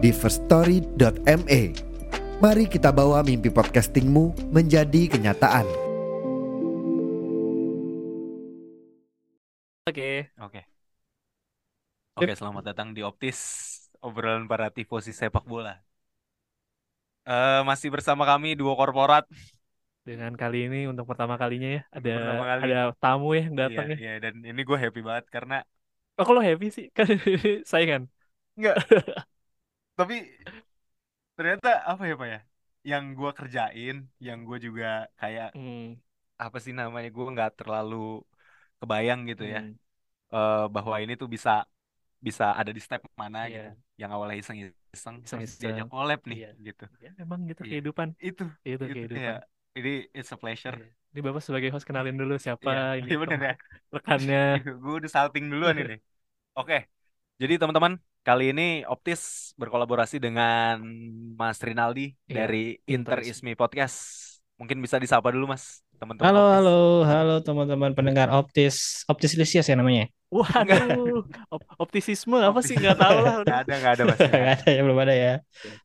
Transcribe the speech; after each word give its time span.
di 0.00 0.10
firststory.me. 0.10 1.62
Mari 2.40 2.64
kita 2.72 2.88
bawa 2.88 3.20
mimpi 3.20 3.52
podcastingmu 3.52 4.52
menjadi 4.52 5.12
kenyataan. 5.12 5.68
Oke. 9.86 10.30
Oke. 10.38 10.60
Oke, 12.16 12.32
selamat 12.36 12.64
datang 12.72 12.88
di 12.96 13.00
Optis, 13.00 13.38
obrolan 14.04 14.44
para 14.50 14.68
tifosi 14.68 15.12
sepak 15.14 15.44
bola. 15.48 15.80
Eh 17.28 17.60
masih 17.68 17.88
bersama 17.94 18.24
kami 18.30 18.48
duo 18.58 18.72
korporat. 18.80 19.24
Dengan 20.08 20.32
kali 20.32 20.56
ini 20.66 20.78
untuk 20.90 21.04
pertama 21.10 21.36
kalinya 21.36 21.68
ya 21.76 21.80
ada 21.96 22.10
Pertama 22.16 22.44
kali. 22.50 22.62
ada 22.64 22.78
tamu 23.02 23.26
ya 23.36 23.40
yang 23.46 23.56
datang 23.62 23.86
Iya, 23.86 23.94
ya. 23.94 23.98
iya, 24.00 24.12
dan 24.24 24.34
ini 24.50 24.60
gue 24.68 24.78
happy 24.80 25.00
banget 25.08 25.26
karena 25.34 25.54
Oh 26.18 26.24
kalau 26.28 26.42
happy 26.48 26.66
sih 26.76 26.86
kan 26.96 27.06
saingan. 27.72 28.02
enggak. 28.56 28.76
Tapi 30.00 30.16
ternyata 31.36 31.68
apa 31.90 32.02
ya 32.10 32.14
Pak 32.20 32.28
ya? 32.34 32.38
Yang 32.90 33.04
gue 33.18 33.30
kerjain, 33.38 33.94
yang 34.26 34.38
gue 34.48 34.58
juga 34.66 34.86
kayak 35.20 35.48
Hmm, 35.54 36.00
apa 36.44 36.56
sih 36.64 36.74
namanya? 36.80 37.08
Gue 37.16 37.26
nggak 37.34 37.50
terlalu 37.60 37.96
kebayang 38.80 39.20
gitu 39.30 39.44
ya. 39.54 39.60
hmm, 39.60 39.78
eh, 40.34 40.54
bahwa 40.74 40.96
ini 41.04 41.12
tuh 41.22 41.28
bisa 41.36 41.50
bisa 42.28 42.44
ada 42.60 42.72
di 42.76 42.82
step 42.86 43.02
mana 43.22 43.38
Iya. 43.42 43.56
gitu. 43.56 43.68
Yang 44.00 44.10
awalnya 44.14 44.36
iseng-iseng 44.42 45.16
terus 45.28 45.46
Iseng-iseng. 45.46 45.60
diajak 45.60 45.86
collab 45.92 46.20
nih 46.30 46.40
Iya. 46.40 46.48
gitu. 46.68 46.84
Ya 47.04 47.10
memang 47.20 47.40
gitu 47.50 47.62
Iya. 47.64 47.70
kehidupan. 47.70 48.08
Itu 48.28 48.42
Itu 48.68 48.84
itu 48.86 48.90
kehidupan. 48.94 49.14
kayak 49.14 49.36
ini 49.78 49.90
it's 50.18 50.32
a 50.34 50.38
pleasure. 50.42 50.76
Iya. 50.76 50.84
Ini 51.12 51.20
Bapak 51.26 51.42
sebagai 51.46 51.68
host 51.74 51.86
kenalin 51.88 52.16
dulu 52.20 52.34
siapa 52.44 52.70
Iya, 52.70 52.78
ini 53.00 53.10
iya 53.10 53.16
bener 53.22 53.38
ya. 53.46 53.52
rekannya. 53.94 54.38
gue 54.82 54.92
udah 55.00 55.10
salting 55.16 55.44
duluan 55.52 55.76
ini. 55.82 55.94
Oke, 56.58 56.76
jadi 57.42 57.54
teman-teman 57.60 57.94
kali 58.20 58.52
ini 58.52 58.84
Optis 58.84 59.52
berkolaborasi 59.56 60.20
dengan 60.20 60.80
Mas 61.36 61.56
Rinaldi 61.64 62.12
Iya, 62.28 62.44
dari 62.44 62.76
Inter 62.84 63.24
Ismi 63.24 63.56
Podcast. 63.56 64.28
Mungkin 64.60 64.76
bisa 64.84 65.00
disapa 65.00 65.32
dulu 65.32 65.48
Mas, 65.48 65.80
teman-teman 65.96 66.28
Halo, 66.28 66.44
Optis. 66.44 66.56
halo, 66.60 66.78
halo 67.08 67.34
teman-teman 67.40 67.90
pendengar 67.96 68.28
Optis, 68.28 69.08
Optis 69.08 69.32
Lucius 69.40 69.64
ya 69.64 69.72
namanya? 69.72 70.04
Waduh, 70.30 71.24
op- 71.54 71.70
optisisme 71.80 72.38
apa 72.38 72.60
sih 72.60 72.76
nggak 72.76 72.98
tahu 73.00 73.18
lah. 73.24 73.34
Nggak 73.40 73.58
ada, 73.66 73.74
nggak 73.80 73.92
ada 73.96 74.02
Mas. 74.04 74.18
Gak 74.30 74.52
ada 74.62 74.68
ya, 74.68 74.80
belum 74.84 74.98
ada 75.00 75.14
ya. 75.16 75.34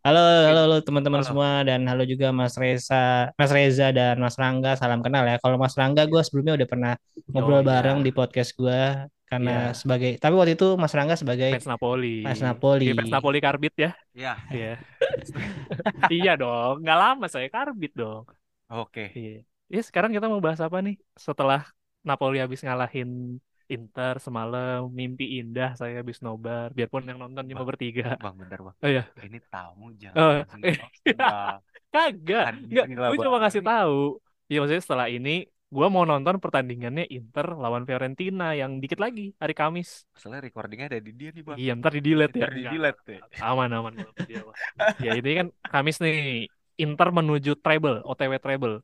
Halo, 0.04 0.22
halo, 0.22 0.60
halo 0.70 0.78
teman-teman 0.84 1.24
semua 1.24 1.64
dan 1.64 1.88
halo 1.88 2.04
juga 2.04 2.36
Mas 2.36 2.54
Reza, 2.60 3.32
Mas 3.40 3.52
Reza 3.56 3.90
dan 3.96 4.20
Mas 4.20 4.36
Rangga, 4.36 4.76
salam 4.76 5.00
kenal 5.00 5.24
ya. 5.24 5.40
Kalau 5.40 5.56
Mas 5.56 5.74
Rangga 5.74 6.04
gue 6.04 6.22
sebelumnya 6.22 6.60
udah 6.60 6.68
pernah 6.68 6.94
ngobrol 7.32 7.64
iya. 7.64 7.68
bareng 7.74 8.04
di 8.04 8.12
podcast 8.12 8.54
gue 8.60 9.08
karena 9.26 9.74
Iya. 9.74 9.78
sebagai, 9.78 10.12
tapi 10.22 10.34
waktu 10.38 10.54
itu 10.54 10.68
Mas 10.78 10.94
Rangga 10.94 11.16
sebagai 11.18 11.50
Fans 11.58 11.66
Napoli. 11.70 12.22
Fans 12.22 12.42
Napoli. 12.46 12.86
Iya, 12.86 12.94
fans 13.02 13.14
Napoli 13.14 13.38
karbit 13.42 13.74
ya. 13.76 13.92
Iya, 14.14 14.34
Iya. 14.54 14.74
iya 16.14 16.32
dong, 16.38 16.82
nggak 16.86 16.98
lama 17.00 17.26
saya 17.26 17.48
karbit 17.50 17.92
dong. 17.98 18.24
oke. 18.70 19.12
Iya. 19.14 19.42
Ya 19.66 19.82
sekarang 19.82 20.14
kita 20.14 20.30
mau 20.30 20.38
bahas 20.38 20.62
apa 20.62 20.78
nih? 20.86 20.96
Setelah 21.18 21.66
Napoli 22.06 22.38
habis 22.38 22.62
ngalahin 22.62 23.42
Inter 23.66 24.22
semalam, 24.22 24.86
mimpi 24.94 25.42
indah 25.42 25.74
saya 25.74 26.06
habis 26.06 26.22
nobar. 26.22 26.70
Biarpun 26.70 27.02
yang 27.10 27.18
nonton 27.18 27.50
cuma 27.50 27.66
bertiga. 27.66 28.14
Bang, 28.22 28.38
bentar 28.38 28.62
bang. 28.62 28.76
Oh 28.78 28.90
iya, 28.94 29.04
Ini 29.18 29.42
tamu 29.50 29.90
Oh, 29.90 29.94
jangan 29.98 30.62
di-roasting, 30.62 31.18
Bang. 31.18 31.58
kagak. 31.90 32.46
Kan 32.46 32.54
Enggak, 32.70 32.86
gue 33.10 33.26
cuma 33.26 33.42
ngasih 33.42 33.64
tahu. 33.66 34.22
Iya 34.46 34.58
maksudnya 34.62 34.84
setelah 34.86 35.08
ini 35.10 35.50
gue 35.66 35.88
mau 35.90 36.06
nonton 36.06 36.38
pertandingannya 36.38 37.10
Inter 37.10 37.58
lawan 37.58 37.84
Fiorentina 37.84 38.54
yang 38.54 38.78
dikit 38.78 39.02
lagi 39.02 39.34
hari 39.42 39.54
Kamis. 39.58 40.06
Masalahnya 40.14 40.48
recordingnya 40.48 40.88
ada 40.94 41.00
di 41.02 41.12
dia 41.12 41.30
nih 41.34 41.44
bang. 41.44 41.58
Iya, 41.58 41.72
ntar 41.80 41.92
di 41.98 42.02
delete 42.06 42.38
ya. 42.38 42.48
Di 42.50 42.64
delete 42.70 43.02
ya. 43.18 43.22
Aman 43.44 43.74
aman 43.74 43.94
kalau 43.98 44.14
dia 44.24 44.42
mah. 44.46 44.56
Ya 45.02 45.12
ini 45.18 45.32
kan 45.36 45.48
Kamis 45.66 45.98
nih. 46.00 46.48
Inter 46.76 47.08
menuju 47.08 47.56
treble, 47.64 48.04
OTW 48.04 48.36
treble. 48.44 48.84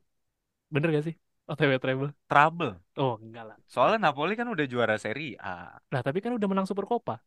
Bener 0.72 0.88
gak 0.96 1.04
sih? 1.12 1.14
OTW 1.44 1.76
treble. 1.76 2.10
Trouble. 2.24 2.80
Oh, 2.96 3.20
enggak 3.20 3.52
lah. 3.52 3.56
Soalnya 3.68 4.08
Napoli 4.08 4.32
kan 4.32 4.48
udah 4.48 4.64
juara 4.64 4.96
Serie 4.96 5.36
A. 5.36 5.76
Nah, 5.92 6.00
tapi 6.00 6.24
kan 6.24 6.32
udah 6.32 6.48
menang 6.48 6.64
Super 6.64 6.88
Copa. 6.88 7.20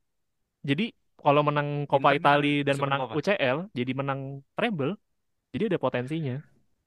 Jadi 0.66 0.90
kalau 1.22 1.46
menang 1.46 1.86
Coppa 1.86 2.18
Inter 2.18 2.42
Italia 2.42 2.66
dan 2.66 2.76
Super 2.82 2.86
menang 2.90 3.00
Coppa. 3.06 3.14
UCL, 3.22 3.58
jadi 3.78 3.92
menang 3.94 4.42
treble, 4.58 4.98
jadi 5.54 5.64
ada 5.70 5.78
potensinya. 5.78 6.42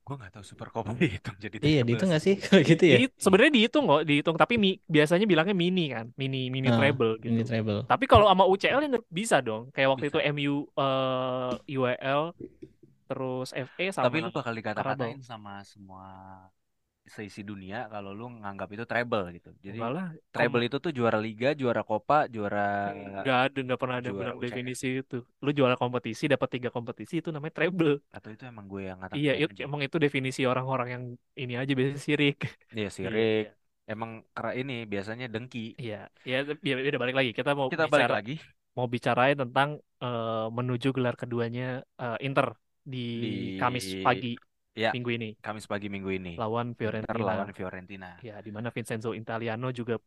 Gue 0.09 0.17
nggak 0.17 0.33
tahu 0.33 0.45
Super 0.45 0.73
Copa 0.73 0.97
dihitung 0.97 1.37
jadi 1.37 1.57
Iya, 1.61 1.81
itu 1.85 2.05
nggak 2.09 2.23
sih. 2.25 2.35
kalau 2.41 2.65
gitu 2.65 2.81
ya? 2.81 2.97
Di- 2.97 3.13
sebenarnya 3.21 3.53
dihitung 3.53 3.85
kok, 3.85 4.03
dihitung. 4.09 4.37
Tapi 4.41 4.57
mi- 4.57 4.81
biasanya 4.89 5.29
bilangnya 5.29 5.53
mini 5.53 5.93
kan, 5.93 6.09
mini 6.17 6.49
mini 6.49 6.73
Ah, 6.73 6.81
treble 6.81 7.21
gitu. 7.21 7.45
treble. 7.45 7.85
Tapi 7.85 8.05
kalau 8.09 8.25
sama 8.25 8.49
UCL 8.49 8.81
ya 8.81 8.89
bisa 9.07 9.45
dong. 9.45 9.69
Kayak 9.69 9.89
waktu 9.93 10.09
Bisa. 10.09 10.17
itu 10.17 10.19
MU 10.33 10.55
eh 10.65 11.77
UEL, 11.77 12.23
terus 13.05 13.53
FA 13.53 13.87
sama 13.93 14.09
Tapi 14.09 14.17
lu 14.19 14.33
bakal 14.33 14.53
dikata-katain 14.57 15.21
sama 15.21 15.61
semua 15.63 16.05
seisi 17.17 17.41
dunia 17.51 17.77
kalau 17.93 18.11
lu 18.19 18.25
nganggap 18.41 18.69
itu 18.75 18.85
treble 18.91 19.25
gitu. 19.37 19.49
Jadi 19.67 19.79
Enggak 19.79 19.91
lah, 19.97 20.07
treble 20.33 20.63
itu 20.69 20.77
tuh 20.85 20.93
juara 20.99 21.19
liga, 21.27 21.49
juara 21.61 21.83
Copa, 21.91 22.15
juara 22.35 22.59
Nggak 23.23 23.39
ada, 23.45 23.59
nggak 23.67 23.81
pernah 23.83 23.97
ada 24.01 24.11
bilang 24.19 24.39
definisi 24.45 24.87
itu. 25.01 25.17
Lu 25.45 25.51
juara 25.59 25.77
kompetisi, 25.83 26.25
dapat 26.33 26.49
tiga 26.55 26.69
kompetisi 26.77 27.15
itu 27.21 27.29
namanya 27.35 27.55
treble. 27.59 27.93
atau 28.17 28.29
itu 28.35 28.43
emang 28.53 28.67
gue 28.73 28.83
yang 28.89 28.99
Iya, 29.17 29.31
ngatain 29.31 29.41
itu, 29.41 29.53
aja. 29.53 29.65
emang 29.67 29.81
itu 29.87 29.97
definisi 30.05 30.41
orang-orang 30.51 30.89
yang 30.95 31.05
ini 31.43 31.53
aja 31.61 31.73
biasanya 31.77 32.01
sirik. 32.07 32.37
Iya 32.73 32.81
Iya, 32.81 32.89
si 32.97 33.03
Rick. 33.15 33.45
Emang 33.93 34.11
kera 34.37 34.51
ini 34.61 34.73
biasanya 34.93 35.25
dengki. 35.33 35.59
Iya, 35.81 35.95
ya, 36.31 36.35
ya 36.69 36.73
udah 36.91 37.01
balik 37.03 37.17
lagi. 37.19 37.31
Kita 37.39 37.51
mau 37.61 37.69
Kita 37.71 37.85
balik 37.93 38.09
bicara, 38.09 38.15
lagi 38.17 38.33
mau 38.77 38.87
bicarain 38.95 39.37
tentang 39.43 39.71
eh, 40.05 40.47
menuju 40.59 40.89
gelar 40.97 41.15
keduanya 41.23 41.63
eh, 42.03 42.17
Inter 42.27 42.47
di, 42.93 42.99
di 43.45 43.47
Kamis 43.61 43.87
pagi 44.05 44.29
ya 44.79 44.91
minggu 44.95 45.11
ini 45.11 45.31
Kamis 45.43 45.67
pagi 45.67 45.91
minggu 45.91 46.11
ini. 46.15 46.33
lawan 46.39 46.73
Inter 46.73 46.79
Fiorentina. 47.03 47.27
lawan 47.27 47.51
Fiorentina. 47.51 48.11
Ya, 48.23 48.39
di 48.39 48.51
mana 48.55 48.71
Vincenzo 48.71 49.11
Italiano 49.11 49.75
juga 49.75 49.99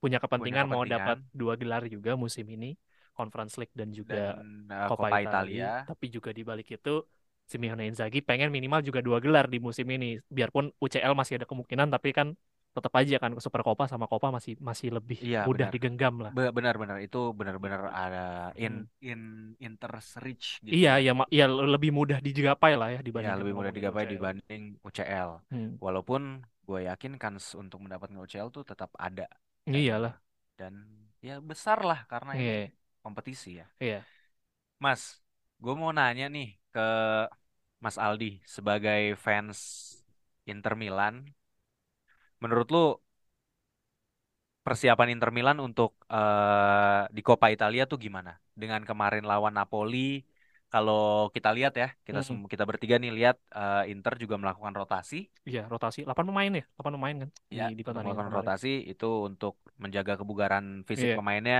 punya 0.00 0.16
kepentingan, 0.16 0.64
mau 0.68 0.84
kepentingan. 0.84 0.96
dapat 0.96 1.18
dua 1.36 1.54
gelar 1.60 1.84
juga 1.92 2.16
musim 2.16 2.48
ini, 2.48 2.76
Conference 3.12 3.60
League 3.60 3.76
dan 3.76 3.92
juga 3.92 4.40
Dan 4.40 4.68
uh, 4.72 4.88
Coppa 4.88 5.12
Coppa 5.12 5.20
Italia. 5.20 5.28
Italia. 5.28 5.72
Tapi 5.84 6.06
juga 6.08 6.30
di 6.32 6.42
balik 6.44 6.68
itu 6.72 7.04
Simeone 7.46 7.86
Inzaghi 7.86 8.24
pengen 8.24 8.50
minimal 8.50 8.82
juga 8.82 8.98
dua 9.04 9.20
gelar 9.20 9.46
di 9.46 9.60
musim 9.60 9.86
ini. 9.92 10.18
Biarpun 10.26 10.72
UCL 10.80 11.12
masih 11.14 11.38
ada 11.38 11.46
kemungkinan, 11.46 11.92
tapi 11.92 12.10
kan 12.10 12.34
tetap 12.76 12.92
aja 13.00 13.16
kan 13.22 13.30
ke 13.36 13.40
Super 13.44 13.62
Copa 13.66 13.84
sama 13.92 14.06
Copa 14.12 14.28
masih 14.36 14.52
masih 14.68 14.88
lebih 14.96 15.18
Iya, 15.24 15.38
mudah 15.48 15.66
benar. 15.66 15.74
digenggam 15.74 16.14
lah. 16.24 16.32
Be- 16.36 16.52
Benar-benar 16.56 16.96
itu 17.06 17.18
benar-benar 17.38 17.82
ada 18.04 18.24
in 18.64 18.74
in 19.10 19.20
Inter's 19.66 20.08
reach 20.24 20.46
gitu. 20.66 20.76
Hmm. 20.76 20.76
Iya, 20.76 20.90
ya, 21.06 21.10
ma- 21.18 21.30
ya 21.38 21.44
lebih 21.74 21.90
mudah 21.98 22.18
digapai 22.26 22.72
lah 22.80 22.88
ya 22.94 22.98
Ya, 22.98 23.02
dibandingkan 23.08 23.40
lebih 23.40 23.54
mudah 23.56 23.72
digapai 23.76 24.04
UCL. 24.04 24.12
dibanding 24.12 24.62
UCL. 24.86 25.30
Hmm. 25.50 25.70
Walaupun 25.84 26.22
gue 26.68 26.80
yakin 26.90 27.12
kans 27.22 27.44
untuk 27.62 27.78
mendapatkan 27.84 28.18
UCL 28.20 28.48
tuh 28.56 28.64
tetap 28.70 28.90
ada 29.00 29.26
Iyalah. 29.66 30.14
dan 30.56 30.74
ya 31.24 31.40
besar 31.40 31.78
lah 31.84 32.00
karena 32.12 32.32
ini 32.40 32.56
Iya, 32.62 32.70
kompetisi 33.04 33.60
ya. 33.60 33.66
iya. 33.80 34.06
Mas, 34.84 35.02
gue 35.62 35.74
mau 35.80 35.90
nanya 35.98 36.24
nih 36.34 36.46
ke 36.72 36.80
Mas 37.84 37.96
Aldi 38.06 38.26
sebagai 38.56 39.02
fans 39.24 39.58
Inter 40.52 40.74
Milan. 40.82 41.14
Menurut 42.42 42.68
lu 42.74 42.84
persiapan 44.66 45.08
Inter 45.14 45.30
Milan 45.36 45.58
untuk 45.66 45.90
eh, 46.14 47.00
di 47.16 47.20
Coppa 47.26 47.46
Italia 47.54 47.82
tuh 47.90 47.98
gimana? 48.04 48.30
Dengan 48.60 48.82
kemarin 48.88 49.22
lawan 49.30 49.54
Napoli, 49.58 49.98
kalau 50.72 51.28
kita 51.34 51.48
lihat 51.56 51.72
ya, 51.82 51.86
kita 52.06 52.20
Mm-mm. 52.20 52.26
sem- 52.26 52.48
kita 52.52 52.64
bertiga 52.70 52.94
nih 53.02 53.10
lihat 53.18 53.36
eh, 53.58 53.82
Inter 53.92 54.12
juga 54.22 54.34
melakukan 54.42 54.74
rotasi. 54.80 55.16
Iya, 55.48 55.60
rotasi 55.72 55.98
8 56.06 56.26
pemain 56.28 56.52
ya, 56.60 56.64
8 56.76 56.92
pemain 56.96 57.16
kan 57.22 57.30
Ya, 57.58 57.62
di, 57.62 57.66
di 57.78 57.82
untuk 57.86 58.00
pertandingan 58.02 58.20
melakukan 58.20 58.28
kemarin. 58.28 58.52
rotasi 58.52 58.68
itu 58.90 59.06
untuk 59.28 59.54
menjaga 59.82 60.12
kebugaran 60.20 60.64
fisik 60.88 61.10
Iya. 61.10 61.16
pemainnya 61.16 61.56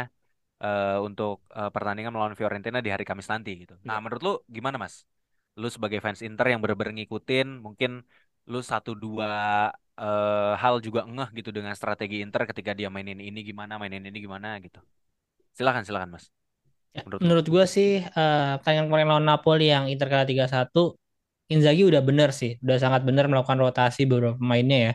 eh, 0.64 0.96
untuk 1.08 1.34
eh, 1.58 1.70
pertandingan 1.74 2.12
melawan 2.14 2.36
Fiorentina 2.38 2.78
di 2.84 2.90
hari 2.94 3.04
Kamis 3.08 3.28
nanti 3.32 3.50
gitu. 3.62 3.74
Nah, 3.88 3.96
Iya. 3.96 4.02
menurut 4.02 4.22
lu 4.26 4.32
gimana, 4.56 4.76
Mas? 4.84 4.94
Lu 5.60 5.68
sebagai 5.74 6.00
fans 6.04 6.20
Inter 6.28 6.46
yang 6.52 6.60
bener-bener 6.62 6.92
ngikutin, 6.98 7.46
mungkin 7.66 7.90
lu 8.52 8.60
satu 8.62 8.92
dua 8.94 9.26
eh, 9.98 10.52
hal 10.62 10.74
juga 10.86 11.00
ngeh 11.08 11.28
gitu 11.38 11.50
dengan 11.56 11.72
strategi 11.78 12.22
Inter 12.24 12.42
ketika 12.50 12.72
dia 12.78 12.88
mainin 12.94 13.18
ini 13.18 13.40
gimana, 13.42 13.72
mainin 13.80 14.02
ini 14.08 14.18
gimana 14.26 14.48
gitu. 14.64 14.78
Silakan, 15.56 15.82
silakan, 15.88 16.10
Mas. 16.16 16.26
menurut 17.04 17.22
lu? 17.26 17.28
Menurut 17.28 17.46
gue 17.48 17.64
sih 17.76 17.90
eh 18.04 18.46
pertandingan 18.60 18.86
kemarin 18.88 19.08
lawan 19.10 19.26
Napoli 19.26 19.64
yang 19.74 19.84
Inter 19.92 20.08
kalah 20.12 20.28
3-1 20.28 20.96
Inzaghi 21.52 21.82
udah 21.86 22.02
bener 22.02 22.30
sih, 22.34 22.58
udah 22.64 22.76
sangat 22.82 23.02
bener 23.08 23.24
melakukan 23.30 23.58
rotasi 23.62 24.02
beberapa 24.10 24.34
pemainnya 24.40 24.78
ya. 24.86 24.92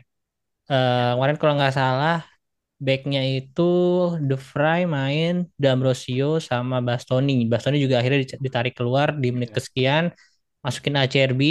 Eh 0.74 1.12
kemarin 1.16 1.38
kalau 1.42 1.54
nggak 1.60 1.74
salah 1.80 2.18
backnya 2.82 3.22
itu 3.38 3.62
De 4.30 4.36
Vrij 4.38 4.82
main, 4.98 5.34
D'Ambrosio 5.62 6.40
sama 6.44 6.78
Bastoni. 6.88 7.46
Bastoni 7.52 7.78
juga 7.86 8.02
akhirnya 8.02 8.20
ditarik 8.46 8.74
keluar 8.80 9.10
di 9.24 9.28
menit 9.36 9.52
Iya. 9.52 9.58
kesekian, 9.58 10.06
masukin 10.66 10.96
ACRB. 11.02 11.42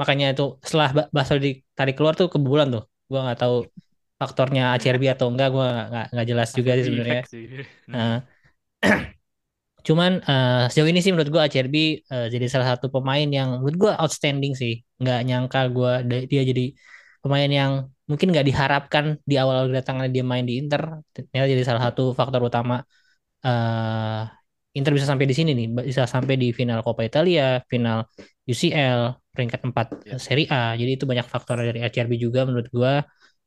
Makanya 0.00 0.24
itu 0.32 0.42
setelah 0.66 0.88
Ba- 0.96 1.10
Bastoni 1.16 1.40
ditarik 1.46 1.94
keluar 1.96 2.14
tuh 2.20 2.26
kebobolan 2.32 2.68
tuh. 2.74 2.82
Gua 3.10 3.18
nggak 3.24 3.38
tahu 3.42 3.54
faktornya 4.20 4.62
ACRB 4.74 5.04
atau 5.14 5.26
enggak, 5.32 5.48
gua 5.54 5.66
nggak 5.90 6.04
nggak- 6.12 6.28
jelas 6.30 6.48
juga 6.58 6.70
sih 6.78 6.84
sebenarnya. 6.88 7.20
Nah, 7.94 8.10
cuman 9.86 10.10
eh, 10.30 10.50
sejauh 10.70 10.88
ini 10.92 11.00
sih 11.04 11.10
menurut 11.14 11.30
gua 11.34 11.42
ACRB 11.46 11.76
eh, 12.12 12.26
jadi 12.34 12.46
salah 12.52 12.68
satu 12.74 12.86
pemain 12.94 13.26
yang 13.38 13.48
menurut 13.62 13.76
gua 13.82 13.92
outstanding 14.02 14.52
sih. 14.62 14.72
Nggak 15.00 15.18
nyangka 15.28 15.58
gua 15.76 15.90
da- 16.08 16.26
dia 16.32 16.42
jadi 16.50 16.62
pemain 17.22 17.50
yang 17.58 17.72
mungkin 18.10 18.26
nggak 18.32 18.46
diharapkan 18.48 19.04
di 19.30 19.34
awal 19.42 19.58
kedatangan 19.70 20.06
dia 20.14 20.24
main 20.30 20.44
di 20.48 20.54
Inter. 20.60 20.82
Ternyata 21.14 21.46
jadi 21.54 21.62
salah 21.68 21.82
satu 21.86 22.02
faktor 22.18 22.40
utama 22.48 22.74
eh 23.46 24.20
Inter 24.76 24.92
bisa 24.96 25.08
sampai 25.08 25.26
di 25.30 25.34
sini 25.38 25.50
nih, 25.58 25.66
bisa 25.88 26.04
sampai 26.04 26.34
di 26.42 26.48
final 26.52 26.84
Coppa 26.84 27.02
Italia, 27.08 27.64
final 27.72 28.04
UCL, 28.44 29.00
peringkat 29.34 29.60
4 29.68 29.86
Ya. 30.04 30.16
Serie 30.20 30.46
A. 30.52 30.76
Jadi 30.80 30.90
itu 31.00 31.04
banyak 31.10 31.26
faktor 31.32 31.56
dari 31.64 31.80
ACRB 31.80 32.12
juga 32.20 32.44
menurut 32.48 32.68
gua. 32.70 32.94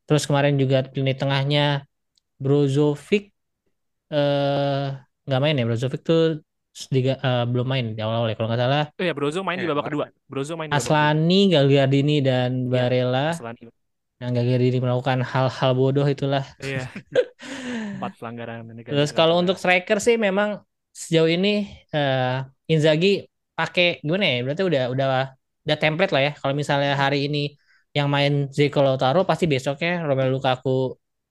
Terus 0.09 0.23
kemarin 0.25 0.57
juga 0.57 0.77
lini 0.97 1.13
tengahnya 1.13 1.85
Brozovic 2.41 3.29
eh 4.09 4.85
nggak 5.25 5.39
main 5.43 5.55
ya 5.59 5.63
Brozovic 5.69 6.01
tuh 6.01 6.41
sediga- 6.73 7.19
eh, 7.21 7.43
belum 7.45 7.67
main 7.69 7.85
di 7.93 8.01
awal-awal 8.01 8.27
ya 8.31 8.35
kalau 8.37 8.49
nggak 8.49 8.61
salah 8.65 8.83
Oh 8.97 9.05
ya, 9.05 9.13
Brozo 9.13 9.39
main 9.45 9.57
di 9.61 9.65
Iya, 9.65 9.71
babak 9.73 9.85
kedua. 9.89 10.05
kemarin. 10.09 10.29
Brozo 10.31 10.53
main 10.57 10.69
di 10.69 10.73
babak 10.73 10.85
kedua. 10.85 10.95
Aslani, 10.97 11.41
Gagliardini 11.53 12.17
dan 12.25 12.49
Iya, 12.65 12.69
Barella 12.73 13.25
Aslani. 13.37 13.63
nah 14.19 14.29
Gagliardini 14.35 14.77
melakukan 14.83 15.19
hal-hal 15.23 15.71
bodoh 15.77 16.07
itulah 16.09 16.43
Iya. 16.59 16.83
Empat 17.99 18.11
pelanggaran 18.17 18.57
terus 18.83 19.11
kalau 19.13 19.35
untuk 19.37 19.55
striker 19.61 19.97
sih 20.01 20.15
memang 20.17 20.63
sejauh 21.01 21.29
ini 21.35 21.49
eh 21.95 22.35
Inzaghi 22.73 23.07
pakai 23.57 23.85
gimana 24.05 24.25
ya 24.31 24.35
berarti 24.45 24.63
udah 24.69 24.83
udah 24.93 25.07
udah 25.65 25.77
template 25.83 26.11
lah 26.15 26.21
ya 26.27 26.31
kalau 26.41 26.53
misalnya 26.61 26.91
hari 27.03 27.17
ini 27.27 27.39
yang 27.97 28.07
main 28.15 28.33
Zeko 28.55 28.79
Lautaro 28.85 29.19
pasti 29.29 29.45
besoknya 29.53 29.91
Romelu 30.07 30.31
Lukaku 30.37 30.69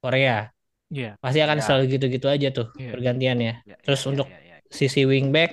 Korea 0.02 0.50
Iya. 0.88 1.20
pasti 1.22 1.38
akan 1.44 1.58
Ya. 1.60 1.64
selalu 1.64 1.82
gitu-gitu 1.94 2.26
aja 2.34 2.48
tuh 2.48 2.66
Iya. 2.80 2.90
pergantiannya 2.96 3.52
Ya, 3.70 3.76
Terus 3.84 4.00
ya, 4.02 4.08
untuk 4.10 4.26
ya, 4.32 4.38
ya. 4.40 4.56
sisi 4.72 5.00
wingback 5.04 5.50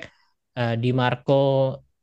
eh, 0.60 0.76
Di 0.84 0.90
Marco 0.96 1.34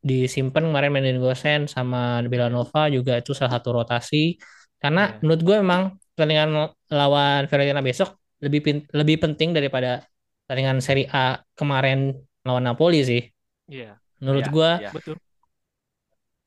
disimpan 0.03 0.63
kemarin 0.69 0.91
mainin 0.93 1.19
Gosen 1.23 1.61
sama 1.71 2.21
Belanova 2.33 2.91
juga 2.93 3.13
itu 3.23 3.33
salah 3.39 3.53
satu 3.57 3.69
rotasi 3.79 4.37
karena 4.83 5.01
Iya. 5.17 5.19
menurut 5.25 5.43
gue 5.47 5.57
emang 5.65 5.83
pertandingan 6.13 6.51
lawan 6.93 7.41
Fiorentina 7.49 7.81
besok 7.81 8.09
lebih 8.45 8.61
pin- 8.67 8.87
lebih 8.93 9.17
penting 9.23 9.51
daripada 9.57 10.03
pertandingan 10.53 10.85
Serie 10.85 11.09
A 11.09 11.41
kemarin 11.57 12.13
lawan 12.45 12.65
Napoli 12.69 13.01
sih 13.09 13.23
Iya, 13.73 13.85
menurut 14.21 14.45
Ya, 14.45 14.53
gue 14.55 14.71
ya. 14.83 14.89
betul. 14.95 15.17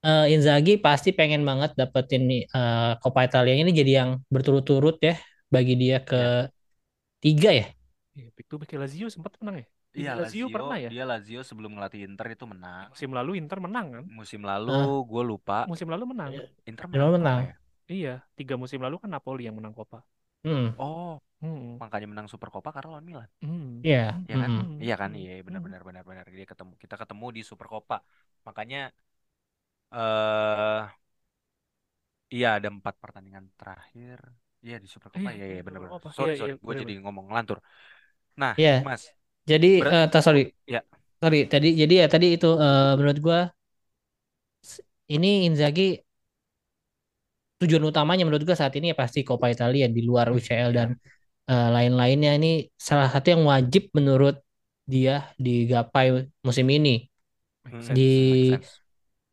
eh, 0.06 0.24
Inzaghi 0.34 0.72
pasti 0.86 1.10
pengen 1.18 1.42
banget 1.50 1.72
dapetin 1.80 2.24
eh, 2.32 2.92
Coppa 3.02 3.22
Italia 3.28 3.54
ini 3.62 3.72
jadi 3.80 3.92
yang 4.06 4.10
berturut-turut 4.34 4.96
ya 5.08 5.14
bagi 5.54 5.74
dia 5.82 5.98
ke 6.10 6.16
tiga 7.22 7.50
ya 7.52 7.66
Iya, 8.18 8.28
back 8.36 8.48
to 8.50 8.56
back 8.62 8.72
Lazio 8.82 9.08
sempat 9.16 9.34
menang 9.42 9.56
ya? 9.62 9.66
Iya, 10.00 10.12
Lazio 10.20 10.46
Lazio, 10.46 10.56
pernah 10.56 10.78
ya? 10.86 10.92
dia 10.92 11.04
Lazio 11.10 11.40
sebelum 11.50 11.72
ngelatih 11.76 12.02
Inter 12.08 12.28
itu 12.36 12.46
menang. 12.54 12.86
Musim 12.92 13.12
lalu 13.18 13.32
Inter 13.42 13.58
menang 13.66 13.88
kan? 13.96 14.06
Musim 14.18 14.42
lalu 14.50 14.72
Ah. 14.72 14.88
gue 15.12 15.24
lupa 15.32 15.54
Musim 15.70 15.88
lalu 15.94 16.04
menang. 16.12 16.32
Inter 16.70 16.86
Inter 16.94 17.10
menang. 17.12 17.12
menang. 17.16 17.40
ya? 17.50 17.56
Iya, 17.94 18.10
tiga 18.38 18.56
musim 18.62 18.80
lalu 18.86 18.96
kan 19.02 19.10
Napoli 19.14 19.42
yang 19.48 19.56
menang 19.60 19.74
Coppa. 19.78 20.00
Hmm, 20.44 20.78
Oh, 20.80 21.22
Hmm. 21.46 21.78
makanya 21.82 22.08
menang 22.12 22.28
Super 22.32 22.50
Coppa 22.54 22.70
karena 22.76 22.90
lawan 22.98 23.06
Milan. 23.10 23.30
Hmm. 23.42 23.62
iya 23.86 23.98
Hmm. 24.12 24.26
Iya 24.30 24.36
kan? 24.44 24.52
mm-mm. 24.52 24.82
Iya 24.84 24.94
kan? 25.02 25.10
Hmm. 25.12 25.20
Iya, 25.20 25.32
benar 25.48 25.62
Hmm. 25.62 25.66
benar 25.66 25.82
benar 25.88 26.04
benar. 26.10 26.26
Dia 26.40 26.48
ketemu 26.52 26.72
kita 26.84 26.96
ketemu 27.02 27.26
di 27.38 27.42
Super 27.50 27.68
Coppa. 27.74 27.96
Makanya 28.48 28.78
eh 29.92 30.86
iya 32.34 32.48
ada 32.58 32.68
empat 32.76 32.96
pertandingan 33.04 33.46
terakhir. 33.60 34.18
Iya 34.66 34.76
di 34.84 34.88
Super 34.94 35.10
Coppa. 35.14 35.30
Iya, 35.36 35.38
Iya 35.38 35.46
iya 35.54 35.62
di 35.62 35.64
benar 35.66 35.80
Super 35.80 35.84
benar. 35.84 35.96
Coppa. 35.96 36.10
Sorry 36.18 36.32
Iya, 36.32 36.34
sorry, 36.40 36.52
iya, 36.52 36.54
gue 36.66 36.76
jadi 36.82 36.92
ngomong 37.04 37.26
ngelantur. 37.30 37.58
Nah, 38.42 38.54
Iya. 38.60 38.70
Mas, 38.86 39.04
Jadi, 39.52 39.68
Ber- 39.80 39.90
eh, 39.94 40.06
ta- 40.12 40.24
sorry, 40.28 40.42
ya 40.74 40.80
sorry. 41.24 41.38
Tadi, 41.52 41.68
jadi 41.82 41.94
ya 42.02 42.06
tadi 42.14 42.26
itu 42.36 42.48
eh, 42.64 42.92
menurut 42.98 43.20
gua 43.26 43.40
ini 45.16 45.46
Inzaghi 45.48 46.02
tujuan 47.62 47.84
utamanya 47.92 48.24
menurut 48.28 48.44
gua 48.48 48.58
saat 48.62 48.74
ini 48.80 48.92
ya 48.92 48.96
pasti 49.02 49.20
Coppa 49.28 49.48
Italia 49.56 49.86
di 49.96 50.02
luar 50.10 50.28
UCL 50.36 50.72
Iya. 50.72 50.80
dan 50.80 50.90
eh, 51.52 51.68
lain-lainnya 51.76 52.32
ini 52.38 52.48
salah 52.74 53.08
satu 53.14 53.28
yang 53.34 53.44
wajib 53.46 53.92
menurut 53.98 54.36
dia 54.86 55.34
digapai 55.42 56.30
musim 56.46 56.68
ini. 56.70 57.10
Hmm, 57.66 57.82
sense. 57.82 57.96
Di 57.98 58.14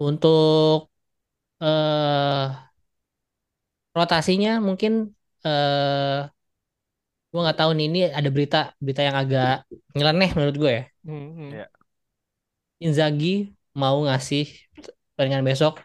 untuk 0.00 0.88
eh 1.62 2.46
rotasinya 3.92 4.58
mungkin 4.58 5.12
eh 5.44 6.20
gua 7.32 7.40
nggak 7.48 7.58
tahu 7.60 7.70
nih 7.76 7.86
ini 7.88 8.00
ada 8.12 8.28
berita 8.28 8.58
berita 8.76 9.02
yang 9.08 9.16
agak 9.16 9.64
nyeleneh 9.96 10.30
menurut 10.36 10.56
gue 10.56 10.72
ya. 10.72 10.84
Hmm, 11.08 11.28
hmm. 11.36 11.50
Iya. 11.56 11.66
Inzaghi 12.82 13.34
mau 13.72 13.96
ngasih 14.04 14.44
pertandingan 15.14 15.44
besok 15.46 15.80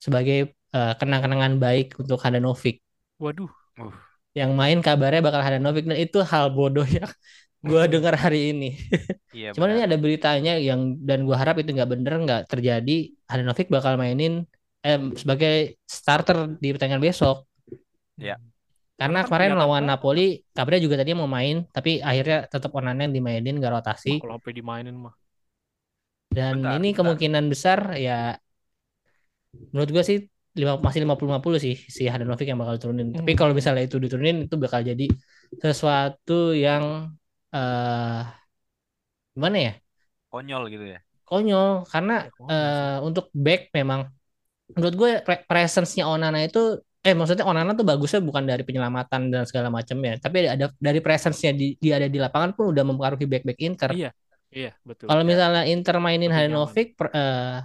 sebagai 0.00 0.52
eh, 0.52 0.92
kenang-kenangan 1.00 1.56
baik 1.56 1.96
untuk 1.96 2.20
Handanovic. 2.20 2.84
Waduh. 3.16 3.48
Uh, 3.80 3.92
Yang 4.36 4.50
main 4.60 4.78
kabarnya 4.84 5.20
bakal 5.24 5.40
Handanovic 5.40 5.84
dan 5.88 5.96
itu 5.96 6.18
hal 6.20 6.52
bodoh 6.52 6.84
yang 6.84 7.08
gue 7.68 7.82
dengar 7.88 8.14
hari 8.14 8.52
ini. 8.52 8.76
iya 9.32 9.50
Cuman 9.56 9.72
ini 9.72 9.82
ada 9.88 9.96
beritanya 9.96 10.52
yang 10.60 11.00
dan 11.08 11.24
gue 11.24 11.36
harap 11.40 11.56
itu 11.60 11.72
nggak 11.72 11.90
bener 11.90 12.14
nggak 12.24 12.40
terjadi. 12.52 12.96
Handanovic 13.30 13.66
bakal 13.72 13.96
mainin 13.96 14.44
eh, 14.84 15.00
sebagai 15.16 15.80
starter 15.88 16.36
di 16.60 16.68
pertandingan 16.72 17.02
besok. 17.02 17.48
Iya. 18.20 18.36
Karena 18.96 19.18
kemarin 19.28 19.52
kelihatan 19.52 19.60
lawan. 19.60 19.84
Napoli, 19.84 20.40
kabarnya 20.56 20.80
juga 20.80 20.96
tadi 21.00 21.12
mau 21.12 21.28
main, 21.28 21.68
tapi 21.68 22.00
akhirnya 22.00 22.48
tetap 22.48 22.72
Onana 22.72 23.04
yang 23.04 23.12
dimainin 23.16 23.60
gak 23.60 23.72
rotasi. 23.76 24.20
Kalau 24.20 24.34
sampai 24.40 24.52
dimainin 24.56 24.96
mah. 24.96 25.14
Dan 26.36 26.54
Bentar, 26.56 26.72
ini 26.76 26.88
bentar. 26.92 26.96
kemungkinan 26.98 27.44
besar 27.52 27.78
ya 27.96 28.36
menurut 29.72 29.90
gue 29.94 30.04
sih 30.08 30.18
lima, 30.58 30.72
masih 30.86 31.00
50-50 31.04 31.58
sih 31.64 31.74
si 31.96 32.02
Handanovic 32.12 32.46
yang 32.50 32.60
bakal 32.62 32.76
turunin. 32.82 33.08
Tapi 33.18 33.30
Hmm. 33.30 33.38
kalau 33.38 33.52
misalnya 33.58 33.82
itu 33.88 33.96
diturunin 34.04 34.36
itu 34.46 34.56
bakal 34.64 34.80
jadi 34.90 35.04
sesuatu 35.62 36.32
yang 36.64 36.84
eh 37.54 38.20
gimana 39.34 39.58
ya? 39.58 39.72
Konyol 40.30 40.62
gitu 40.72 40.84
ya. 40.94 40.98
Konyol 41.26 41.68
karena 41.92 42.14
Ya, 42.22 42.30
konyol 42.36 42.52
eh, 42.52 42.96
untuk 43.02 43.24
back 43.34 43.74
memang 43.74 44.00
menurut 44.76 44.94
gue 45.00 45.10
pre- 45.26 45.44
presence-nya 45.50 46.04
Onana 46.10 46.40
itu 46.46 46.60
eh 47.06 47.14
maksudnya 47.18 47.46
Onana 47.48 47.72
tuh 47.78 47.86
bagusnya 47.86 48.20
bukan 48.22 48.44
dari 48.50 48.62
penyelamatan 48.68 49.22
dan 49.32 49.42
segala 49.48 49.68
macamnya, 49.72 50.18
tapi 50.24 50.46
ada, 50.50 50.66
dari 50.78 51.00
presence-nya 51.04 51.52
di, 51.56 51.66
dia 51.82 51.94
ada 52.00 52.08
di 52.10 52.18
lapangan 52.20 52.52
pun 52.56 52.64
udah 52.74 52.84
mempengaruhi 52.86 53.26
back-back 53.30 53.58
Inter. 53.62 53.92
Iya, 53.92 54.08
iya, 54.56 54.70
betul. 54.88 55.08
Kalau 55.08 55.22
Ya. 55.22 55.30
misalnya 55.30 55.62
Inter 55.72 55.96
mainin. 56.04 56.30
Handanovic, 56.34 56.86
per- 56.98 57.12
eh, 57.14 57.56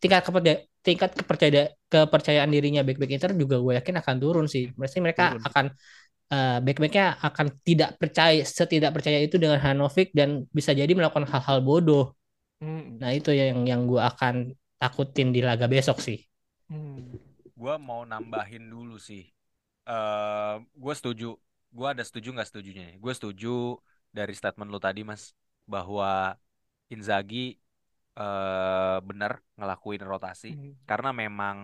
tingkat 0.00 0.22
kepercaya, 0.26 0.56
tingkat 0.86 1.10
kepercayaan 1.18 1.70
kepercayaan 1.92 2.50
dirinya 2.54 2.82
back-back 2.86 3.12
Inter 3.16 3.32
juga 3.42 3.56
gue 3.64 3.72
yakin 3.78 3.94
akan 4.02 4.16
turun 4.22 4.46
sih. 4.54 4.64
Mesti 4.80 4.98
mereka 5.04 5.24
Turun. 5.24 5.42
akan 5.48 5.64
eh, 6.34 6.58
back-backnya 6.64 7.04
akan 7.28 7.46
tidak 7.66 7.90
percaya, 8.00 8.42
setidak 8.42 8.90
percaya 8.96 9.18
itu 9.26 9.36
dengan 9.42 9.58
Handanovic 9.62 10.08
dan 10.18 10.48
bisa 10.50 10.70
jadi 10.74 10.90
melakukan 10.98 11.26
hal-hal 11.30 11.58
bodoh. 11.62 12.04
Hmm. 12.60 12.98
Nah 13.00 13.10
itu 13.14 13.30
yang 13.34 13.66
yang 13.70 13.80
gue 13.90 14.00
akan 14.00 14.34
takutin 14.80 15.28
di 15.34 15.40
laga 15.42 15.66
besok 15.70 15.98
sih. 16.02 16.18
Hmm. 16.70 17.14
Gua 17.54 17.78
mau 17.78 18.02
nambahin 18.02 18.64
dulu 18.66 18.98
sih. 18.98 19.30
eh 19.86 20.54
gue 20.82 20.94
setuju. 20.98 21.38
Gua 21.72 21.88
ada 21.94 22.04
setuju 22.04 22.28
nggak 22.34 22.48
setujunya 22.50 22.82
nih. 22.90 22.96
Gue 23.02 23.12
setuju 23.14 23.78
dari 24.12 24.32
statement 24.36 24.68
lu 24.70 24.80
tadi, 24.82 25.02
Mas, 25.06 25.32
bahwa 25.64 26.36
Inzaghi 26.92 27.61
eh 28.20 28.96
benar 29.08 29.32
ngelakuin 29.58 30.02
rotasi 30.10 30.46
Hmm. 30.48 30.72
karena 30.88 31.08
memang 31.22 31.56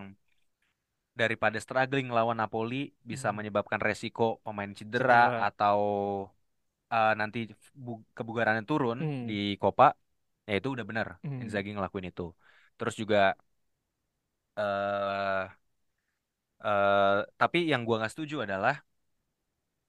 daripada 1.20 1.58
struggling 1.58 2.08
lawan 2.14 2.38
Napoli 2.38 2.94
bisa 3.02 3.28
Hmm. 3.28 3.36
menyebabkan 3.36 3.80
resiko 3.82 4.38
pemain 4.46 4.70
Cedera. 4.96 5.10
cedera 5.10 5.34
atau 5.50 5.78
eh, 6.92 7.10
nanti 7.20 7.38
bu- 7.84 8.04
kebugarannya 8.16 8.64
turun 8.70 8.98
Hmm. 8.98 9.28
di 9.28 9.34
Copa, 9.62 9.84
ya 10.48 10.52
itu 10.58 10.68
udah 10.74 10.84
benar 10.90 11.08
Hmm. 11.22 11.42
Inzaghi 11.42 11.70
ngelakuin 11.74 12.06
itu. 12.10 12.22
Terus 12.78 12.94
juga 13.00 13.16
eh 14.56 15.48
eh 16.66 17.18
tapi 17.40 17.58
yang 17.70 17.80
gua 17.86 17.96
nggak 18.02 18.12
setuju 18.14 18.36
adalah 18.46 18.74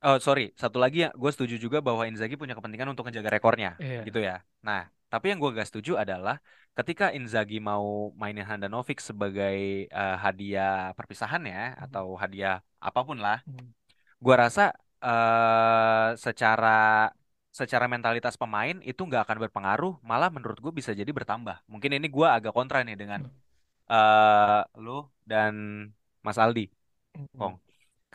Oh 0.08 0.16
sorry, 0.26 0.42
satu 0.62 0.78
lagi 0.84 0.98
ya, 1.04 1.10
gue 1.22 1.32
setuju 1.36 1.56
juga 1.66 1.78
bahwa 1.88 2.04
Inzaghi 2.10 2.36
punya 2.42 2.56
kepentingan 2.58 2.88
untuk 2.92 3.04
ngejaga 3.06 3.32
rekornya, 3.36 3.70
Iya. 3.80 4.00
gitu 4.06 4.20
ya. 4.28 4.34
Nah, 4.68 4.80
Tapi 5.12 5.26
yang 5.30 5.38
gue 5.42 5.50
gak 5.60 5.68
setuju 5.70 5.92
adalah 6.04 6.36
ketika 6.78 7.06
Inzaghi 7.18 7.56
mau 7.70 7.86
mainin 8.22 8.46
Handanovic 8.50 8.98
sebagai 9.10 9.56
eh, 9.98 10.16
hadiah 10.26 10.70
perpisahan 10.98 11.42
ya 11.54 11.58
Hmm. 11.80 11.86
atau 11.86 12.06
hadiah 12.24 12.54
apa 12.88 13.00
pun 13.08 13.18
lah, 13.26 13.38
Hmm. 13.46 13.74
gue 14.26 14.36
rasa 14.44 14.62
eh 15.06 16.08
secara 16.26 16.68
secara 17.60 17.86
mentalitas 17.94 18.36
pemain 18.42 18.76
itu 18.90 19.02
nggak 19.08 19.22
akan 19.26 19.38
berpengaruh, 19.44 19.92
malah 20.10 20.30
menurut 20.36 20.58
gue 20.64 20.74
bisa 20.80 20.92
jadi 21.00 21.12
bertambah. 21.20 21.56
Mungkin 21.72 21.92
ini 21.98 22.08
gue 22.16 22.28
agak 22.38 22.54
kontra 22.58 22.78
nih 22.88 22.96
dengan 23.02 23.22
eh 23.92 24.60
lu 24.84 24.92
dan 25.32 25.54
Mas 26.26 26.38
Aldi, 26.44 26.62
Hmm. 27.16 27.30
Kong. 27.40 27.56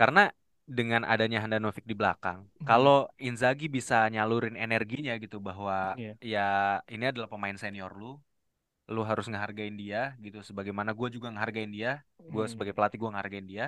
Karena 0.00 0.20
dengan 0.64 1.04
adanya 1.04 1.44
Handanovic 1.44 1.84
di 1.84 1.92
belakang, 1.92 2.48
Hmm. 2.60 2.66
kalau 2.66 3.04
Inzaghi 3.20 3.68
bisa 3.68 4.08
nyalurin 4.08 4.56
energinya 4.56 5.12
gitu 5.20 5.36
bahwa 5.38 5.92
Iya. 6.00 6.12
ya 6.24 6.48
ini 6.88 7.04
adalah 7.12 7.28
pemain 7.28 7.56
senior 7.56 7.92
lu, 7.92 8.16
lu 8.88 9.02
harus 9.04 9.28
ngehargain 9.28 9.76
dia 9.76 10.16
gitu. 10.24 10.40
Sebagaimana 10.40 10.96
gue 10.96 11.08
juga 11.12 11.28
ngehargain 11.32 11.68
dia, 11.68 12.00
gue 12.16 12.44
Hmm. 12.44 12.52
sebagai 12.52 12.72
pelatih 12.72 12.96
gue 12.96 13.10
ngehargain 13.12 13.46
dia, 13.48 13.64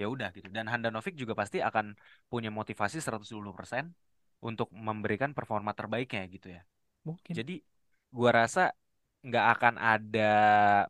ya 0.00 0.08
udah 0.08 0.32
gitu. 0.32 0.48
Dan 0.48 0.64
Handanovic 0.68 1.12
juga 1.12 1.36
pasti 1.36 1.60
akan 1.60 1.92
punya 2.32 2.48
motivasi 2.48 3.04
110% 3.04 3.92
untuk 4.40 4.72
memberikan 4.72 5.36
performa 5.36 5.76
terbaiknya 5.76 6.24
gitu 6.32 6.48
ya. 6.56 6.64
Mungkin. 7.04 7.32
Jadi 7.36 7.60
gua 8.08 8.32
rasa 8.32 8.72
nggak 9.20 9.46
akan 9.56 9.74
ada 9.76 10.32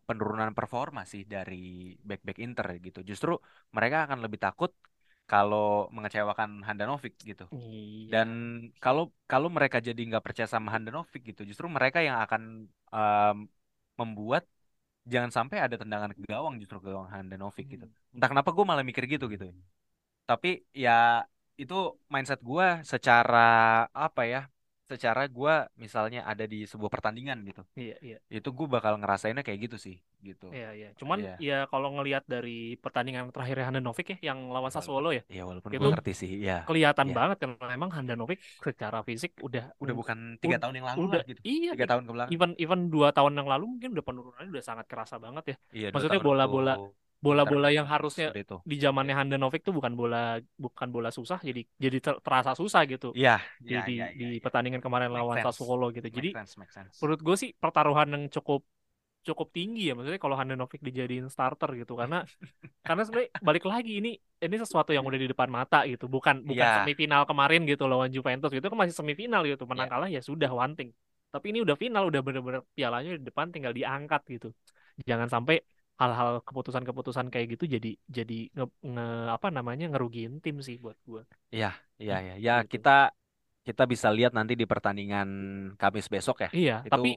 penurunan 0.07 0.55
performa 0.55 1.03
sih 1.03 1.27
dari 1.27 1.99
back-back 1.99 2.39
Inter 2.39 2.79
gitu. 2.79 3.03
Justru 3.03 3.35
mereka 3.75 4.07
akan 4.07 4.23
lebih 4.23 4.39
takut 4.39 4.71
kalau 5.31 5.87
mengecewakan 5.95 6.51
Handanovic 6.67 7.15
gitu. 7.31 7.45
Iya. 7.55 8.11
Dan 8.13 8.29
kalau 8.85 9.03
kalau 9.31 9.49
mereka 9.57 9.79
jadi 9.89 10.01
nggak 10.09 10.25
percaya 10.27 10.49
sama 10.51 10.69
Handanovic 10.75 11.23
gitu, 11.31 11.43
justru 11.51 11.67
mereka 11.77 11.99
yang 12.09 12.19
akan 12.25 12.43
em, 12.95 13.37
membuat 14.01 14.43
jangan 15.13 15.31
sampai 15.37 15.57
ada 15.65 15.77
tendangan 15.81 16.11
ke 16.17 16.23
gawang 16.27 16.55
justru 16.61 16.77
ke 16.83 16.89
gawang 16.93 17.09
Handanovic 17.15 17.67
gitu. 17.75 17.87
Hmm. 17.87 18.15
Entah 18.19 18.29
kenapa 18.33 18.51
gue 18.57 18.65
malah 18.67 18.85
mikir 18.91 19.05
gitu 19.07 19.25
gitu. 19.35 19.47
Tapi 20.27 20.49
ya 20.75 21.27
itu 21.63 21.75
mindset 22.13 22.41
gue 22.51 22.67
secara 22.93 23.39
apa 23.95 24.23
ya? 24.27 24.41
Secara 24.91 25.23
gue 25.31 25.55
misalnya 25.79 26.27
ada 26.27 26.43
di 26.51 26.67
sebuah 26.67 26.91
pertandingan 26.91 27.39
gitu. 27.47 27.63
Iya, 27.79 27.95
iya. 28.03 28.19
Itu 28.27 28.51
gue 28.51 28.67
bakal 28.67 28.99
ngerasainnya 28.99 29.47
kayak 29.47 29.71
gitu 29.71 29.77
sih, 29.79 30.03
gitu. 30.19 30.51
Iya, 30.51 30.75
iya. 30.75 30.89
Cuman 30.99 31.23
Iya. 31.23 31.35
ya 31.39 31.59
kalau 31.71 31.95
ngelihat 31.95 32.27
dari 32.27 32.75
pertandingan 32.75 33.31
terakhir 33.31 33.63
Handanovic 33.71 34.19
ya 34.19 34.35
yang 34.35 34.51
lawan 34.51 34.75
Sassuolo 34.75 35.15
ya, 35.15 35.23
Ya 35.31 35.47
walaupun 35.47 35.71
Itu 35.71 35.79
gue 35.79 35.95
ngerti 35.95 36.13
sih, 36.19 36.31
ya. 36.43 36.67
kelihatan 36.67 37.07
Iya. 37.07 37.15
banget 37.15 37.37
kan 37.39 37.51
memang 37.71 37.91
Handanovic 37.95 38.43
secara 38.59 39.07
fisik 39.07 39.39
udah 39.39 39.71
Udah 39.79 39.95
bukan 39.95 40.19
tiga 40.43 40.59
tahun 40.59 40.75
yang 40.83 40.87
lalu 40.91 41.01
udah 41.07 41.21
lah 41.23 41.29
gitu. 41.31 41.41
iya 41.47 41.71
Tiga 41.79 41.87
tahun 41.87 42.05
ke 42.05 42.13
belakang. 42.19 42.33
even 42.35 42.51
even 42.59 42.81
dua 42.91 43.15
tahun 43.15 43.33
yang 43.39 43.47
lalu 43.47 43.65
mungkin 43.79 43.95
udah 43.95 44.05
penurunannya 44.05 44.51
udah 44.51 44.65
sangat 44.67 44.87
kerasa 44.91 45.23
banget 45.23 45.55
ya. 45.55 45.57
Iya, 45.71 45.89
Maksudnya 45.95 46.19
bola-bola 46.19 46.75
bola-bola 47.21 47.69
yang 47.69 47.85
harusnya 47.93 48.33
itu. 48.33 48.57
di 48.65 48.77
zamannya 48.85 49.15
Handanovic 49.19 49.61
tuh 49.67 49.75
bukan 49.79 49.93
bola 50.01 50.41
bukan 50.65 50.89
bola 50.95 51.09
susah 51.19 51.39
jadi 51.49 51.61
jadi 51.85 51.97
ter- 52.05 52.21
terasa 52.25 52.53
susah 52.61 52.81
gitu 52.93 53.07
Iya, 53.13 53.37
di 53.61 53.73
iya, 53.73 53.81
di, 53.89 53.93
iya, 53.93 54.07
di 54.19 54.25
iya, 54.25 54.29
iya. 54.37 54.41
pertandingan 54.45 54.81
kemarin 54.81 55.09
Make 55.13 55.21
lawan 55.21 55.37
sense. 55.37 55.47
Sassuolo 55.57 55.85
gitu. 55.97 56.07
Make 56.09 56.17
Jadi 56.17 56.29
sense, 56.33 56.53
make 56.57 56.73
sense. 56.73 56.95
menurut 57.01 57.21
gue 57.27 57.37
sih 57.43 57.51
pertaruhan 57.63 58.09
yang 58.15 58.25
cukup 58.33 58.61
cukup 59.21 59.49
tinggi 59.53 59.81
ya 59.89 59.93
maksudnya 59.93 60.17
kalau 60.17 60.33
Handanovic 60.41 60.81
dijadiin 60.81 61.29
starter 61.29 61.71
gitu 61.77 61.93
karena 61.93 62.25
karena 62.89 63.03
sebenarnya 63.05 63.31
balik 63.45 63.65
lagi 63.69 63.93
ini 64.01 64.11
ini 64.41 64.57
sesuatu 64.57 64.91
yang 64.97 65.05
udah 65.05 65.21
di 65.21 65.29
depan 65.29 65.49
mata 65.53 65.85
gitu 65.85 66.09
bukan 66.09 66.41
bukan 66.49 66.65
Iya. 66.65 66.77
semifinal 66.81 67.23
kemarin 67.29 67.61
gitu 67.69 67.85
lawan 67.85 68.09
Juventus 68.09 68.49
gitu 68.49 68.65
kan 68.73 68.79
masih 68.81 68.97
semifinal 68.97 69.45
gitu 69.45 69.69
menang 69.69 69.89
Iya. 69.89 69.93
kalah 69.93 70.09
ya 70.09 70.21
sudah 70.25 70.49
one 70.49 70.73
thing 70.73 70.91
tapi 71.29 71.53
ini 71.53 71.59
udah 71.65 71.77
final 71.77 72.09
udah 72.11 72.21
bener-bener 72.27 72.61
pialanya 72.73 73.11
di 73.21 73.25
depan 73.29 73.47
tinggal 73.53 73.73
diangkat 73.77 74.21
gitu 74.41 74.49
jangan 75.09 75.29
sampai 75.29 75.61
hal-hal 76.01 76.31
keputusan-keputusan 76.47 77.27
kayak 77.33 77.47
gitu 77.55 77.65
jadi 77.75 77.89
jadi 78.19 78.35
nge, 78.57 78.65
nge- 78.93 79.29
apa 79.37 79.49
namanya 79.57 79.85
ngerugiin 79.93 80.33
tim 80.45 80.57
sih 80.67 80.77
buat 80.85 80.97
gue 81.09 81.23
Iya, 81.55 81.67
iya, 82.03 82.15
iya. 82.25 82.33
Ya, 82.47 82.53
Gitu. 82.57 82.73
kita 82.73 82.91
kita 83.67 83.83
bisa 83.93 84.09
lihat 84.17 84.33
nanti 84.39 84.53
di 84.61 84.67
pertandingan 84.73 85.29
Kamis 85.81 86.07
besok 86.15 86.37
ya. 86.45 86.51
iya 86.57 86.73
Itu 86.89 87.01
tapi 87.01 87.09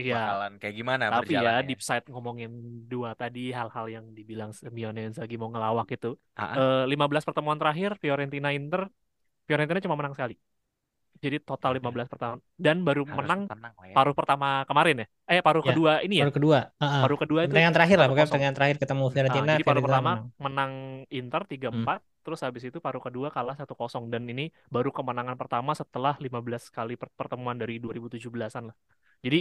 iya 0.00 0.14
bakalan 0.14 0.52
kayak 0.60 0.74
gimana 0.80 1.04
Tapi 1.18 1.32
ya 1.44 1.50
deep 1.68 1.80
side 1.88 2.04
ngomongin 2.12 2.50
dua 2.92 3.10
tadi 3.20 3.40
hal-hal 3.58 3.86
yang 3.96 4.06
dibilang 4.18 4.50
Simeone 4.58 5.00
Inzaghi 5.08 5.34
mau 5.40 5.50
ngelawak 5.52 5.86
itu. 5.96 6.08
Ah, 6.36 6.42
ah. 6.42 6.56
Eh 6.58 6.82
15 6.92 7.24
pertemuan 7.28 7.58
terakhir 7.60 7.90
Fiorentina 8.02 8.48
Inter 8.58 8.82
Fiorentina 9.46 9.80
cuma 9.86 9.96
menang 10.00 10.14
sekali. 10.16 10.34
Jadi 11.26 11.36
total 11.48 11.70
15 11.76 12.06
pertemuan 12.12 12.38
dan 12.66 12.76
baru 12.86 13.02
Harus 13.02 13.16
menang 13.18 13.40
tenang 13.50 13.74
ya. 13.90 13.94
paruh 13.96 14.14
pertama 14.18 14.46
kemarin 14.68 14.94
ya. 15.02 15.06
Eh 15.32 15.40
paruh 15.46 15.62
Ya, 15.62 15.68
kedua 15.68 15.92
ini 16.06 16.14
ya. 16.22 16.24
Baru 16.24 16.34
kedua. 16.38 16.58
Heeh. 16.82 17.02
Paruh 17.02 17.18
kedua 17.22 17.40
itu 17.46 17.50
Pertandingan 17.50 17.74
terakhir 17.76 17.96
lah, 18.00 18.06
pokoknya 18.08 18.26
1-0. 18.26 18.30
pertandingan 18.30 18.56
terakhir 18.58 18.76
ketemu 18.82 19.04
Nah, 19.04 19.12
Fiorentina, 19.14 19.52
jadi 19.52 19.62
paruh 19.68 19.82
Fiorentina 19.82 19.86
pertama 19.86 20.10
menang. 20.10 20.26
menang 20.44 20.72
Inter 21.18 21.42
3-4, 21.50 21.98
terus 22.24 22.40
habis 22.46 22.62
itu 22.68 22.78
paruh 22.84 23.02
kedua 23.06 23.28
kalah 23.36 23.54
1-0 23.60 24.04
dan 24.12 24.22
ini 24.32 24.42
baru 24.74 24.90
kemenangan 24.96 25.36
pertama 25.40 25.72
setelah 25.80 26.14
15 26.24 26.62
kali 26.76 26.94
per- 27.00 27.12
pertemuan 27.18 27.56
dari 27.62 27.74
2017-an 27.82 28.64
lah. 28.70 28.76
Jadi 29.24 29.38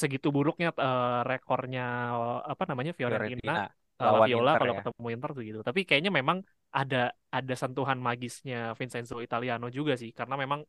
segitu 0.00 0.28
buruknya 0.36 0.68
eh, 0.86 1.20
rekornya 1.30 1.82
eh, 2.14 2.38
apa 2.52 2.62
namanya 2.70 2.92
Fiorentina 2.98 3.50
Fiorentina 3.50 3.66
uh, 3.98 4.12
lawan 4.12 4.30
Laviola 4.30 4.52
Inter 4.54 4.60
kalau 4.60 4.74
ya. 4.74 4.78
ketemu 4.78 5.06
Inter 5.14 5.30
tuh 5.36 5.42
gitu. 5.48 5.58
Tapi 5.68 5.80
kayaknya 5.88 6.10
memang 6.14 6.38
ada 6.70 7.10
ada 7.32 7.54
sentuhan 7.62 7.98
magisnya 7.98 8.56
Vincenzo 8.78 9.18
Italiano 9.24 9.66
juga 9.72 9.92
sih 9.98 10.10
karena 10.12 10.34
memang 10.38 10.60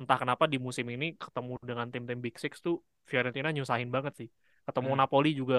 entah 0.00 0.18
kenapa 0.22 0.44
di 0.52 0.56
musim 0.66 0.86
ini 0.94 1.06
ketemu 1.22 1.52
dengan 1.68 1.86
tim-tim 1.92 2.18
Big 2.24 2.34
Six 2.42 2.54
tuh 2.66 2.74
Fiorentina 3.10 3.48
nyusahin 3.56 3.90
banget 3.96 4.12
sih. 4.20 4.28
Ketemu 4.66 4.90
Hmm. 4.90 4.98
Napoli 5.00 5.28
juga 5.40 5.56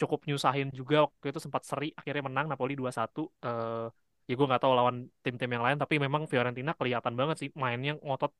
cukup 0.00 0.20
nyusahin 0.28 0.68
juga 0.80 0.96
waktu 1.06 1.26
itu 1.32 1.40
sempat 1.46 1.62
seri 1.70 1.86
akhirnya 1.98 2.22
menang 2.28 2.46
Napoli 2.52 2.72
2-1 2.80 3.20
eh 3.46 3.86
ya 4.28 4.32
gue 4.38 4.46
nggak 4.48 4.62
tahu 4.64 4.72
lawan 4.78 4.96
tim-tim 5.24 5.50
yang 5.54 5.64
lain 5.66 5.78
tapi 5.82 5.94
memang 6.04 6.22
Fiorentina 6.30 6.72
kelihatan 6.78 7.14
banget 7.20 7.36
sih 7.42 7.48
mainnya 7.62 7.92
ngotot 8.06 8.32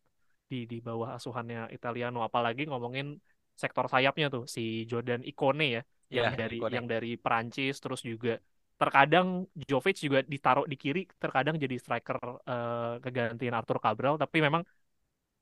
di 0.50 0.56
di 0.70 0.76
bawah 0.86 1.08
asuhannya 1.16 1.58
Italiano 1.76 2.18
apalagi 2.28 2.62
ngomongin 2.70 3.06
sektor 3.62 3.84
sayapnya 3.92 4.26
tuh 4.34 4.42
si 4.54 4.60
Jordan 4.90 5.20
Ikone 5.30 5.64
ya 5.76 5.80
yang 6.16 6.28
Iya, 6.28 6.36
dari 6.40 6.56
Ikone. 6.56 6.74
yang 6.74 6.86
dari 6.92 7.08
Perancis 7.24 7.74
terus 7.82 8.00
juga 8.10 8.30
terkadang 8.80 9.26
Jovic 9.70 9.96
juga 10.06 10.18
ditaruh 10.32 10.64
di 10.72 10.76
kiri 10.82 11.00
terkadang 11.22 11.54
jadi 11.64 11.76
striker 11.82 12.18
eh, 12.50 12.94
kegantian 13.04 13.54
Arthur 13.58 13.78
Cabral 13.84 14.14
tapi 14.22 14.38
memang 14.46 14.62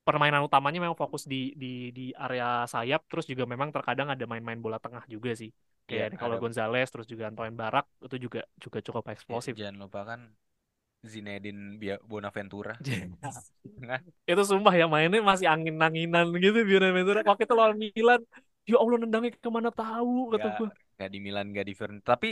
permainan 0.07 0.41
utamanya 0.47 0.79
memang 0.81 0.97
fokus 0.97 1.23
di 1.29 1.53
di 1.53 1.93
di 1.93 2.05
area 2.17 2.65
sayap 2.65 3.05
terus 3.09 3.25
juga 3.29 3.43
memang 3.45 3.69
terkadang 3.69 4.09
ada 4.09 4.25
main-main 4.25 4.57
bola 4.57 4.77
tengah 4.81 5.03
juga 5.05 5.31
sih 5.37 5.49
Iya, 5.89 6.05
kayak 6.09 6.21
kalau 6.21 6.35
ada- 6.37 6.41
Gonzalez 6.43 6.87
terus 6.93 7.07
juga 7.09 7.23
Antoine 7.29 7.55
Barak 7.57 7.85
itu 8.05 8.15
juga 8.25 8.39
juga 8.61 8.77
cukup 8.85 9.03
Ya, 9.05 9.11
eksplosif 9.13 9.53
jangan 9.57 9.77
lupa 9.85 9.99
kan 10.05 10.19
Zinedine 10.99 11.79
Bonaventura. 12.03 12.75
Kan? 13.89 14.01
itu 14.27 14.41
sumpah 14.43 14.73
ya 14.75 14.85
mainnya 14.91 15.23
masih 15.23 15.47
angin-anginan 15.47 16.25
gitu 16.43 16.57
Bonaventura 16.67 17.19
waktu 17.23 17.43
itu 17.47 17.55
lawan 17.55 17.77
Milan 17.79 18.21
ya 18.67 18.75
Allah 18.77 18.97
nendangnya 19.01 19.31
ke 19.39 19.49
mana 19.49 19.69
tahu 19.71 20.29
kata 20.35 20.47
gue 20.59 20.69
nggak 20.99 21.09
di 21.15 21.19
Milan, 21.23 21.45
nggak 21.55 21.65
di 21.69 21.73
Fiorentina. 21.79 22.05
Tapi 22.11 22.29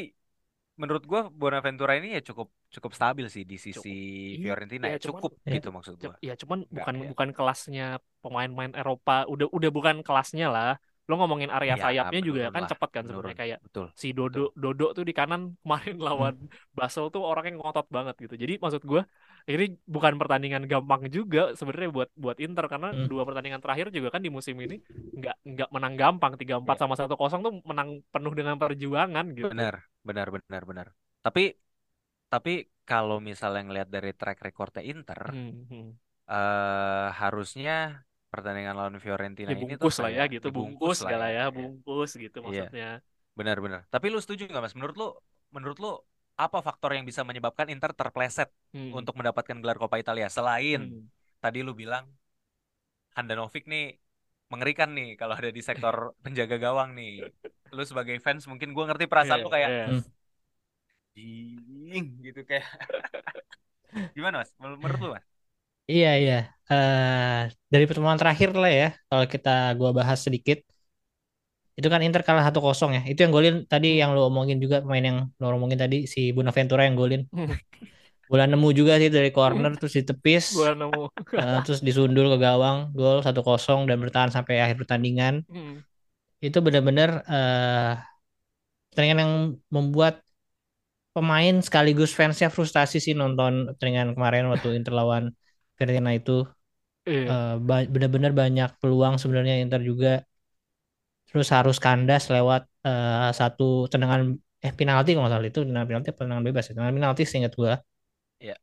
menurut 0.77 1.03
gua 1.03 1.21
Bonaventura 1.27 1.97
ini 1.97 2.13
ya 2.13 2.21
cukup 2.23 2.47
cukup 2.69 2.91
stabil 2.93 3.25
sih 3.27 3.43
di 3.43 3.57
sisi 3.57 3.93
Iya, 4.37 4.53
Fiorentina 4.53 4.85
iya, 4.87 4.95
ya. 4.95 4.99
cuman- 5.01 5.21
Cukup 5.21 5.31
Iya. 5.41 5.53
gitu 5.57 5.69
maksud 5.73 5.93
gua. 5.97 6.15
ya 6.21 6.33
cuman 6.37 6.57
Nggak, 6.61 6.73
bukan 6.77 6.95
ya. 6.95 7.07
bukan 7.11 7.29
kelasnya 7.33 7.85
pemain-pemain 8.21 8.73
Eropa 8.73 9.25
udah 9.25 9.47
udah 9.49 9.69
bukan 9.69 9.95
kelasnya 10.01 10.47
lah 10.47 10.73
lo 11.07 11.15
ngomongin 11.15 11.47
area 11.47 11.79
Iya, 11.79 11.83
sayapnya 11.87 12.19
juga 12.19 12.51
kan 12.51 12.67
lah, 12.67 12.69
cepat 12.69 12.89
kan 12.91 13.03
menurun. 13.07 13.31
sebenarnya 13.31 13.39
kayak 13.39 13.59
Betul. 13.63 13.87
si 13.95 14.11
Dodo 14.11 14.51
Dodo 14.53 14.91
tuh 14.91 15.07
di 15.07 15.15
kanan 15.15 15.55
kemarin 15.63 15.97
lawan 15.97 16.35
Basel 16.75 17.07
tuh 17.09 17.23
orangnya 17.23 17.55
ngotot 17.55 17.87
banget 17.87 18.15
gitu. 18.19 18.35
Jadi 18.35 18.59
maksud 18.59 18.83
gua 18.83 19.07
ini 19.47 19.79
bukan 19.87 20.19
pertandingan 20.19 20.67
gampang 20.67 21.07
juga 21.07 21.55
sebenarnya 21.55 21.95
buat 21.95 22.09
buat 22.11 22.35
Inter 22.43 22.67
karena 22.67 22.91
Hmm. 22.91 23.07
dua 23.07 23.23
pertandingan 23.23 23.63
terakhir 23.63 23.87
juga 23.89 24.11
kan 24.11 24.19
di 24.19 24.27
musim 24.27 24.59
ini 24.59 24.83
nggak 25.15 25.35
nggak 25.47 25.69
menang 25.71 25.95
gampang 25.95 26.35
3-4 26.35 26.75
Iya. 26.75 26.81
sama 26.83 26.93
1-0 26.99 27.39
tuh 27.39 27.53
menang 27.63 27.89
penuh 28.11 28.33
dengan 28.35 28.59
perjuangan 28.59 29.25
gitu. 29.31 29.47
Benar, 29.47 29.87
benar, 30.07 30.27
benar, 30.35 30.63
benar. 30.69 30.87
Tapi 31.25 31.41
tapi 32.33 32.51
kalau 32.89 33.17
misalnya 33.29 33.61
ngelihat 33.67 33.89
dari 33.95 34.11
track 34.19 34.39
recordnya 34.47 34.83
Inter, 34.91 35.21
Hmm, 35.27 35.97
eh 36.31 37.05
harusnya 37.21 37.71
pertandingan 38.31 38.75
lawan 38.79 38.97
Fiorentina 39.03 39.51
ini 39.63 39.73
tuh 39.81 39.87
Dibungkus 39.87 39.95
lah 40.03 40.11
ya 40.17 40.23
kayak 40.23 40.31
gitu, 40.35 40.47
dibungkus 40.47 40.75
bungkus 40.79 40.97
lah 41.03 41.09
segala 41.09 41.25
ya. 41.31 41.31
ya, 41.37 41.43
bungkus 41.55 42.09
gitu 42.23 42.37
Iya. 42.51 42.61
maksudnya. 42.67 42.85
Benar-benar. 43.39 43.81
Tapi 43.93 44.05
lu 44.13 44.19
setuju 44.23 44.43
nggak 44.51 44.63
mas? 44.65 44.75
Menurut 44.77 44.95
lu, 45.01 45.07
menurut 45.55 45.77
lu 45.83 45.89
apa 46.45 46.57
faktor 46.67 46.91
yang 46.97 47.05
bisa 47.09 47.21
menyebabkan 47.29 47.67
Inter 47.73 47.91
terpleset 47.99 48.49
Hmm, 48.73 48.91
untuk 48.99 49.13
mendapatkan 49.19 49.57
gelar 49.61 49.77
Coppa 49.81 49.97
Italia 50.03 50.27
selain 50.37 50.79
hmm. 50.91 51.09
tadi 51.43 51.59
lu 51.67 51.73
bilang 51.81 52.05
Handanovic 53.15 53.63
nih 53.73 53.83
mengerikan 54.51 54.89
nih 54.97 55.07
kalau 55.19 55.33
ada 55.39 55.51
di 55.57 55.61
sektor 55.69 55.95
penjaga 56.23 56.55
gawang 56.65 56.89
nih. 56.99 57.11
Lu 57.75 57.83
sebagai 57.89 58.17
fans 58.25 58.43
mungkin 58.51 58.69
gua 58.75 58.85
ngerti 58.89 59.05
perasaan 59.11 59.39
Iya, 59.39 59.45
lu 59.45 59.49
kayak 59.55 59.69
iya. 59.71 59.83
Hmm. 59.89 60.01
jing 61.15 62.05
gitu 62.25 62.39
kayak. 62.49 62.65
Gimana 64.15 64.35
mas? 64.41 64.51
Menur- 64.61 64.79
Menurut 64.81 64.99
lu 65.03 65.09
mas? 65.15 65.25
Iya 65.91 66.07
iya. 66.21 66.33
Eh 66.71 67.37
dari 67.71 67.83
pertemuan 67.87 68.19
terakhir 68.21 68.49
lah 68.61 68.71
ya, 68.79 68.85
kalau 69.09 69.25
kita 69.33 69.49
gua 69.79 69.89
bahas 69.99 70.19
sedikit, 70.25 70.57
itu 71.79 71.87
kan 71.93 72.01
Inter 72.07 72.21
kalah 72.27 72.43
satu 72.47 72.59
kosong 72.67 72.91
ya. 72.97 73.01
Itu 73.11 73.19
yang 73.23 73.33
golin 73.35 73.55
tadi 73.71 73.87
yang 74.01 74.09
lo 74.17 74.21
omongin 74.29 74.57
juga 74.63 74.81
pemain 74.83 75.03
yang 75.09 75.17
lo 75.39 75.45
omongin 75.57 75.79
tadi 75.83 75.97
si 76.13 76.19
Bonaventura 76.35 76.81
yang 76.87 76.95
golin. 76.97 77.21
Bola 78.29 78.43
nemu 78.43 78.69
juga 78.75 78.99
sih 78.99 79.07
dari 79.07 79.31
corner 79.31 79.71
terus 79.79 79.93
ditepis, 79.95 80.45
Gua 80.57 80.71
nemu. 80.75 81.01
eh, 81.39 81.57
terus 81.63 81.79
disundul 81.87 82.27
ke 82.33 82.37
gawang, 82.43 82.77
gol 82.97 83.23
satu 83.23 83.41
kosong 83.45 83.87
dan 83.87 83.97
bertahan 84.03 84.31
sampai 84.35 84.59
akhir 84.63 84.77
pertandingan. 84.81 85.47
Hmm. 85.49 85.79
Itu 86.45 86.57
benar-benar 86.65 87.09
eh 87.33 87.91
pertandingan 88.89 89.19
yang 89.23 89.33
membuat 89.75 90.13
pemain 91.15 91.55
sekaligus 91.67 92.11
fansnya 92.19 92.49
frustasi 92.55 92.97
sih 93.05 93.13
nonton 93.21 93.53
pertandingan 93.75 94.09
kemarin 94.15 94.45
waktu 94.53 94.67
Inter 94.79 94.93
lawan 94.99 95.23
Fiorentina 95.77 96.11
itu. 96.19 96.31
Iya. 97.05 97.31
Eh, 97.31 97.53
ba- 97.67 97.89
benar-benar 97.93 98.31
banyak 98.41 98.69
peluang 98.81 99.15
sebenarnya 99.21 99.55
Inter 99.63 99.81
juga 99.89 100.09
terus 101.27 101.47
harus 101.55 101.77
kandas 101.85 102.23
lewat 102.33 102.61
eh, 102.87 103.29
satu 103.39 103.63
tendangan 103.91 104.21
eh 104.65 104.73
penalti 104.79 105.09
kalau 105.13 105.23
nggak 105.27 105.33
salah 105.35 105.47
itu 105.51 105.59
tendangan 105.67 105.87
penalti 105.89 106.07
apa 106.11 106.21
tendangan 106.23 106.45
bebas 106.47 106.63
ya 106.67 106.71
tendangan 106.75 106.95
penalti 106.97 107.21
seingat 107.29 107.53
gua 107.59 107.73
Iya. 108.39 108.57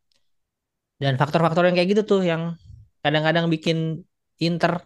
dan 1.02 1.14
faktor-faktor 1.20 1.62
yang 1.68 1.76
kayak 1.76 1.90
gitu 1.96 2.02
tuh 2.06 2.20
yang 2.24 2.42
kadang-kadang 3.04 3.46
bikin 3.52 4.02
Inter 4.40 4.82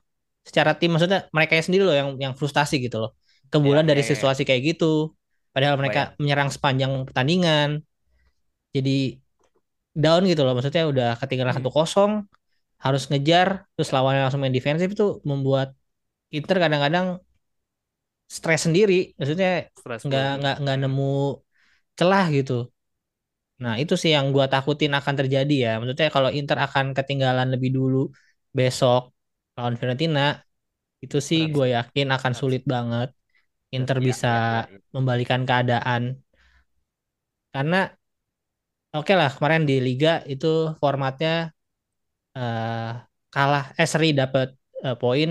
secara 0.48 0.72
tim 0.78 0.90
maksudnya 0.94 1.20
mereka 1.36 1.52
sendiri 1.66 1.82
loh 1.88 1.96
yang 2.00 2.08
yang 2.24 2.34
frustasi 2.40 2.74
gitu 2.86 2.96
loh. 3.02 3.10
Kebulan 3.52 3.84
Iya, 3.86 3.90
dari 3.90 4.02
iya. 4.10 4.10
situasi 4.10 4.42
kayak 4.48 4.62
gitu. 4.76 4.86
Padahal 5.54 5.76
mereka 5.80 6.00
Kebayang. 6.00 6.12
menyerang 6.20 6.50
sepanjang 6.54 6.92
pertandingan. 7.08 7.68
Jadi 8.74 9.18
down 10.02 10.22
gitu 10.30 10.40
loh. 10.46 10.52
Maksudnya 10.56 10.84
udah 10.92 11.08
ketinggalan 11.20 11.54
Hmm. 11.54 11.58
satu 11.58 11.70
kosong 11.76 12.12
harus 12.84 13.02
ngejar 13.10 13.48
terus 13.74 13.90
lawannya 13.94 14.22
langsung 14.26 14.42
main 14.42 14.54
defensif 14.58 14.88
itu 14.96 15.06
membuat 15.30 15.68
Inter 16.36 16.56
kadang-kadang 16.64 17.06
stres 18.36 18.60
sendiri. 18.66 18.94
Maksudnya 19.18 19.48
nggak 20.06 20.24
nggak 20.40 20.54
nggak 20.62 20.76
nemu 20.82 21.04
celah 21.98 22.24
gitu. 22.36 22.52
Nah 23.62 23.74
itu 23.82 23.94
sih 24.02 24.10
yang 24.16 24.26
gua 24.34 24.46
takutin 24.52 24.92
akan 24.98 25.14
terjadi 25.20 25.52
ya. 25.64 25.70
Maksudnya 25.78 26.06
kalau 26.16 26.30
Inter 26.38 26.58
akan 26.66 26.86
ketinggalan 26.96 27.46
lebih 27.54 27.70
dulu 27.76 27.96
besok 28.58 29.00
lawan 29.58 29.76
Fiorentina 29.80 30.20
itu 31.04 31.18
sih 31.28 31.40
gue 31.54 31.66
yakin 31.76 32.06
akan 32.16 32.32
sulit 32.40 32.62
banget 32.74 33.08
Inter 33.76 33.98
Iya, 33.98 34.08
bisa 34.08 34.28
iya, 34.28 34.58
iya, 34.70 34.78
membalikan 34.94 35.42
keadaan 35.48 36.02
karena 37.52 37.96
oke 38.96 39.12
lah 39.20 39.28
kemarin 39.36 39.62
di 39.68 39.74
Liga 39.86 40.10
itu 40.32 40.46
formatnya 40.80 41.30
eh 42.36 42.88
kalah 43.34 43.62
eh 43.80 43.88
seri 43.92 44.06
dapat 44.20 44.46
eh, 44.86 44.96
poin 45.02 45.28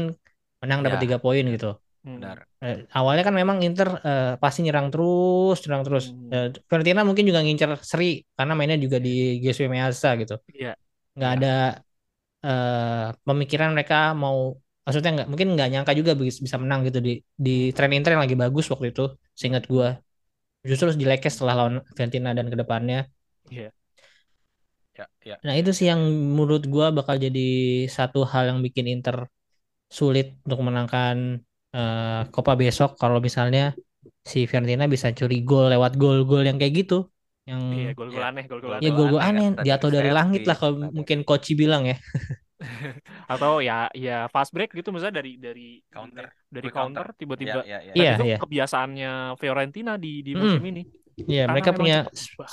menang 0.62 0.80
dapat 0.86 1.00
Ya, 1.00 1.04
tiga 1.04 1.18
poin 1.24 1.44
ya. 1.46 1.52
gitu 1.56 1.68
Hmm. 2.06 2.16
Benar. 2.22 2.48
Eh, 2.64 2.76
awalnya 2.98 3.24
kan 3.28 3.36
memang 3.42 3.58
Inter 3.68 3.88
eh, 4.08 4.24
pasti 4.42 4.60
nyerang 4.66 4.88
terus, 4.94 5.56
nyerang 5.64 5.84
terus. 5.88 6.06
Hmm. 6.10 6.30
Fiorentina 6.70 7.02
mungkin 7.08 7.26
juga 7.30 7.40
ngincer 7.46 7.70
seri 7.92 8.06
karena 8.38 8.54
mainnya 8.58 8.78
juga 8.86 8.98
di 9.06 9.10
Giuseppe 9.44 9.70
Meazza 9.74 10.10
gitu. 10.22 10.34
Iya. 10.54 10.76
Nggak 11.18 11.32
Iya. 11.32 11.36
ada 11.38 11.50
eh, 12.48 13.08
pemikiran 13.28 13.70
mereka 13.76 13.96
mau, 14.24 14.38
maksudnya 14.84 15.12
nggak 15.16 15.28
mungkin 15.32 15.48
nggak 15.56 15.68
nyangka 15.72 15.94
juga 16.00 16.12
bis- 16.22 16.42
bisa 16.46 16.58
menang 16.64 16.80
gitu 16.88 17.00
di 17.08 17.12
di 17.46 17.52
tren 17.76 17.92
Inter 17.96 18.10
yang 18.14 18.24
lagi 18.26 18.38
bagus 18.44 18.66
waktu 18.72 18.86
itu, 18.92 19.02
seingat 19.40 19.64
gua. 19.74 19.88
Justru 20.70 20.88
jeleknya 21.02 21.32
setelah 21.36 21.56
lawan 21.60 21.76
Fiorentina 21.96 22.30
dan 22.38 22.48
ke 22.54 22.58
depannya. 22.62 22.98
Iya. 23.54 23.70
Ya, 24.98 25.06
ya. 25.30 25.36
Nah 25.46 25.54
itu 25.60 25.70
sih 25.78 25.86
yang 25.92 26.02
menurut 26.38 26.64
gua 26.74 26.88
bakal 26.98 27.16
jadi 27.26 27.40
satu 27.98 28.20
hal 28.32 28.44
yang 28.50 28.60
bikin 28.66 28.86
Inter 28.94 29.18
sulit 30.00 30.26
untuk 30.46 30.60
menangkan 30.68 31.18
eh, 31.78 32.22
Copa 32.34 32.54
besok 32.64 32.90
kalau 33.02 33.20
misalnya 33.28 33.62
si 34.32 34.38
Fiorentina 34.50 34.86
bisa 34.96 35.10
curi 35.20 35.36
gol 35.50 35.66
lewat 35.74 35.94
gol-gol 36.02 36.44
yang 36.50 36.58
kayak 36.62 36.74
gitu 36.82 36.96
yang 37.50 37.64
Iya, 37.74 37.88
gol-gol 37.98 38.24
Iya. 38.24 38.28
aneh, 38.30 38.44
gol-gol 38.50 38.74
Gol-gol 38.74 38.84
ya 38.84 38.90
aneh. 38.90 38.94
gol-gol 38.96 39.22
aneh 39.22 39.26
kan, 39.28 39.34
aneh 39.34 39.46
tadi 39.58 39.70
jatuh 39.70 39.90
dari 39.96 40.10
langit 40.18 40.42
lah 40.50 40.56
kalau 40.62 40.76
tadi. 40.82 40.98
mungkin 40.98 41.18
Koci 41.28 41.52
bilang 41.62 41.84
ya 41.92 41.96
Atau 43.32 43.52
ya 43.68 43.74
ya 43.94 44.12
fast 44.34 44.52
break 44.56 44.70
gitu 44.78 44.90
misalnya 44.94 45.16
dari 45.22 45.32
dari 45.46 45.62
Counter. 45.94 46.26
dari 46.56 46.70
counter. 46.72 46.72
counter 46.72 47.06
tiba-tiba 47.20 47.60
Ya, 47.62 47.64
ya, 47.70 47.78
ya. 47.88 47.94
dan 47.98 48.06
Iya, 48.06 48.12
itu 48.14 48.24
iya. 48.26 48.38
kebiasaannya 48.42 49.08
Fiorentina 49.42 49.92
di 50.04 50.08
di 50.28 50.32
Mm-mm. 50.36 50.38
musim 50.42 50.62
ini. 50.72 50.82
Iya 51.32 51.44
mereka 51.52 51.72
punya 51.78 51.96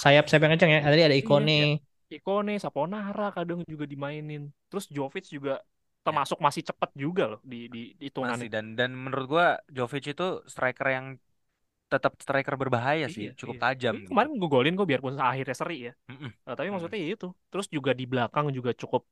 sayap-sayap 0.02 0.42
yang 0.44 0.52
kencang 0.56 0.70
ya 0.74 0.80
tadi 0.88 1.02
ada 1.08 1.16
Iya, 1.22 1.44
Ikone 1.46 1.80
Ikone, 2.16 2.52
Saponara 2.64 3.24
kadang 3.36 3.60
juga 3.72 3.84
dimainin. 3.92 4.42
Terus 4.70 4.86
Jovic 4.96 5.24
juga 5.36 5.52
Ya. 6.08 6.20
termasuk 6.22 6.38
masih 6.46 6.62
cepat 6.68 6.90
juga 7.02 7.22
loh 7.32 7.40
di 7.52 7.56
di 7.74 7.80
Masih 8.24 8.46
hitungannya. 8.46 8.50
dan 8.54 8.64
dan 8.78 8.90
menurut 9.04 9.26
gua 9.32 9.46
Jovic 9.76 10.04
itu 10.14 10.24
striker 10.52 10.86
yang 10.96 11.06
tetap 11.94 12.12
striker 12.24 12.54
berbahaya 12.62 13.06
sih, 13.16 13.24
Iya, 13.24 13.30
cukup 13.40 13.56
iya. 13.56 13.62
tajam 13.64 13.94
gitu. 14.02 14.08
kemarin 14.08 14.30
gue 14.40 14.48
golin 14.54 14.74
kok 14.78 14.86
biarpun 14.90 15.14
akhirnya 15.30 15.56
seri 15.60 15.76
ya. 15.88 15.92
Mm-mm. 16.10 16.30
Eh, 16.48 16.54
tapi 16.58 16.68
Mm-mm. 16.72 16.74
maksudnya 16.74 16.98
ya 17.04 17.08
itu. 17.16 17.26
Terus 17.50 17.66
juga 17.76 17.90
di 18.00 18.04
belakang 18.12 18.46
juga 18.58 18.70
cukup 18.82 19.02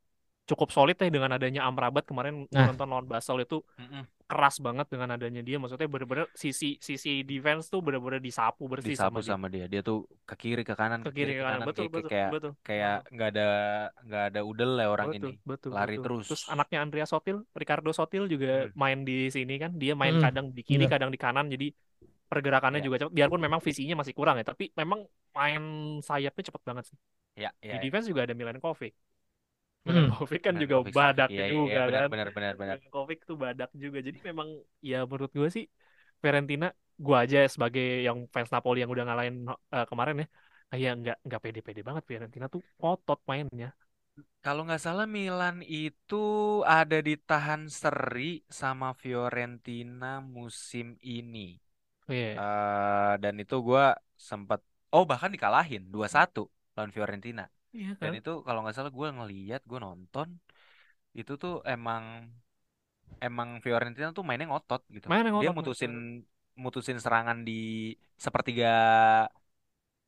cukup 0.50 0.68
solid 0.76 0.96
ya 1.02 1.08
dengan 1.16 1.30
adanya 1.36 1.60
Amrabat 1.68 2.04
kemarin 2.10 2.34
gue 2.54 2.62
Nah. 2.62 2.68
nonton 2.68 2.86
lawan 2.90 3.06
Basel 3.12 3.38
itu 3.46 3.56
Mm-mm. 3.78 4.06
keras 4.30 4.56
banget 4.66 4.86
dengan 4.92 5.08
adanya 5.16 5.40
dia. 5.48 5.56
Maksudnya 5.62 5.88
bener-bener 5.92 6.26
sisi 6.44 6.66
sisi 6.88 7.10
defense 7.30 7.64
tuh 7.72 7.80
bener-bener 7.86 8.20
disapu 8.28 8.62
bersih 8.72 8.94
Disapu 8.94 9.18
sama 9.18 9.20
dia. 9.26 9.36
sama 9.38 9.46
dia. 9.54 9.64
Dia 9.72 9.80
tuh 9.88 9.98
ke 10.28 10.34
kiri 10.42 10.62
ke 10.68 10.74
kanan 10.80 11.00
Ke 11.06 11.10
kiri 11.16 11.32
ke 11.38 11.42
kanan. 11.46 11.62
Betul, 11.68 11.86
kayak 11.86 11.92
betul, 11.94 12.10
kayak 12.10 12.30
betul. 12.34 12.52
kayak 12.66 12.94
nggak 13.14 13.28
ada 13.32 13.42
nggak 14.06 14.22
ada 14.28 14.40
udel 14.50 14.70
lah 14.78 14.86
orang 14.94 15.08
betul, 15.08 15.18
ini. 15.18 15.30
betul, 15.50 15.72
Lari 15.74 15.94
betul. 15.96 16.04
terus. 16.04 16.26
Terus 16.26 16.42
anaknya 16.52 16.78
Andrea 16.84 17.06
Sotil, 17.12 17.36
Ricardo 17.60 17.90
Sotil 17.98 18.22
juga 18.32 18.48
Hmm. 18.58 18.72
main 18.82 18.98
di 19.08 19.12
sini 19.36 19.52
kan. 19.62 19.70
Dia 19.82 19.92
main 20.02 20.14
Hmm, 20.14 20.22
kadang 20.24 20.46
di 20.56 20.62
kiri, 20.68 20.84
bener. 20.84 20.92
kadang 20.92 21.10
di 21.14 21.18
kanan. 21.24 21.46
Jadi 21.54 21.66
pergerakannya 22.32 22.80
Iya. 22.80 22.86
juga 22.86 22.96
cepat. 23.00 23.12
Biarpun 23.18 23.40
memang 23.46 23.60
visinya 23.68 23.94
masih 24.00 24.14
kurang 24.18 24.36
ya, 24.40 24.44
tapi 24.50 24.64
memang 24.80 25.00
main 25.36 25.62
sayapnya 26.08 26.42
cepet 26.48 26.62
banget 26.68 26.84
sih. 26.90 26.98
Ya, 27.36 27.50
Di 27.72 27.76
ya. 27.76 27.82
defense 27.82 28.06
juga 28.10 28.22
ada 28.26 28.34
Milenkovic. 28.40 28.92
Hmm. 29.88 30.08
Milenkovic 30.10 30.40
kan 30.46 30.54
juga 30.62 30.76
Milenkovic. 30.76 30.94
badak 30.96 31.30
Iya, 31.32 31.42
iya, 31.52 31.62
juga 31.62 31.80
iya, 31.80 31.86
benar, 31.88 32.04
kan. 32.04 32.10
benar, 32.12 32.28
benar, 32.36 32.54
benar. 32.60 32.78
Tuh 33.28 33.36
badak 33.44 33.70
juga. 33.82 33.98
Jadi 34.06 34.18
memang 34.28 34.48
ya 34.90 34.96
menurut 35.10 35.30
gue 35.38 35.48
sih 35.56 35.64
Fiorentina, 36.22 36.66
gue 37.04 37.16
aja 37.22 37.38
sebagai 37.54 37.82
yang 38.06 38.18
fans 38.34 38.50
Napoli 38.54 38.78
yang 38.82 38.90
udah 38.94 39.04
ngalahin 39.06 39.36
eh, 39.74 39.84
kemarin 39.90 40.14
ya, 40.22 40.26
kayak 40.70 40.92
nggak 41.00 41.16
nggak 41.26 41.40
pede-pede 41.44 41.80
banget 41.88 42.02
Fiorentina 42.08 42.46
tuh 42.54 42.62
otot 42.86 43.18
mainnya. 43.30 43.68
Kalau 44.44 44.62
nggak 44.66 44.82
salah 44.86 45.06
Milan 45.16 45.56
itu 45.84 46.24
ada 46.78 46.98
ditahan 47.08 47.62
seri 47.80 48.30
sama 48.60 48.88
Fiorentina 49.02 50.12
musim 50.36 50.86
ini. 51.18 51.48
Iya. 52.08 52.38
Eh, 52.40 53.12
dan 53.22 53.34
itu 53.42 53.54
gua 53.68 53.82
sempat 54.30 54.60
oh 54.94 55.04
bahkan 55.10 55.30
dikalahin 55.34 55.82
2-1 55.94 56.40
lawan 56.76 56.92
Fiorentina. 56.96 57.42
Iya 57.72 57.92
Dan 58.00 58.12
kan? 58.12 58.14
itu 58.18 58.30
kalau 58.46 58.58
nggak 58.62 58.76
salah 58.76 58.92
gua 58.98 59.08
ngeliat, 59.16 59.60
gua 59.70 59.78
nonton 59.86 60.28
itu 61.20 61.32
tuh 61.42 61.52
emang 61.74 62.04
emang 63.26 63.48
Fiorentina 63.64 64.08
tuh 64.16 64.24
mainnya 64.26 64.46
ngotot 64.50 64.82
gitu. 64.94 65.06
Mainnya 65.10 65.30
Dia 65.40 65.50
ngotot, 65.50 65.56
mutusin 65.58 65.92
mutusin 66.64 66.98
serangan 67.04 67.38
di 67.48 67.52
sepertiga 68.24 68.66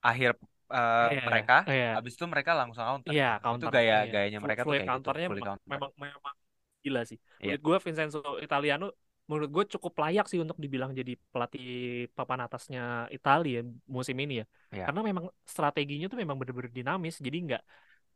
akhir 0.09 0.31
eh, 0.75 1.09
Iya, 1.13 1.21
mereka. 1.29 1.55
iya. 1.71 1.87
Habis 1.97 2.13
itu 2.17 2.25
mereka 2.33 2.51
langsung 2.59 2.85
counter. 2.89 3.13
Iya, 3.15 3.27
Itu 3.55 3.67
counter. 3.67 3.69
gaya 3.75 3.95
Iya. 4.05 4.13
gayanya 4.13 4.39
Full- 4.41 4.47
mereka 4.47 4.63
tuh 4.63 4.67
fully 4.67 4.79
kayak 4.79 4.91
gitu, 4.91 4.91
counternya 4.93 5.27
me- 5.29 5.47
counter. 5.49 5.69
memang 5.73 5.91
memang 6.05 6.35
gila 6.85 7.01
sih. 7.11 7.19
Menurut 7.45 7.63
gue 7.67 7.77
Vincenzo 7.87 8.19
Italiano 8.47 8.85
menurut 9.25 9.49
gue 9.49 9.65
cukup 9.77 9.93
layak 10.05 10.29
sih 10.29 10.37
untuk 10.37 10.61
dibilang 10.61 10.93
jadi 10.93 11.17
pelatih 11.33 11.65
papan 12.13 12.45
atasnya 12.45 13.09
Italia 13.09 13.65
musim 13.89 14.17
ini 14.21 14.45
ya. 14.45 14.47
Iya. 14.69 14.85
Karena 14.93 15.01
memang 15.01 15.25
strateginya 15.49 16.07
tuh 16.13 16.19
memang 16.21 16.37
bener-bener 16.37 16.69
dinamis. 16.69 17.17
Jadi 17.21 17.39
nggak 17.49 17.63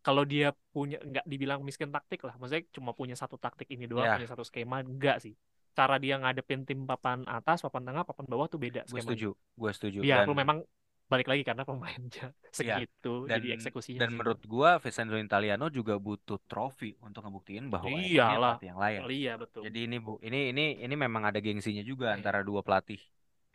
kalau 0.04 0.22
dia 0.28 0.52
punya 0.70 1.00
nggak 1.00 1.24
dibilang 1.24 1.60
miskin 1.64 1.88
taktik 1.88 2.20
lah. 2.28 2.36
Maksudnya 2.36 2.64
cuma 2.76 2.92
punya 2.92 3.16
satu 3.16 3.40
taktik 3.40 3.68
ini 3.72 3.88
doang, 3.88 4.04
Iya. 4.04 4.16
punya 4.20 4.28
satu 4.28 4.44
skema 4.44 4.84
enggak 4.84 5.24
sih. 5.24 5.34
Cara 5.72 5.96
dia 5.96 6.20
ngadepin 6.20 6.66
tim 6.68 6.84
papan 6.84 7.24
atas, 7.24 7.64
papan 7.64 7.82
tengah, 7.88 8.02
papan 8.04 8.26
bawah 8.26 8.50
tuh 8.50 8.60
beda 8.60 8.84
Gue 8.90 9.00
setuju, 9.00 9.32
gue 9.32 9.70
setuju. 9.72 9.98
Iya, 10.04 10.26
Dan 10.26 10.34
memang 10.36 10.60
balik 11.08 11.26
lagi 11.26 11.42
karena 11.42 11.64
pemainnya 11.64 12.30
segitu, 12.56 13.24
dan 13.24 13.40
jadi 13.40 13.56
eksekusinya 13.56 14.00
dan 14.04 14.12
menurut 14.12 14.40
gua 14.44 14.76
Vincenzo 14.76 15.16
Italiano 15.16 15.72
juga 15.72 15.96
butuh 15.96 16.36
trofi 16.44 16.92
untuk 17.00 17.24
ngebuktiin 17.24 17.72
bahwa 17.72 17.88
ini 17.88 18.12
Iyalah. 18.14 18.60
pelatih 18.60 18.66
yang 18.68 18.78
layak. 18.78 19.02
Iya 19.08 19.32
betul. 19.40 19.60
Jadi 19.64 19.78
ini 19.88 19.96
bu, 19.98 20.20
ini 20.20 20.52
ini 20.52 20.64
ini 20.78 20.94
memang 20.94 21.32
ada 21.32 21.40
gengsinya 21.40 21.80
juga 21.80 22.12
Iya. 22.12 22.20
antara 22.20 22.44
dua 22.44 22.60
pelatih 22.60 23.00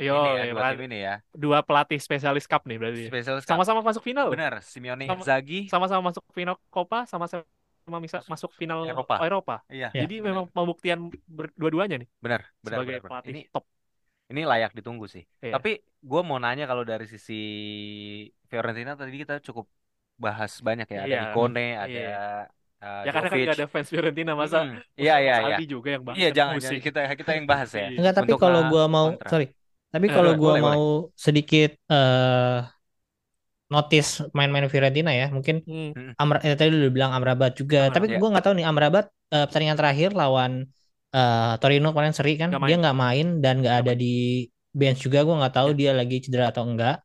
Yo, 0.01 0.17
ini 0.17 0.29
ya, 0.33 0.43
iya, 0.49 0.53
dua 0.57 0.61
kan. 0.65 0.71
tim 0.73 0.83
ini 0.89 0.97
ya. 1.05 1.15
dua 1.37 1.59
pelatih 1.61 1.99
spesialis 2.01 2.49
cup 2.49 2.65
nih 2.65 2.81
berarti. 2.81 3.03
Spesial 3.13 3.37
Cup. 3.37 3.49
Sama-sama 3.53 3.85
masuk 3.85 4.01
final. 4.01 4.33
Benar, 4.33 4.65
Simeone 4.65 5.05
Sama- 5.05 5.21
Inzaghi. 5.21 5.59
Sama-sama 5.69 6.01
masuk 6.09 6.25
final 6.33 6.57
Copa, 6.73 7.05
sama-sama 7.05 7.45
bisa 8.01 8.25
masuk 8.25 8.49
final 8.57 8.89
Eropa. 8.89 9.21
Eropa. 9.21 9.55
Iya. 9.69 9.93
Ya. 9.93 10.01
Jadi 10.09 10.17
benar. 10.17 10.27
memang 10.33 10.45
pembuktian 10.49 11.13
dua-duanya 11.53 12.01
nih 12.01 12.09
benar, 12.17 12.41
benar, 12.65 12.77
sebagai 12.81 12.89
benar, 12.89 13.01
benar. 13.05 13.11
pelatih 13.21 13.31
Ini 13.37 13.41
top. 13.53 13.63
Ini 14.33 14.41
layak 14.49 14.71
ditunggu 14.73 15.05
sih. 15.05 15.23
Iya. 15.45 15.53
Tapi 15.55 15.77
gua 16.01 16.21
mau 16.25 16.41
nanya 16.41 16.65
kalau 16.65 16.81
dari 16.81 17.05
sisi 17.05 17.33
Fiorentina 18.49 18.91
tadi 18.97 19.13
kita 19.21 19.37
cukup 19.47 19.65
bahas 20.17 20.51
banyak 20.67 20.87
ya. 20.89 20.99
Ada 21.05 21.09
Iya. 21.09 21.21
Ikone, 21.29 21.67
ada 21.77 21.89
Iya. 21.89 22.09
eh, 22.83 23.01
Ya 23.07 23.11
karena 23.15 23.29
kan 23.31 23.37
nggak 23.39 23.55
ada 23.57 23.67
fans 23.71 23.87
Fiorentina 23.93 24.31
masa 24.35 24.57
Mm-mm. 24.67 24.81
Iya 24.99 25.13
iya 25.23 25.33
iya. 25.39 25.55
Aldi 25.55 25.65
juga 25.71 25.87
yang 25.95 26.03
bahas 26.03 26.17
Iya 26.19 26.27
kan 26.29 26.35
jangan, 26.37 26.55
jangan 26.59 26.81
kita 26.87 26.99
kita 27.21 27.31
yang 27.37 27.47
bahas 27.47 27.69
ya. 27.71 27.79
Iya. 27.79 27.97
Enggak, 27.99 28.13
tapi 28.19 28.31
kalau 28.43 28.59
nge- 28.59 28.69
gua 28.73 28.83
mau 28.91 29.07
kontra. 29.15 29.29
sorry. 29.31 29.45
Tapi 29.93 30.05
Eh, 30.09 30.13
kalau 30.17 30.31
boleh, 30.33 30.41
gua 30.41 30.51
boleh, 30.51 30.63
mau 30.67 30.83
sedikit 31.25 31.69
eh 31.93 32.59
notice 33.73 34.09
main-main 34.37 34.69
Fiorentina 34.69 35.09
ya, 35.09 35.25
mungkin 35.33 35.55
Hmm. 35.65 36.13
Amra 36.21 36.37
eh, 36.45 36.53
tadi 36.53 36.69
lu 36.69 36.77
udah 36.85 36.93
bilang 36.93 37.11
Amrabat 37.17 37.51
juga, 37.57 37.89
Amrabat, 37.89 37.95
tapi 37.95 38.05
ya. 38.13 38.17
gua 38.21 38.27
nggak 38.33 38.43
tahu 38.45 38.53
nih 38.59 38.65
Amrabat 38.69 39.05
eh, 39.33 39.45
pertandingan 39.49 39.77
terakhir 39.79 40.09
lawan 40.13 40.51
eh, 41.13 41.53
Torino 41.61 41.87
kemarin 41.93 42.13
seri 42.17 42.33
kan, 42.35 42.49
Nggak 42.49 42.61
dia 42.61 42.67
main. 42.69 42.79
nggak 42.81 42.97
main 42.97 43.27
dan 43.43 43.55
nggak 43.61 43.75
ada 43.85 43.93
di 43.93 44.45
bench 44.73 45.05
juga, 45.05 45.21
gua 45.21 45.35
nggak 45.45 45.55
tahu 45.55 45.69
Ya. 45.71 45.77
dia 45.79 45.91
lagi 45.93 46.17
cedera 46.19 46.49
atau 46.49 46.65
enggak. 46.65 46.99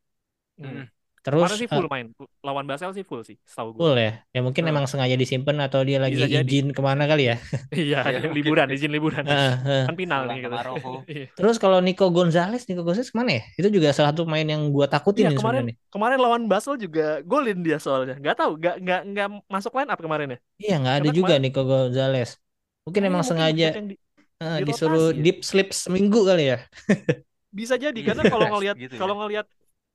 Hmm. 0.56 0.66
Mm. 0.66 0.86
Terus 1.18 1.44
Kemarin 1.44 1.60
sih 1.60 1.68
full 1.68 1.88
main. 1.92 2.06
Lawan 2.40 2.64
Basel 2.64 2.88
sih 2.96 3.04
full 3.04 3.20
sih, 3.20 3.36
setahu 3.44 3.76
gue. 3.76 3.80
full 3.84 3.96
ya, 4.00 4.22
ya 4.32 4.40
mungkin 4.40 4.64
Eh. 4.64 4.70
emang 4.72 4.88
sengaja 4.88 5.12
disimpan 5.12 5.60
atau 5.60 5.84
dia 5.84 6.00
lagi 6.00 6.16
Bisa 6.16 6.24
jadi. 6.24 6.40
izin 6.40 6.72
ke 6.72 6.80
mana 6.80 7.04
kali 7.04 7.28
ya. 7.28 7.36
Iya, 7.74 8.00
Ya, 8.08 8.20
liburan, 8.32 8.64
izin 8.72 8.88
liburan. 8.88 9.28
Heeh, 9.28 9.54
heeh. 9.60 9.84
Kan 9.84 9.96
final 9.98 10.24
Pulang 10.24 10.32
nih 10.32 10.40
gitu. 10.48 10.56
Terus 11.36 11.56
kalau 11.60 11.84
Nico 11.84 12.08
Gonzalez, 12.08 12.64
Nico 12.64 12.80
Gonzalez 12.80 13.12
ke 13.12 13.16
mana 13.18 13.36
ya? 13.36 13.42
Itu 13.60 13.68
juga 13.68 13.92
salah 13.92 14.16
satu 14.16 14.24
main 14.24 14.46
yang 14.48 14.72
gua 14.72 14.88
takutin 14.88 15.28
Iya, 15.28 15.30
nih 15.34 15.36
kemarin 15.36 15.62
sebenarnya. 15.68 15.92
kemarin 15.92 16.18
lawan 16.22 16.42
Basel 16.48 16.74
juga 16.80 17.20
golin 17.28 17.60
dia 17.60 17.76
soalnya. 17.76 18.16
Nggak 18.16 18.36
tahu, 18.38 18.50
nggak 18.56 18.74
nggak 18.80 19.00
nggak 19.12 19.28
masuk 19.52 19.72
line 19.76 19.90
up 19.92 20.00
kemarin 20.00 20.28
ya. 20.32 20.38
Iya 20.56 20.74
nggak 20.80 20.94
ada 20.96 21.00
Karena 21.04 21.18
juga 21.18 21.26
kemarin- 21.36 21.42
Nico 21.44 21.62
Gonzalez. 21.66 22.30
Mungkin 22.88 23.02
Kayaknya 23.04 23.12
emang 23.12 23.24
mungkin 23.24 23.36
sengaja 23.36 23.66
di- 23.92 24.00
eh, 24.40 24.58
dirotasi 24.58 24.66
disuruh 24.68 25.06
ya. 25.12 25.22
deep 25.24 25.38
sleep 25.44 25.68
seminggu 25.76 26.20
kali 26.24 26.44
ya. 26.52 26.58
bisa 27.58 27.74
jadi 27.80 27.96
Iya, 27.96 28.06
karena 28.12 28.22
kalau 28.28 28.46
ngelihat 28.56 28.76
gitu 28.76 28.92
ya. 28.96 29.00
kalau 29.00 29.14
ngelihat 29.20 29.46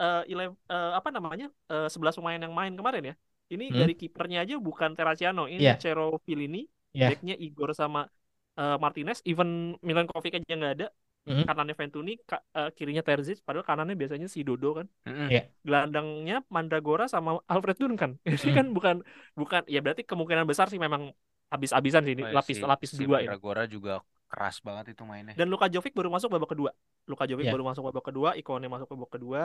eh, 0.01 0.21
elev- 0.33 0.59
eh, 0.73 0.91
apa 0.99 1.09
namanya 1.13 1.47
eh, 1.69 1.87
11 1.89 2.15
pemain 2.17 2.39
yang 2.41 2.53
main 2.53 2.73
kemarin 2.73 3.03
ya. 3.13 3.15
Ini 3.53 3.65
Hmm. 3.69 3.79
dari 3.85 3.93
kipernya 3.93 4.41
aja 4.41 4.55
bukan 4.57 4.97
Terraciano, 4.97 5.45
ini 5.45 5.61
Iya. 5.61 5.77
Cero 5.77 6.17
Fillini, 6.25 6.65
Iya. 6.97 7.13
backnya 7.13 7.35
Igor 7.37 7.69
sama 7.77 8.09
eh, 8.53 8.77
Martinez, 8.77 9.21
even 9.25 9.77
Milankovic 9.81 10.33
aja 10.37 10.53
nggak 10.53 10.73
ada. 10.81 10.87
Hmm. 11.23 11.47
Kanannya 11.47 11.75
Ventuni, 11.79 12.19
ka- 12.27 12.43
eh, 12.51 12.69
kirinya 12.75 12.99
Terzic, 12.99 13.39
padahal 13.47 13.63
kanannya 13.63 13.95
biasanya 13.95 14.27
si 14.27 14.43
Dodo 14.43 14.75
kan. 14.77 14.87
Mm-mm. 15.07 15.27
Iya. 15.31 15.41
Gelandangnya 15.63 16.35
Mandragora 16.51 17.05
sama 17.07 17.39
Alfred 17.47 17.77
Duncan. 17.79 18.11
Ini 18.27 18.51
Hmm. 18.51 18.57
kan 18.59 18.65
bukan 18.75 18.95
bukan 19.39 19.61
ya 19.71 19.79
berarti 19.79 20.03
kemungkinan 20.03 20.43
besar 20.49 20.67
sih 20.67 20.77
memang 20.81 21.13
habis-habisan 21.53 22.01
sih 22.01 22.13
ini 22.17 22.23
Oh, 22.25 22.33
lapis 22.33 22.55
si- 22.57 22.65
lapis 22.65 22.89
si 22.97 23.03
dua 23.05 23.21
ya. 23.21 23.29
Mandragora 23.29 23.63
juga 23.69 24.01
keras 24.25 24.57
banget 24.65 24.97
itu 24.97 25.03
mainnya. 25.05 25.37
Dan 25.37 25.47
Luka 25.53 25.69
Jovic 25.69 25.93
baru 25.93 26.09
masuk 26.09 26.33
babak 26.33 26.49
kedua. 26.57 26.71
Luka 27.05 27.23
Jovic 27.29 27.45
Iya. 27.45 27.53
baru 27.53 27.63
masuk 27.69 27.83
babak 27.85 28.05
kedua, 28.09 28.29
Ikone 28.33 28.65
masuk 28.65 28.89
babak 28.97 29.11
kedua. 29.13 29.41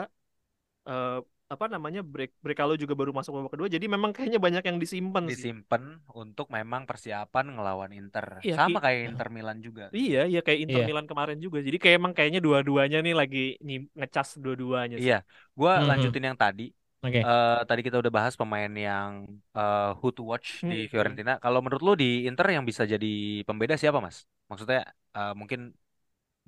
Eh 0.89 1.19
apa 1.49 1.65
namanya? 1.65 2.05
Break 2.05 2.37
Brekalo 2.45 2.77
juga 2.77 2.93
baru 2.93 3.09
masuk 3.09 3.33
babak 3.33 3.51
kedua. 3.57 3.67
Jadi 3.69 3.85
memang 3.89 4.13
kayaknya 4.13 4.37
banyak 4.37 4.63
yang 4.69 4.77
disimpan 4.77 5.25
sih. 5.29 5.33
Disimpan 5.33 5.97
untuk 6.13 6.45
memang 6.53 6.85
persiapan 6.85 7.45
ngelawan 7.57 7.89
Inter. 7.89 8.37
Iya, 8.45 8.53
Sama 8.53 8.77
kayak 8.77 9.13
Inter 9.13 9.27
Milan 9.33 9.57
juga. 9.61 9.89
Iya, 9.89 10.29
iya 10.29 10.41
kayak 10.45 10.59
Inter 10.69 10.81
Iya. 10.85 10.87
Milan 10.93 11.05
kemarin 11.09 11.37
juga. 11.41 11.57
Jadi 11.65 11.77
kayak 11.81 11.95
emang 11.97 12.13
kayaknya 12.13 12.37
dua-duanya 12.41 13.01
nih 13.01 13.13
lagi 13.17 13.57
ngecas 13.97 14.37
dua-duanya 14.37 15.01
sih. 15.01 15.09
Iya, 15.09 15.25
gua 15.57 15.81
Mhm. 15.81 15.87
lanjutin 15.89 16.25
yang 16.29 16.37
tadi. 16.37 16.69
Oke. 17.03 17.25
Eh, 17.25 17.59
tadi 17.69 17.81
kita 17.85 17.97
udah 18.01 18.13
bahas 18.17 18.33
pemain 18.39 18.71
yang 18.87 19.11
eh, 19.57 19.79
who 19.99 20.07
to 20.15 20.21
watch 20.31 20.47
di 20.71 20.75
Hmm. 20.81 20.89
Fiorentina. 20.91 21.31
Kalau 21.43 21.59
menurut 21.63 21.83
lu 21.87 21.93
di 22.01 22.05
Inter 22.29 22.47
yang 22.55 22.63
bisa 22.69 22.83
jadi 22.93 23.07
pembeda 23.47 23.75
siapa, 23.81 23.99
Mas? 24.05 24.17
Maksudnya 24.49 24.79
eh, 25.17 25.31
mungkin 25.39 25.59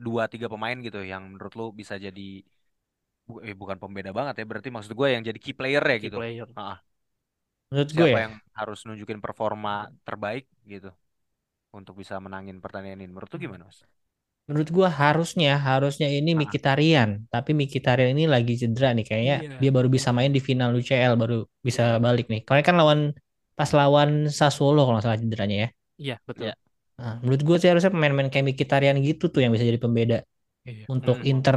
dua 0.06 0.24
tiga 0.34 0.48
pemain 0.54 0.78
gitu 0.88 1.00
yang 1.12 1.24
menurut 1.34 1.54
lu 1.60 1.66
bisa 1.82 1.96
jadi 2.06 2.22
bu- 3.28 3.42
eh, 3.48 3.56
bukan 3.62 3.78
pembeda 3.84 4.12
banget 4.18 4.34
ya. 4.40 4.46
Berarti 4.50 4.70
maksud 4.76 4.92
gue 5.00 5.08
yang 5.14 5.24
jadi 5.28 5.40
key 5.44 5.56
player 5.58 5.84
ya 5.92 5.98
Key 6.00 6.10
gitu. 6.10 6.18
player. 6.18 6.48
Ah, 6.58 6.76
Menurut 7.70 7.92
gue 7.98 8.08
siapa 8.08 8.16
ya, 8.18 8.22
yang 8.24 8.34
harus 8.60 8.80
nunjukin 8.88 9.20
performa 9.26 9.72
terbaik 10.08 10.44
gitu 10.74 10.90
untuk 11.78 11.96
bisa 12.02 12.16
menangin 12.26 12.58
pertandingan 12.64 13.00
ini? 13.04 13.08
Menurut 13.14 13.30
lu 13.34 13.40
gimana, 13.46 13.64
Mas? 13.70 13.80
Menurut 14.50 14.70
gue 14.70 14.88
harusnya 14.90 15.56
harusnya 15.58 16.08
ini 16.10 16.34
Ah. 16.34 16.40
Mkhitaryan, 16.44 17.10
tapi 17.30 17.52
Mkhitaryan 17.54 18.14
ini 18.18 18.26
lagi 18.26 18.58
cedera 18.58 18.92
nih 18.92 19.06
kayaknya 19.06 19.36
Iya. 19.46 19.58
dia 19.62 19.72
baru 19.72 19.88
bisa 19.88 20.10
main 20.12 20.32
di 20.34 20.42
final 20.42 20.74
UCL 20.76 21.14
baru 21.16 21.46
bisa 21.62 22.02
balik 22.02 22.28
nih. 22.28 22.42
Kemarin 22.44 22.66
kan 22.66 22.76
lawan 22.76 23.00
pas 23.56 23.70
lawan 23.72 24.28
Sassuolo 24.28 24.84
kalau 24.84 24.98
nggak 24.98 25.06
salah 25.06 25.20
cederanya 25.22 25.58
ya. 25.58 25.70
Iya, 26.02 26.16
betul. 26.26 26.50
Iya. 26.50 26.54
Nah, 27.02 27.16
menurut 27.22 27.42
gue 27.42 27.56
sih 27.58 27.70
harusnya 27.70 27.92
pemain-pemain 27.94 28.30
kayak 28.30 28.46
Mkhitaryan 28.52 28.98
gitu 29.02 29.30
tuh 29.30 29.42
yang 29.42 29.54
bisa 29.54 29.64
jadi 29.64 29.80
pembeda 29.80 30.18
Iya. 30.68 30.86
untuk 30.90 31.22
Hmm. 31.22 31.32
Inter 31.32 31.56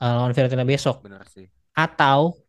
uh, 0.00 0.14
lawan 0.20 0.32
Fiorentina 0.36 0.64
besok. 0.64 1.02
Bener 1.02 1.24
sih. 1.28 1.48
Atau 1.74 2.40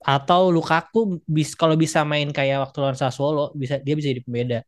atau 0.00 0.48
Lukaku 0.48 1.20
bis 1.28 1.52
kalau 1.52 1.76
bisa 1.76 2.00
main 2.08 2.32
kayak 2.32 2.64
waktu 2.64 2.76
lawan 2.80 2.96
Sassuolo 2.96 3.52
bisa 3.52 3.76
dia 3.84 3.92
bisa 3.92 4.08
jadi 4.08 4.24
pembeda. 4.24 4.58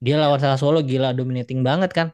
Dia 0.00 0.16
lawan 0.16 0.40
Sassuolo 0.40 0.80
gila 0.80 1.12
dominating 1.12 1.60
banget 1.60 1.92
kan. 1.92 2.08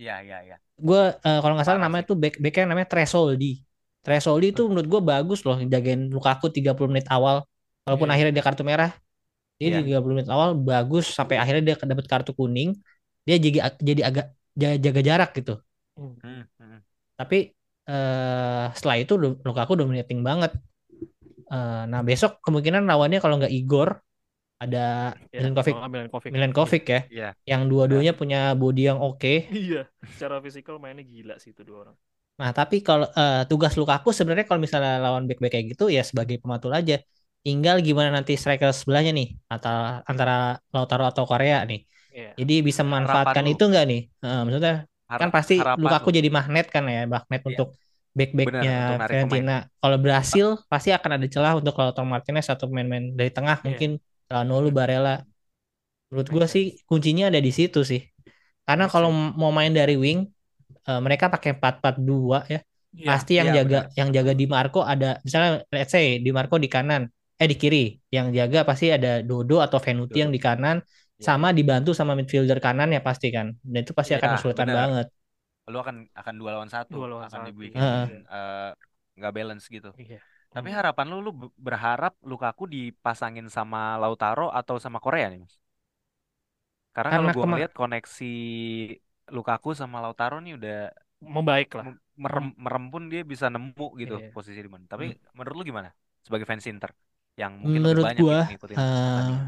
Iya, 0.00 0.12
iya, 0.26 0.36
iya. 0.46 0.56
Gue 0.86 1.00
uh, 1.26 1.38
kalau 1.42 1.54
nggak 1.54 1.66
salah 1.68 1.78
Parah 1.78 1.86
namanya 1.86 2.04
sih. 2.04 2.10
tuh 2.10 2.16
back 2.22 2.34
backnya 2.42 2.64
namanya 2.70 2.88
Tresoldi. 2.92 3.46
Tresoldi 4.04 4.46
itu 4.52 4.62
menurut 4.70 4.88
gue 4.92 5.00
bagus 5.12 5.38
loh 5.46 5.56
jagain 5.72 6.00
Lukaku 6.10 6.46
30 6.56 6.90
menit 6.92 7.06
awal. 7.14 7.36
Walaupun 7.86 8.08
Iya. 8.08 8.12
akhirnya 8.12 8.32
dia 8.36 8.44
kartu 8.44 8.62
merah. 8.66 8.90
Dia 9.60 9.68
di 9.74 9.78
30 9.86 10.14
menit 10.18 10.30
awal 10.34 10.50
bagus 10.58 11.04
sampai 11.18 11.36
akhirnya 11.42 11.62
dia 11.68 11.76
dapat 11.92 12.06
kartu 12.12 12.30
kuning. 12.34 12.70
Dia 13.26 13.36
jadi 13.38 13.58
jadi 13.80 14.02
agak 14.08 14.26
jaga, 14.60 14.76
jaga 14.84 15.00
jarak 15.08 15.30
gitu. 15.38 15.54
Hmm. 15.96 16.14
Hmm, 16.22 16.42
hmm. 16.58 16.78
Tapi 17.18 17.38
eh 17.84 18.64
setelah 18.76 18.96
itu 18.98 19.14
Lu- 19.22 19.38
Lukaku 19.46 19.72
dominating 19.80 20.20
banget. 20.26 20.52
Eh, 21.54 21.82
nah 21.92 22.00
besok 22.08 22.40
kemungkinan 22.44 22.82
lawannya 22.88 23.20
kalau 23.22 23.36
nggak 23.38 23.52
Igor 23.52 23.88
ada 24.60 25.12
Ya, 25.34 25.40
Milenkovic, 25.42 25.72
kalau 25.74 25.82
nggak 25.84 25.92
Milenkovic. 25.92 26.30
Milenkovic 26.32 26.82
ya, 26.88 27.00
Iya. 27.10 27.28
yang 27.44 27.62
dua-duanya 27.70 28.12
punya 28.14 28.54
body 28.54 28.82
yang 28.90 28.98
oke. 29.02 29.50
Iya, 29.50 29.90
secara 30.14 30.38
fisikal 30.40 30.78
mainnya 30.78 31.04
gila 31.04 31.34
sih 31.42 31.50
itu 31.52 31.62
dua 31.66 31.78
orang. 31.88 31.96
Nah 32.40 32.50
tapi 32.50 32.82
kalau 32.82 33.06
eh, 33.14 33.42
tugas 33.50 33.74
Lukaku 33.78 34.10
sebenarnya 34.10 34.46
kalau 34.48 34.58
misalnya 34.62 34.98
lawan 34.98 35.24
back-back 35.30 35.52
kayak 35.54 35.66
gitu 35.76 35.86
ya 35.92 36.02
sebagai 36.02 36.38
pematul 36.42 36.72
aja. 36.74 36.98
Tinggal 37.44 37.84
gimana 37.84 38.08
nanti 38.08 38.40
striker 38.40 38.72
sebelahnya 38.72 39.12
nih 39.12 39.36
antara 39.52 40.00
antara 40.08 40.56
Lautaro 40.72 41.04
atau 41.04 41.28
Korea 41.28 41.60
nih. 41.68 41.84
Iya. 42.08 42.30
Jadi 42.40 42.54
bisa 42.64 42.80
memanfaatkan 42.86 43.44
itu 43.52 43.64
nggak 43.68 43.84
nih? 43.84 44.00
Eh, 44.24 44.40
maksudnya 44.48 44.74
kan 45.04 45.28
Hara- 45.28 45.34
pasti 45.36 45.54
harapan 45.60 45.82
Lukaku 45.84 46.08
lu. 46.08 46.14
jadi 46.18 46.28
magnet 46.32 46.66
kan 46.72 46.82
ya, 46.88 47.04
magnet 47.04 47.40
Iya. 47.44 47.48
untuk 47.52 47.68
back-backnya 48.14 48.74
Fiorentina. 49.10 49.56
Kalau 49.82 49.96
berhasil 50.00 50.46
pasti 50.70 50.88
akan 50.94 51.10
ada 51.20 51.26
celah 51.28 51.52
untuk 51.60 51.74
Lautaro 51.76 52.06
Martinez 52.08 52.46
atau 52.48 52.64
pemain-pemain 52.70 53.12
dari 53.12 53.30
tengah 53.30 53.58
Iya. 53.60 53.66
mungkin 53.68 53.90
Lanolu, 54.32 54.68
Barella. 54.78 55.20
Menurut 56.10 56.28
gue 56.34 56.46
sih 56.54 56.64
kuncinya 56.88 57.24
ada 57.30 57.40
di 57.42 57.52
situ 57.58 57.80
sih. 57.90 58.00
Karena 58.66 58.86
kalau 58.92 59.10
mau 59.12 59.50
main 59.58 59.72
dari 59.74 59.94
wing 59.98 60.18
eh, 60.88 61.00
mereka 61.06 61.26
pakai 61.34 61.50
4-4-2 61.58 62.38
ya. 62.48 62.60
Iya. 62.94 63.06
Pasti 63.08 63.32
yang 63.40 63.48
iya, 63.48 63.56
jaga 63.56 63.78
benar. 63.80 63.90
yang 63.98 64.08
jaga 64.16 64.32
Di 64.40 64.46
Marco 64.48 64.80
ada 64.92 65.20
misalnya 65.26 65.50
let's 65.74 65.92
say 65.92 66.06
Di 66.24 66.30
Marco 66.36 66.56
di 66.64 66.68
kanan, 66.72 67.02
eh 67.40 67.48
di 67.52 67.56
kiri. 67.62 67.84
Yang 68.16 68.26
jaga 68.38 68.58
pasti 68.68 68.86
ada 68.96 69.20
Dodo 69.28 69.60
atau 69.66 69.78
Venuti 69.82 70.16
Dodo. 70.16 70.22
yang 70.24 70.32
di 70.34 70.40
kanan 70.40 70.78
Iya. 71.14 71.26
sama 71.30 71.48
dibantu 71.54 71.90
sama 71.94 72.12
midfielder 72.18 72.58
kanan 72.58 72.88
ya 72.96 73.00
pasti 73.04 73.28
kan. 73.36 73.46
Dan 73.62 73.80
itu 73.84 73.92
pasti 73.98 74.12
Iya, 74.12 74.18
akan 74.18 74.30
kesulitan 74.36 74.68
benar. 74.68 74.78
banget. 74.80 75.06
Lu 75.72 75.78
akan 75.80 75.96
akan 76.12 76.34
dua 76.40 76.50
lawan 76.54 76.70
satu, 76.70 76.92
Dua 76.94 77.06
lawan 77.08 77.24
akan 77.28 77.40
satu. 77.40 77.48
dibikin 77.48 77.80
Heeh. 77.80 78.06
eh, 78.28 78.70
nggak 79.18 79.32
balance 79.36 79.64
gitu. 79.72 79.90
Iya. 79.96 80.18
Tapi 80.54 80.68
Hmm. 80.68 80.76
harapan 80.78 81.06
lu, 81.12 81.16
lu 81.26 81.30
be- 81.40 81.54
berharap 81.66 82.12
Lukaku 82.30 82.64
dipasangin 82.74 83.46
sama 83.56 83.80
Lautaro 84.02 84.46
atau 84.60 84.76
sama 84.84 84.98
Korea 85.04 85.26
nih, 85.32 85.40
Mas? 85.44 85.54
Karena 86.94 87.10
kalau 87.16 87.28
Karena 87.28 87.32
gua 87.34 87.44
kema- 87.44 87.50
ngeliat 87.50 87.72
koneksi 87.80 88.24
Lukaku 89.36 89.70
sama 89.80 89.96
Lautaro 90.04 90.36
nih 90.44 90.52
udah 90.58 90.76
Membaik 91.34 91.74
lah. 91.74 91.88
merem, 92.22 92.46
merem 92.64 92.84
pun 92.92 93.02
dia 93.12 93.22
bisa 93.32 93.46
nemu 93.54 93.86
gitu 94.02 94.14
Iya. 94.14 94.34
posisi 94.34 94.60
di 94.66 94.70
mana. 94.74 94.84
Tapi 94.92 95.04
menurut 95.36 95.56
lu 95.58 95.64
gimana? 95.70 95.90
Sebagai 96.24 96.46
fans 96.50 96.64
Inter 96.70 96.90
yang 97.40 97.52
mungkin 97.64 97.80
lebih 97.84 97.98
Menurut 97.98 98.06
banyak 98.06 98.24
gua 98.24 98.38
gitu 98.38 98.42
ngikutin 98.48 98.82
pertandingan. 99.04 99.46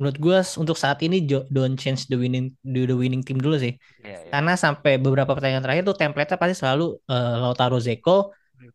menurut 0.00 0.16
gua 0.24 0.36
s- 0.40 0.56
untuk 0.62 0.76
saat 0.80 0.98
ini 1.06 1.16
don't 1.28 1.76
change 1.82 2.08
the 2.10 2.16
winning 2.16 2.56
the, 2.64 2.80
the 2.88 2.96
winning 2.96 3.20
team 3.26 3.38
dulu 3.44 3.56
sih. 3.64 3.72
Iya, 3.98 4.18
iya. 4.26 4.34
Karena 4.34 4.52
sampai 4.64 4.92
beberapa 5.04 5.32
pertandingan 5.36 5.64
terakhir 5.64 5.84
tuh 5.90 5.96
template-nya 6.00 6.36
pasti 6.42 6.56
selalu 6.62 6.84
eh, 7.10 7.34
Lautaro 7.42 7.76
Zeko, 7.86 8.32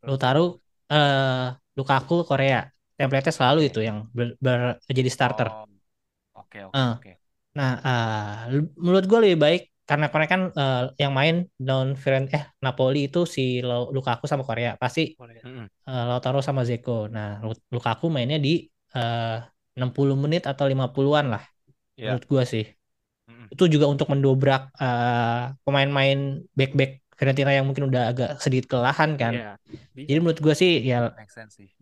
Lautaro 0.08 0.42
eh, 0.94 1.46
Lukaku 1.78 2.16
Korea. 2.30 2.58
Template-nya 2.98 3.34
selalu 3.36 3.60
itu 3.70 3.80
yang 3.88 3.98
ber, 4.18 4.28
ber- 4.40 4.80
jadi 4.88 5.10
starter. 5.12 5.48
Oh, 5.52 5.66
Oke, 6.36 6.60
oke, 6.68 6.78
Eh. 6.78 6.94
oke. 6.96 7.12
Nah, 7.58 7.72
lu- 8.52 8.72
menurut 8.84 9.06
gue 9.10 9.20
lebih 9.24 9.40
baik 9.46 9.62
karena 9.90 10.06
karena 10.12 10.28
kan 10.34 10.42
eh, 10.60 10.82
yang 11.02 11.14
main 11.20 11.36
down 11.68 11.88
Firen 12.02 12.26
eh 12.36 12.44
Napoli 12.64 13.00
itu 13.08 13.20
si 13.36 13.42
Lukaku 13.96 14.26
sama 14.32 14.44
Korea 14.50 14.72
pasti 14.82 15.02
Mm-mm. 15.20 15.70
eh, 15.88 16.04
Lautaro 16.10 16.40
sama 16.44 16.62
Zeko. 16.70 17.08
Nah, 17.16 17.28
Lu- 17.46 17.66
Lukaku 17.76 18.06
mainnya 18.16 18.38
di 18.46 18.50
eh, 18.96 19.38
60 19.78 20.16
menit 20.24 20.44
atau 20.52 20.66
50-an 20.72 21.26
lah 21.34 21.44
Iya. 21.98 22.08
menurut 22.08 22.26
gue 22.32 22.44
sih. 22.54 22.66
Itu 23.54 23.64
juga 23.74 23.86
untuk 23.94 24.08
mendobrak 24.14 24.62
pemain-pemain 25.66 26.20
back-back 26.58 26.92
Fiorentina 27.16 27.52
yang 27.56 27.66
mungkin 27.68 27.88
udah 27.88 28.12
agak 28.12 28.30
sedikit 28.44 28.76
kelelahan 28.76 29.16
kan. 29.16 29.34
Bisa. 29.34 30.08
Jadi 30.08 30.20
menurut 30.20 30.40
gue 30.44 30.56
sih 30.56 30.84
ya 30.84 31.16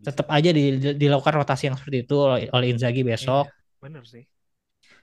tetap 0.00 0.26
aja 0.30 0.50
di- 0.54 0.78
di- 0.78 0.96
dilakukan 0.96 1.34
rotasi 1.42 1.68
yang 1.68 1.76
seperti 1.76 2.06
itu 2.06 2.16
oleh, 2.16 2.46
oleh 2.54 2.66
Inzaghi 2.70 3.02
besok. 3.02 3.50
Iya, 3.50 3.82
Bener 3.82 4.02
sih. 4.06 4.24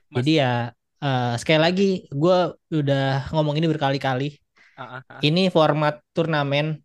Mas. 0.08 0.16
Jadi 0.20 0.32
ya 0.40 0.72
eh, 1.04 1.34
sekali 1.36 1.60
lagi 1.60 1.90
gue 2.08 2.36
udah 2.72 3.28
ngomong 3.32 3.54
ini 3.60 3.66
berkali-kali. 3.68 4.40
Ah, 4.72 4.98
ah, 4.98 5.02
ah. 5.04 5.20
Ini 5.20 5.52
format 5.52 6.00
turnamen, 6.16 6.80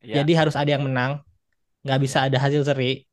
Ya, 0.00 0.22
jadi 0.22 0.32
harus 0.46 0.56
ada 0.56 0.70
yang 0.72 0.88
menang. 0.88 1.20
Nggak 1.84 2.00
bisa 2.00 2.18
ada 2.26 2.38
hasil 2.40 2.64
seri. 2.64 3.04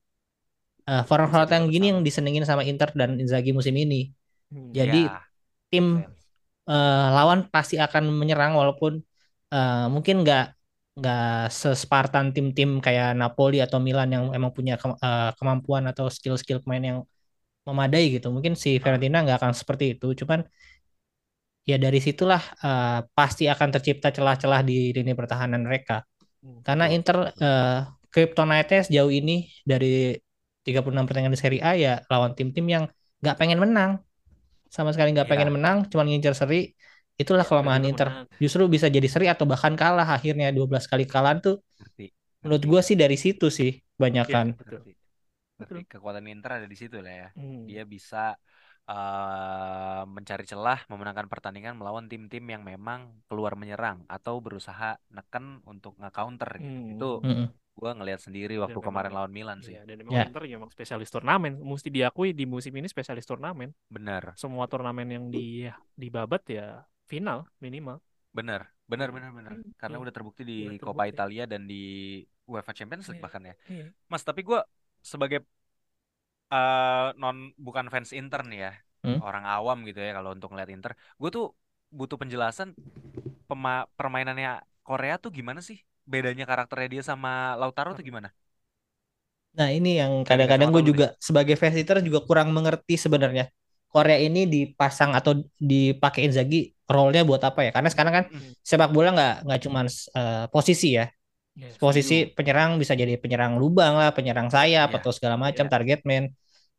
Eh, 0.84 1.04
format-format 1.08 1.48
yang 1.48 1.66
gini 1.72 1.86
yang 1.96 2.00
disenengin 2.04 2.44
sama 2.44 2.68
Inter 2.68 2.92
dan 2.92 3.16
Inzaghi 3.16 3.56
musim 3.56 3.72
ini. 3.76 4.12
Hmm. 4.52 4.72
Jadi 4.76 5.08
ya, 5.08 5.24
tim 5.72 6.04
eh, 6.68 7.08
lawan 7.16 7.48
pasti 7.48 7.80
akan 7.80 8.12
menyerang 8.12 8.56
walaupun 8.60 9.00
eh, 9.54 9.86
mungkin 9.94 10.16
nggak 10.24 10.44
nggak 10.98 11.22
sespartan 11.62 12.26
tim-tim 12.36 12.70
kayak 12.86 13.08
Napoli 13.22 13.58
atau 13.66 13.80
Milan 13.88 14.10
yang 14.16 14.24
emang 14.38 14.52
punya 14.58 14.74
ke- 14.82 15.00
eh, 15.06 15.30
kemampuan 15.40 15.84
atau 15.92 16.06
skill-skill 16.16 16.60
pemain 16.64 16.84
yang 16.90 17.00
memadai 17.68 18.04
gitu. 18.16 18.28
Mungkin 18.36 18.54
si 18.64 18.70
Fiorentina 18.84 19.18
nggak 19.26 19.38
akan 19.42 19.54
seperti 19.62 19.86
itu. 19.98 20.08
Cuman 20.22 20.42
ya 21.64 21.76
dari 21.80 22.00
situlah 22.04 22.42
eh, 22.64 23.00
pasti 23.18 23.44
akan 23.48 23.70
tercipta 23.80 24.10
celah-celah 24.16 24.62
di 24.68 24.92
lini 24.96 25.12
pertahanan 25.16 25.64
mereka. 25.68 26.04
Hmm, 26.44 26.60
Karena. 26.66 26.86
Inter 26.92 27.18
eh 27.40 27.80
kryptonite 28.14 28.88
sejauh 28.88 29.12
ini 29.14 29.50
dari 29.66 30.14
36 30.66 31.04
pertandingan 31.08 31.36
di 31.36 31.42
Serie 31.44 31.62
A 31.66 31.72
ya 31.76 31.94
lawan 32.12 32.34
tim-tim 32.38 32.66
yang 32.68 32.86
nggak 33.22 33.36
pengen 33.40 33.60
menang. 33.64 33.92
Sama 34.72 34.92
sekali 34.94 35.14
nggak 35.16 35.28
Iya. 35.28 35.32
pengen 35.32 35.50
menang, 35.56 35.78
cuman 35.92 36.06
ngincer 36.10 36.36
seri. 36.38 36.74
Itulah 37.14 37.46
Iya, 37.46 37.50
kelemahan 37.50 37.84
Inter. 37.86 38.08
menang. 38.10 38.28
Justru 38.42 38.66
bisa 38.66 38.88
jadi 38.90 39.06
seri 39.06 39.30
atau 39.30 39.46
bahkan 39.46 39.78
kalah 39.78 40.10
akhirnya 40.18 40.50
12 40.50 40.90
kali 40.90 41.06
kalah 41.06 41.38
tuh 41.38 41.62
Ngerti, 41.78 42.10
menurut 42.42 42.64
gua 42.66 42.82
sih 42.82 42.98
dari 42.98 43.16
situ 43.16 43.54
sih 43.54 43.78
banyakan. 43.96 44.58
Betul. 44.58 44.82
ngerti. 44.82 44.92
Ngerti. 45.62 45.82
Kekuatan 45.86 46.26
Inter 46.28 46.52
ada 46.58 46.68
di 46.68 46.74
situ 46.74 46.98
lah 47.00 47.14
ya. 47.14 47.28
Hmm. 47.38 47.70
Dia 47.70 47.86
bisa 47.86 48.34
eh, 48.84 50.04
mencari 50.04 50.44
celah, 50.44 50.84
memenangkan 50.92 51.32
pertandingan 51.32 51.80
melawan 51.80 52.12
tim-tim 52.12 52.44
yang 52.44 52.68
memang 52.68 53.16
keluar 53.32 53.56
menyerang 53.56 54.04
atau 54.12 54.44
berusaha 54.44 55.00
neken 55.08 55.64
untuk 55.64 55.96
nge-counter 56.02 56.60
gitu. 56.60 56.68
Hmm. 56.68 56.92
Itu 56.98 57.10
Mm-mm. 57.24 57.48
gua 57.74 57.92
ngelihat 57.96 58.22
sendiri 58.22 58.60
waktu 58.60 58.76
memang- 58.76 58.88
kemarin 58.90 59.12
lawan 59.16 59.32
Milan 59.32 59.60
sih. 59.64 59.78
Iya, 59.78 59.88
dan 59.88 60.04
memang 60.04 60.14
Ya. 60.14 60.26
Inter 60.28 60.44
ya 60.46 60.56
emang 60.60 60.68
spesialis 60.74 61.08
turnamen. 61.10 61.58
Mesti 61.58 61.90
diakui 61.90 62.36
di 62.36 62.44
musim 62.44 62.74
ini 62.76 62.92
spesialis 62.92 63.24
turnamen. 63.24 63.72
Bener, 63.88 64.36
Semua 64.36 64.68
turnamen 64.68 65.08
yang 65.08 65.26
di 65.32 65.70
dibabat 65.96 66.44
ya 66.52 66.84
final 67.14 67.40
minimal. 67.64 67.98
bener, 68.38 68.62
bener, 68.92 69.10
bener, 69.16 69.32
bener. 69.38 69.54
Hmm, 69.54 69.62
Karena 69.80 69.96
iya. 69.96 70.02
udah 70.02 70.14
terbukti 70.16 70.42
di 70.52 70.54
Udah 70.60 70.74
Coppa 70.84 71.04
terbukti. 71.06 71.12
Italia 71.12 71.44
dan 71.52 71.62
di 71.72 71.76
UEFA 72.52 72.72
Champions 72.78 73.06
League 73.10 73.22
Iya. 73.22 73.26
bahkan 73.26 73.44
ya. 73.50 73.54
Iya. 73.70 73.94
Mas, 74.12 74.24
tapi 74.28 74.42
gua 74.50 74.60
sebagai 75.12 75.40
eh, 76.54 77.06
non 77.22 77.38
bukan 77.66 77.86
fans 77.94 78.10
Inter 78.20 78.42
nih 78.50 78.60
ya, 78.66 78.72
Hmm? 79.04 79.20
orang 79.26 79.44
awam 79.54 79.78
gitu 79.88 80.00
ya 80.06 80.12
kalau 80.18 80.30
untuk 80.36 80.50
ngeliat 80.52 80.72
Inter, 80.76 80.92
gue 81.22 81.30
tuh 81.36 81.44
butuh 81.98 82.18
penjelasan 82.22 82.70
pema- 83.50 83.88
permainannya 84.00 84.50
Korea 84.88 85.16
tuh 85.24 85.32
gimana 85.38 85.62
sih? 85.70 85.78
Bedanya 86.12 86.46
karakternya 86.52 86.90
dia 86.94 87.04
sama 87.12 87.30
Lautaro 87.62 87.92
tuh 87.98 88.06
gimana? 88.10 88.30
Nah, 89.58 89.70
ini 89.78 89.90
yang 90.02 90.12
kadang-kadang 90.30 90.70
gue 90.74 90.84
juga 90.90 91.06
sebagai 91.22 91.54
fans 91.62 91.78
Inter 91.78 92.02
juga 92.02 92.20
kurang 92.26 92.50
mengerti 92.58 92.98
sebenarnya. 92.98 93.46
Korea 93.94 94.18
ini 94.28 94.40
dipasang 94.54 95.12
atau 95.20 95.32
dipakai 95.72 96.22
Inzaghi 96.28 96.58
role-nya 96.90 97.22
buat 97.30 97.42
apa 97.50 97.60
ya? 97.66 97.72
Karena 97.76 97.90
sekarang 97.94 98.14
kan 98.18 98.26
Hmm. 98.34 98.52
sepak 98.70 98.90
bola 98.96 99.10
nggak 99.16 99.34
nggak 99.46 99.60
cuma 99.66 99.80
eh, 100.20 100.46
posisi 100.54 100.88
ya. 101.00 101.06
Iya, 101.56 101.70
Posisi 101.82 102.16
setuju. 102.16 102.36
penyerang 102.38 102.72
bisa 102.82 102.94
jadi 103.02 103.14
penyerang 103.24 103.54
lubang 103.62 103.94
lah, 104.00 104.10
penyerang 104.18 104.50
sayap 104.56 104.90
Iya, 104.90 104.98
atau 104.98 105.12
segala 105.18 105.36
macam 105.46 105.66
iya. 105.66 105.72
target 105.74 106.00
man. 106.10 106.26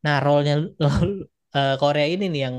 Nah, 0.05 0.17
role-nya 0.25 0.55
eh, 1.59 1.75
Korea 1.83 2.07
ini 2.15 2.25
nih 2.33 2.41
yang 2.47 2.57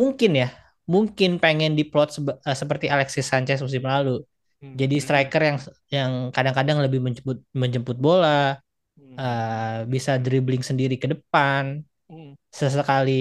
mungkin 0.00 0.30
ya, 0.40 0.48
mungkin 0.92 1.30
pengen 1.42 1.72
diplot 1.78 2.08
eh, 2.48 2.56
seperti 2.56 2.86
Alexis 2.94 3.26
Sanchez 3.30 3.58
musim 3.64 3.84
lalu. 3.84 4.22
Hmm. 4.60 4.74
Jadi 4.80 4.94
Hmm. 4.96 5.04
striker 5.04 5.42
yang 5.48 5.58
yang 5.96 6.10
kadang-kadang 6.34 6.78
lebih 6.84 7.00
menjemput 7.02 7.38
menjemput 7.54 7.96
bola, 7.98 8.58
Hmm. 8.98 9.16
eh, 9.20 9.78
bisa 9.94 10.12
dribbling 10.24 10.62
sendiri 10.66 10.96
ke 11.02 11.08
depan, 11.14 11.82
Hmm. 12.10 12.34
Sesekali 12.50 13.12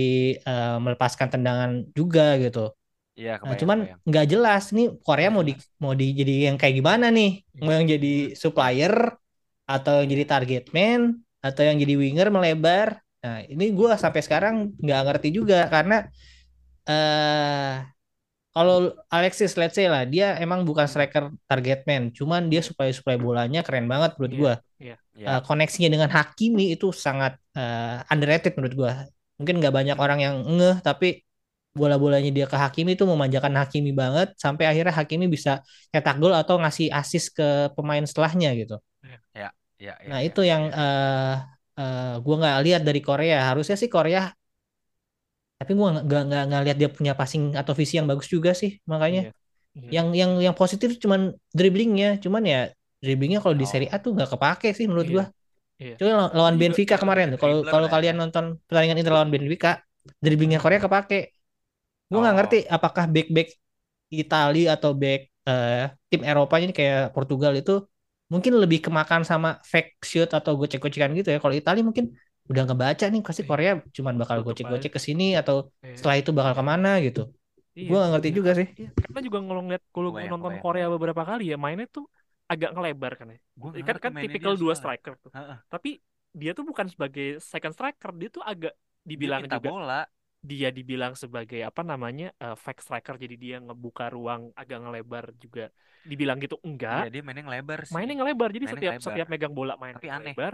eh, 0.42 0.76
melepaskan 0.84 1.28
tendangan 1.34 1.72
juga 1.98 2.36
gitu. 2.44 2.74
Iya, 3.20 3.32
Nah, 3.44 3.56
cuman 3.56 3.78
nggak 4.08 4.26
jelas 4.32 4.64
nih 4.76 4.88
Korea 5.06 5.28
mau 5.32 5.44
di 5.44 5.54
mau 5.80 5.94
di 5.96 6.06
jadi 6.16 6.34
yang 6.52 6.56
kayak 6.60 6.76
gimana 6.80 7.06
nih? 7.12 7.30
Mau 7.64 7.72
yang 7.76 7.88
jadi 7.88 8.36
supplier 8.36 8.94
atau 9.68 9.94
yang 10.04 10.10
jadi 10.16 10.26
target 10.28 10.64
man 10.76 11.02
atau 11.44 11.62
yang 11.68 11.78
jadi 11.80 11.94
winger 12.00 12.28
melebar? 12.32 13.00
Nah, 13.24 13.44
ini 13.48 13.72
gua 13.76 14.00
sampai 14.00 14.22
sekarang 14.24 14.56
nggak 14.80 15.00
ngerti 15.08 15.30
juga 15.36 15.68
karena 15.68 16.08
eh 16.90 17.74
kalau 18.56 18.92
Alexis 19.14 19.54
let's 19.60 19.76
say 19.78 19.88
lah 19.88 20.04
dia 20.10 20.36
emang 20.44 20.66
bukan 20.68 20.88
striker 20.90 21.32
target 21.50 21.86
man, 21.90 22.10
cuman 22.18 22.50
dia 22.52 22.62
supply 22.66 22.90
supply 22.92 23.16
bolanya 23.16 23.62
keren 23.66 23.86
banget 23.92 24.18
menurut 24.18 24.34
Iya, 24.34 24.42
gua. 24.42 24.54
iya. 24.80 24.96
Ya, 25.16 25.28
Eh, 25.30 25.42
koneksinya 25.48 25.90
dengan 25.94 26.10
Hakimi 26.16 26.66
itu 26.76 26.88
sangat 26.96 27.38
eh, 27.60 28.12
underrated 28.14 28.54
menurut 28.58 28.76
gua. 28.78 28.94
Mungkin 29.40 29.56
nggak 29.64 29.74
banyak 29.78 29.98
orang 29.98 30.20
yang 30.26 30.36
ngeh 30.58 30.78
tapi 30.84 31.24
bola-bolanya 31.80 32.30
dia 32.34 32.46
ke 32.50 32.58
Hakimi 32.60 32.98
itu 32.98 33.06
memanjakan 33.08 33.54
Hakimi 33.56 33.92
banget 33.96 34.28
sampai 34.36 34.66
akhirnya 34.68 34.92
Hakimi 34.92 35.26
bisa 35.32 35.64
cetak 35.94 36.16
gol 36.20 36.34
atau 36.36 36.60
ngasih 36.60 36.88
assist 36.92 37.28
ke 37.38 37.72
pemain 37.78 38.04
setelahnya 38.04 38.50
gitu. 38.60 38.76
ya, 39.34 39.50
ya, 39.80 39.94
ya, 40.04 40.10
Nah, 40.10 40.20
ya, 40.20 40.28
itu 40.28 40.42
yang 40.44 40.64
ya. 40.68 40.80
eh 40.82 41.34
eh, 41.80 42.14
gua 42.26 42.36
nggak 42.42 42.56
lihat 42.66 42.82
dari 42.88 43.00
Korea. 43.00 43.38
Harusnya 43.50 43.76
sih 43.80 43.88
Korea 43.88 44.22
tapi 45.60 45.72
gua 45.76 45.88
nggak 46.00 46.22
nggak 46.28 46.44
nggak 46.48 46.62
lihat 46.66 46.78
dia 46.80 46.90
punya 46.98 47.14
passing 47.20 47.44
atau 47.62 47.74
visi 47.76 48.00
yang 48.00 48.08
bagus 48.08 48.28
juga 48.32 48.52
sih 48.56 48.72
makanya. 48.88 49.22
Iya. 49.28 49.32
Iya. 49.76 49.90
Yang 49.96 50.08
yang 50.20 50.32
yang 50.46 50.56
positif 50.58 50.90
cuman 51.04 51.22
dribblingnya, 51.58 52.08
cuman 52.24 52.44
ya 52.48 52.60
dribblingnya 53.04 53.40
kalau 53.44 53.56
di 53.60 53.66
Oh. 53.68 53.72
Serie 53.72 53.90
A 53.92 53.98
tuh 54.04 54.12
nggak 54.16 54.30
kepake 54.34 54.68
sih 54.78 54.86
menurut 54.90 55.08
Iya. 55.08 55.16
gua. 55.16 55.26
Iya. 55.80 55.96
Coba 55.96 56.12
lawan- 56.12 56.56
Juga 56.56 56.62
Benfica 56.62 56.96
kemarin. 57.00 57.28
Kalau 57.40 57.64
dribbler 57.64 57.72
kalau 57.72 57.88
kalian 57.88 58.16
nonton 58.20 58.46
pertandingan 58.68 59.00
Inter 59.00 59.14
lawan 59.16 59.32
Benfica, 59.32 59.72
dribblingnya 60.20 60.60
Korea 60.60 60.80
kepake. 60.84 61.20
Gue 62.12 62.20
nggak 62.20 62.36
Oh. 62.36 62.40
ngerti 62.44 62.58
apakah 62.68 63.06
back-back 63.08 63.50
Itali 64.10 64.66
atau 64.66 64.92
back 64.94 65.22
eh, 65.50 65.86
tim 66.12 66.22
Eropa 66.22 66.56
ini 66.62 66.70
kayak 66.70 67.10
Portugal 67.16 67.54
itu 67.58 67.82
mungkin 68.30 68.54
lebih 68.62 68.86
kemakan 68.86 69.26
sama 69.26 69.58
fake 69.66 69.98
shoot 70.06 70.30
atau 70.30 70.54
gocek-gocekan 70.54 71.10
gitu 71.18 71.34
ya. 71.34 71.40
Kalau 71.42 71.56
Itali 71.56 71.82
mungkin 71.82 72.14
udah 72.50 72.64
ngebaca 72.66 73.06
nih 73.10 73.22
pasti 73.22 73.42
Iya. 73.46 73.50
Korea 73.50 73.72
cuman 73.90 74.14
bakal 74.20 74.38
gocek-gocek 74.46 74.92
ke 74.94 75.00
sini 75.02 75.34
atau 75.34 75.70
Iya. 75.82 75.96
setelah 75.98 76.16
itu 76.22 76.30
bakal 76.34 76.54
ke 76.54 76.64
mana 76.66 77.02
gitu. 77.02 77.30
Iya, 77.74 77.88
Gue 77.88 77.98
nggak 77.98 78.12
ngerti 78.18 78.30
iya. 78.30 78.36
juga 78.38 78.52
sih. 78.58 78.68
Iya, 78.78 78.90
karena 78.94 79.20
juga 79.26 79.38
kalau 79.42 79.62
ngeliat 79.66 79.84
kalau 79.90 80.10
nonton. 80.14 80.52
Korea 80.62 80.86
beberapa 80.90 81.22
kali 81.24 81.44
ya 81.54 81.58
mainnya 81.58 81.88
tuh 81.88 82.06
agak 82.50 82.70
ngelebar 82.74 83.12
kan 83.20 83.28
ya. 83.34 83.38
Gua 83.56 83.72
Kan 83.88 83.98
kan 84.02 84.12
tipikal 84.18 84.54
dia 84.58 84.62
dua 84.64 84.74
striker 84.74 85.14
tuh. 85.22 85.32
Heeh. 85.38 85.58
Tapi 85.70 85.90
dia 86.34 86.52
tuh 86.58 86.66
bukan 86.66 86.88
sebagai 86.90 87.42
second 87.42 87.74
striker, 87.74 88.10
dia 88.18 88.30
tuh 88.30 88.44
agak 88.46 88.74
Dia 88.74 89.10
dibilang 89.16 89.42
minta 89.46 89.58
juga 89.58 89.70
bola. 89.70 90.02
dia 90.40 90.70
dibilang 90.72 91.14
sebagai 91.20 91.60
apa 91.68 91.82
namanya 91.84 92.32
eh, 92.40 92.56
fake 92.56 92.80
striker 92.80 93.16
jadi 93.20 93.36
dia 93.36 93.56
ngebuka 93.60 94.08
ruang 94.08 94.56
agak 94.56 94.78
ngelebar 94.88 95.26
juga 95.36 95.68
dibilang 96.08 96.40
gitu 96.40 96.56
enggak 96.64 97.12
dia 97.12 97.20
mainnya 97.20 97.44
ngelebar 97.44 97.80
sih. 97.84 97.92
mainnya 97.92 98.16
ngelebar 98.16 98.50
jadi 98.56 98.66
Mainnya 98.66 98.74
setiap 98.80 98.94
ngelebar. 98.96 99.12
setiap 99.12 99.28
megang 99.28 99.52
bola 99.52 99.74
main 99.76 100.00
Tapi 100.00 100.08
aneh. 100.08 100.32
ngelebar 100.32 100.54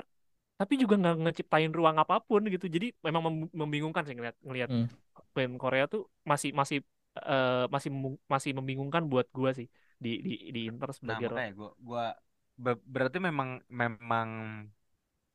tapi 0.56 0.74
juga 0.82 0.96
nggak 0.98 1.16
ngeciptain 1.22 1.70
ruang 1.70 1.98
apa 2.02 2.16
pun 2.24 2.42
gitu 2.50 2.66
jadi 2.66 2.88
memang 3.06 3.22
mem- 3.28 3.52
membingungkan 3.54 4.04
sih 4.08 4.16
ngeliat 4.18 4.36
ngeliat 4.42 4.70
Hmm. 4.74 4.88
band 5.36 5.54
Korea 5.62 5.84
tuh 5.86 6.02
masih 6.26 6.50
masih 6.56 6.78
eh, 7.22 7.66
masih 7.70 7.92
masih 8.34 8.52
membingungkan 8.58 9.04
buat 9.12 9.28
gua 9.38 9.52
sih 9.54 9.68
di 10.04 10.10
di 10.26 10.32
di 10.56 10.60
Inter 10.70 10.90
Nah, 11.06 11.20
sebagai 11.20 11.26
makanya 11.30 11.52
gua 11.58 11.70
gua 11.88 12.04
be- 12.64 12.84
berarti 12.94 13.18
memang 13.28 13.50
memang 13.70 14.30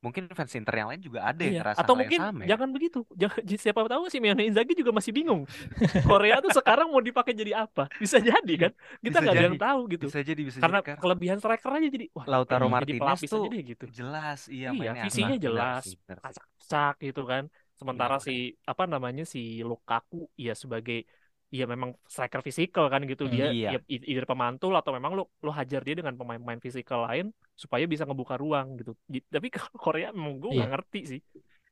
mungkin 0.05 0.25
fans 0.37 0.53
Inter 0.57 0.75
yang 0.81 0.89
lain 0.91 1.03
juga 1.05 1.21
ada 1.29 1.41
yang 1.45 1.53
Iya. 1.53 1.61
ngerasa 1.61 1.85
Atau 1.85 1.95
hal 1.95 2.01
yang 2.09 2.09
mungkin 2.09 2.21
sama 2.21 2.43
ya. 2.49 2.51
jangan 2.51 2.69
begitu. 2.77 2.99
Jangan 3.17 3.41
siapa 3.65 3.81
tahu 3.89 4.03
sih 4.13 4.21
Simeone 4.21 4.43
Inzaghi 4.49 4.73
juga 4.77 4.93
masih 4.93 5.13
bingung. 5.17 5.43
Korea 6.09 6.37
tuh 6.45 6.53
sekarang 6.53 6.87
mau 6.93 7.01
dipakai 7.01 7.33
jadi 7.33 7.53
apa? 7.65 7.89
Bisa 7.97 8.19
jadi 8.21 8.53
kan? 8.69 8.73
Kita 9.05 9.17
nggak 9.25 9.35
ada 9.37 9.45
jadi. 9.45 9.49
yang 9.49 9.57
tahu 9.61 9.81
gitu. 9.93 10.05
Bisa 10.09 10.21
jadi 10.21 10.41
bisa 10.45 10.59
Karena 10.63 10.79
jadi 10.85 11.01
kelebihan 11.01 11.39
striker 11.41 11.71
aja 11.81 11.89
jadi 11.89 12.07
wah 12.13 12.27
Lautaro 12.29 12.67
jadi 12.81 12.93
Martinez 13.01 13.21
tuh 13.33 13.45
aja 13.45 13.49
deh 13.53 13.63
gitu. 13.73 13.85
jelas 13.89 14.39
iya 14.53 14.69
Iya, 14.77 14.91
visinya. 15.05 15.35
Benar 15.41 15.45
jelas. 15.45 15.85
Acak-acak 16.29 16.93
gitu 17.07 17.21
kan. 17.31 17.43
Sementara 17.81 18.15
Iya, 18.17 18.25
si 18.27 18.33
apa 18.69 18.85
namanya 18.85 19.25
si 19.25 19.41
Lukaku 19.65 20.29
ya 20.37 20.53
sebagai 20.53 21.09
ya 21.51 21.67
memang 21.67 21.99
striker 22.07 22.41
fisikal 22.41 22.87
kan 22.87 23.03
gitu 23.05 23.27
Hmm. 23.27 23.35
dia 23.35 23.47
Iya. 23.51 23.71
ya 23.75 23.79
either 23.91 24.23
pemantul 24.23 24.71
atau 24.73 24.95
memang 24.95 25.13
lo 25.13 25.35
lo 25.39 25.51
hajar 25.51 25.83
dia 25.83 25.99
dengan 25.99 26.15
pemain-pemain 26.15 26.63
fisikal 26.63 27.05
lain 27.05 27.35
supaya 27.53 27.85
bisa 27.85 28.07
ngebuka 28.07 28.39
ruang 28.39 28.79
gitu. 28.79 28.95
Tapi 29.29 29.51
kalau 29.55 29.75
Korea 29.75 30.15
memang 30.15 30.39
gue 30.39 30.51
nggak 30.53 30.63
Iya. 30.63 30.73
ngerti 30.73 31.01
sih. 31.07 31.21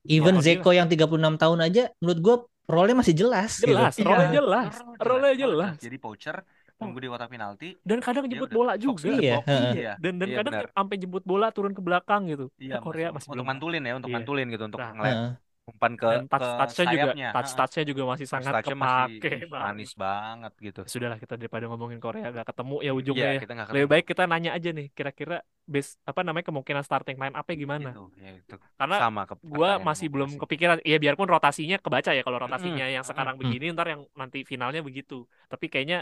Even 0.04 0.38
Zeko 0.38 0.70
yang 0.70 0.86
36 0.86 1.06
tahun 1.36 1.58
aja 1.62 1.90
menurut 1.98 2.18
gue 2.18 2.36
role-nya 2.66 2.96
masih 2.96 3.14
jelas 3.16 3.58
gitu. 3.58 3.70
Jelas, 3.70 3.94
Iya, 3.96 4.04
role 4.04 4.26
jelas, 4.30 4.72
role 4.98 5.18
role 5.24 5.30
jelas. 5.34 5.74
Jadi 5.78 5.96
poacher 5.96 6.36
nunggu 6.78 6.98
di 6.98 7.08
kotak 7.10 7.26
penalti. 7.26 7.74
Dan 7.82 7.98
kadang 7.98 8.26
dia 8.26 8.38
jemput 8.38 8.50
bola 8.50 8.74
juga. 8.74 9.10
Iya. 9.10 9.42
Iya. 9.74 9.92
Dan 9.98 10.18
dan 10.18 10.28
Iya, 10.28 10.36
kadang 10.38 10.52
sampai 10.70 10.96
jemput 10.96 11.22
bola 11.22 11.50
turun 11.50 11.74
ke 11.74 11.82
belakang 11.82 12.26
gitu. 12.26 12.50
Iya, 12.56 12.78
Nah, 12.78 12.82
Korea 12.82 13.08
Mas. 13.10 13.22
masih 13.22 13.28
untuk 13.28 13.34
belum. 13.34 13.46
mantulin 13.50 13.82
ya, 13.82 13.92
untuk 13.98 14.10
Iya. 14.10 14.16
mantulin 14.18 14.46
gitu 14.48 14.64
untuk 14.66 14.78
Nah, 14.78 14.90
ngeliat. 14.94 15.16
Umpan 15.70 15.92
ke 16.00 16.06
Dan 16.12 16.20
touch 16.30 16.42
ke 16.42 16.48
touch-nya 16.58 16.84
juga 16.94 17.10
sayapnya 17.12 17.26
touch 17.34 17.50
touch-nya 17.58 17.82
juga 17.90 18.02
masih 18.12 18.26
touch 18.28 18.32
sangat 18.34 18.54
masih 18.82 19.04
kepake 19.12 19.28
ih, 19.36 19.42
banget. 19.52 19.64
manis 19.64 19.90
banget 20.02 20.52
gitu 20.66 20.80
Ya 20.84 20.90
Sudahlah 20.92 21.18
kita 21.22 21.34
daripada 21.40 21.64
ngomongin 21.70 22.00
Korea 22.04 22.24
gak 22.36 22.46
ketemu 22.50 22.74
ya 22.86 22.90
ujungnya 22.98 23.28
ya. 23.36 23.40
kita 23.44 23.52
nggak 23.56 23.68
Lebih 23.74 23.88
baik 23.92 24.04
kita 24.10 24.22
nanya 24.30 24.50
aja 24.56 24.68
nih 24.78 24.86
kira-kira 24.96 25.34
base 25.72 25.90
apa 26.10 26.20
namanya 26.26 26.46
kemungkinan 26.48 26.82
starting 26.88 27.16
line 27.22 27.34
up-nya 27.38 27.56
gimana? 27.62 27.88
itu 27.92 28.02
ya 28.24 28.30
itu 28.40 28.54
Karena 28.80 28.96
sama 29.02 29.22
ke 29.28 29.34
gua 29.52 29.68
pertanyaan 29.68 29.86
masih 29.88 30.06
belum 30.14 30.30
kepikiran 30.42 30.76
ya 30.90 30.96
biarpun 31.02 31.28
rotasinya 31.34 31.76
kebaca 31.84 32.10
ya 32.16 32.22
kalau 32.26 32.38
rotasinya 32.44 32.84
yang 32.94 33.04
mm-mm. 33.04 33.10
sekarang 33.10 33.34
Hmm. 33.36 33.42
begini 33.42 33.64
ntar 33.76 33.86
yang 33.92 34.02
nanti 34.20 34.38
finalnya 34.50 34.80
begitu 34.88 35.14
tapi 35.52 35.66
kayaknya 35.72 35.96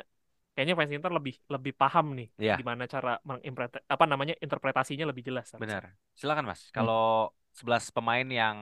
kayaknya 0.55 0.75
fans 0.79 0.93
Inter 0.97 1.13
lebih 1.19 1.35
lebih 1.55 1.73
paham 1.81 2.07
nih 2.19 2.29
Iya. 2.41 2.57
gimana 2.61 2.83
cara 2.95 3.11
mengimpret 3.29 3.71
apa 3.95 4.05
namanya 4.11 4.35
interpretasinya 4.45 5.05
lebih 5.11 5.23
jelas 5.29 5.47
benar 5.57 5.83
silakan 6.17 6.45
mas 6.51 6.61
Hmm. 6.73 6.73
kalau 6.77 7.33
11 7.57 7.85
pemain 7.97 8.27
yang 8.41 8.57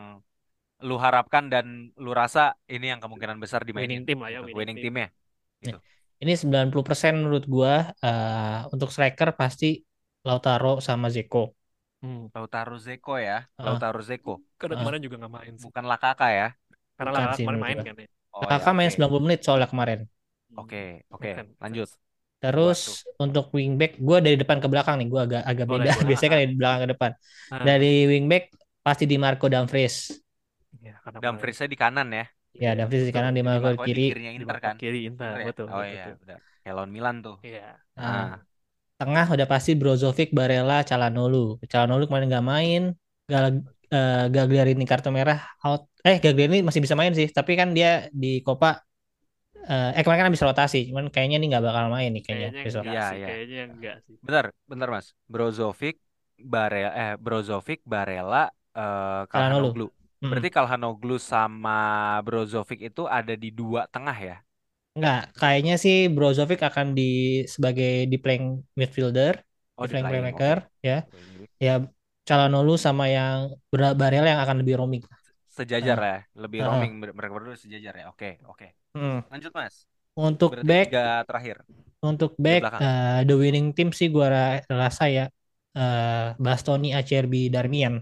lu 0.89 0.95
harapkan 1.05 1.45
dan 1.53 1.67
lu 2.05 2.11
rasa 2.21 2.41
ini 2.75 2.87
yang 2.93 3.01
kemungkinan 3.05 3.39
besar 3.45 3.61
dimainin 3.69 4.01
winning 4.01 4.07
team 4.07 4.19
lah 4.23 4.31
ya 4.35 4.41
winning, 4.41 4.59
winning 4.59 4.79
team. 4.79 4.85
timnya 4.85 5.07
gitu 5.65 5.79
Ini 6.23 6.33
90% 6.41 7.13
menurut 7.21 7.45
gua 7.55 7.75
eh, 8.05 8.59
untuk 8.75 8.89
striker 8.95 9.29
pasti 9.41 9.67
Lautaro 10.27 10.81
sama 10.87 11.07
Zeko. 11.15 11.39
Hmm. 12.03 12.29
Lautaro 12.35 12.75
Zeko 12.87 13.13
ya 13.29 13.35
Heeh. 13.59 13.67
Lautaro 13.67 14.01
Zeko 14.09 14.31
Karena 14.61 14.75
Ah. 14.75 14.79
kemarin 14.79 15.01
juga 15.05 15.17
nggak 15.21 15.33
main 15.39 15.55
sih. 15.63 15.65
bukan 15.65 15.85
Lakaka 15.91 16.27
ya 16.39 16.45
Karena 16.97 17.11
Bukan 17.17 17.31
sih 17.37 17.47
kemarin 17.47 17.61
main 17.65 17.79
kan 17.87 17.95
ya. 18.01 18.07
oh 18.37 18.51
Kakak 18.51 18.73
ya 18.73 18.73
main 18.77 18.91
oke 18.91 18.93
90 18.93 19.25
menit 19.27 19.41
soalnya 19.45 19.69
kemarin. 19.73 20.01
oke 20.61 20.83
oke 21.15 21.29
Make 21.29 21.35
sense. 21.35 21.55
lanjut 21.63 21.89
Terus 22.43 22.81
untuk 23.17 23.49
wingback, 23.57 23.97
gua 24.05 24.19
dari 24.21 24.37
depan 24.37 24.61
ke 24.61 24.69
belakang 24.69 25.01
nih, 25.01 25.09
gua 25.13 25.23
agak 25.27 25.43
agak 25.49 25.67
Boleh, 25.67 25.73
beda. 25.73 25.91
boleh. 25.91 26.05
Biasanya 26.09 26.31
kan 26.33 26.41
dari 26.45 26.55
belakang 26.61 26.81
ke 26.85 26.89
depan. 26.93 27.11
Ah. 27.51 27.69
Dari 27.69 27.93
wingback 28.11 28.45
pasti 28.85 29.05
di 29.09 29.17
Marco 29.17 29.47
Dumfries. 29.49 29.97
Iya, 30.83 30.93
karena 31.05 31.19
Dumfries 31.23 31.59
di 31.73 31.77
kanan 31.83 32.09
ya 32.19 32.25
Ya, 32.63 32.71
Dumfries 32.79 33.05
di 33.09 33.13
Betul. 33.13 33.17
kanan, 33.17 33.35
di 33.37 33.43
Marco 33.49 33.71
di 33.97 34.01
kiri. 34.01 34.03
kirinya 34.07 34.33
Inter 34.39 34.57
kan 34.65 34.73
kiri 34.81 34.99
Inter, 35.09 35.37
ya? 35.45 35.49
betul, 35.49 35.69
oh 35.71 35.83
betul. 35.91 35.93
iya 35.93 36.03
udah 36.23 36.37
kayak 36.63 36.75
lawan 36.77 36.93
Milan 36.97 37.17
tuh 37.27 37.37
Iya. 37.45 37.61
Nah, 38.07 38.21
ah 38.21 38.41
tengah 39.01 39.27
udah 39.35 39.49
pasti 39.53 39.73
Brozovic, 39.81 40.29
Barella, 40.39 40.75
Calhanoglu. 40.89 41.39
Calhanoglu 41.71 42.05
kemarin 42.09 42.29
nggak 42.33 42.47
main, 42.55 42.83
Gal 43.31 43.45
eh, 43.95 44.25
Gagliardini 44.35 44.85
kartu 44.91 45.11
merah 45.19 45.39
out. 45.67 45.83
Eh 46.09 46.17
Gagliardini 46.25 46.61
masih 46.69 46.83
bisa 46.85 46.97
main 47.01 47.13
sih, 47.19 47.29
tapi 47.39 47.53
kan 47.61 47.69
dia 47.79 47.89
di 48.23 48.29
Copa 48.47 48.69
eh, 49.71 49.87
eh 49.97 50.03
kemarin 50.05 50.21
kan 50.23 50.29
habis 50.31 50.45
rotasi, 50.49 50.79
cuman 50.91 51.07
kayaknya 51.15 51.37
nih 51.41 51.49
nggak 51.53 51.65
bakal 51.69 51.85
main 51.95 52.11
nih 52.15 52.23
kayaknya 52.27 52.49
Kayaknya 52.49 52.61
besok. 52.65 52.85
enggak 52.85 52.97
Iya, 52.97 53.03
sih, 53.09 53.19
iya. 53.21 53.29
kayaknya 53.29 53.61
enggak 53.75 53.97
sih. 54.07 54.17
bentar 54.27 54.45
bentar 54.71 54.89
mas 54.95 55.07
Brozovic 55.33 55.95
Barella 56.53 56.91
eh 57.03 57.13
Brozovic 57.25 57.81
Barella 57.93 58.43
eh 58.79 59.21
Calhanoglu. 59.33 59.75
Mm-mm. 60.25 60.31
berarti 60.33 60.49
Calhanoglu 60.57 61.17
sama 61.21 61.77
Brozovic 62.25 62.81
itu 62.89 63.03
ada 63.05 63.37
di 63.37 63.49
dua 63.53 63.85
tengah 63.93 64.17
ya 64.17 64.37
Nggak, 64.95 65.21
kayaknya 65.41 65.75
sih 65.85 65.97
Brozovic 66.15 66.61
akan 66.63 66.87
di 66.99 67.03
sebagai 67.55 68.07
di 68.07 68.17
playing 68.23 68.47
midfielder, 68.79 69.35
oh 69.77 69.85
di 69.85 69.91
playing 69.91 70.07
playmaker 70.07 70.57
oke. 70.65 70.87
ya. 70.89 70.97
Ya 71.59 71.73
Calhanoglu 72.29 72.75
sama 72.79 73.05
yang 73.11 73.39
Bar- 73.75 73.97
Barella 74.01 74.29
yang 74.33 74.43
akan 74.47 74.57
lebih 74.63 74.75
roaming. 74.81 75.05
sejajar 75.55 75.99
Ah. 75.99 76.07
ya 76.11 76.19
lebih 76.43 76.59
Ah. 76.63 76.67
roaming 76.67 76.93
mereka 76.99 77.33
berdua 77.39 77.55
sejajar 77.55 77.95
ya 77.95 78.05
oke 78.11 78.43
oke 78.51 78.67
Mm. 78.95 79.19
lanjut 79.31 79.53
mas 79.55 79.75
Untuk 80.15 80.51
berarti 80.55 80.67
back 80.67 80.87
tiga 80.91 81.05
terakhir 81.27 81.57
Untuk 82.05 82.31
back 82.37 82.63
eh, 82.85 83.21
the 83.27 83.35
winning 83.35 83.67
team 83.77 83.89
sih 83.99 84.09
gua 84.15 84.27
ra- 84.35 84.63
rasa 84.69 85.05
ya 85.09 85.25
eh, 85.79 86.27
Bastoni, 86.45 86.93
Acerbi, 86.95 87.49
Darmian. 87.55 87.95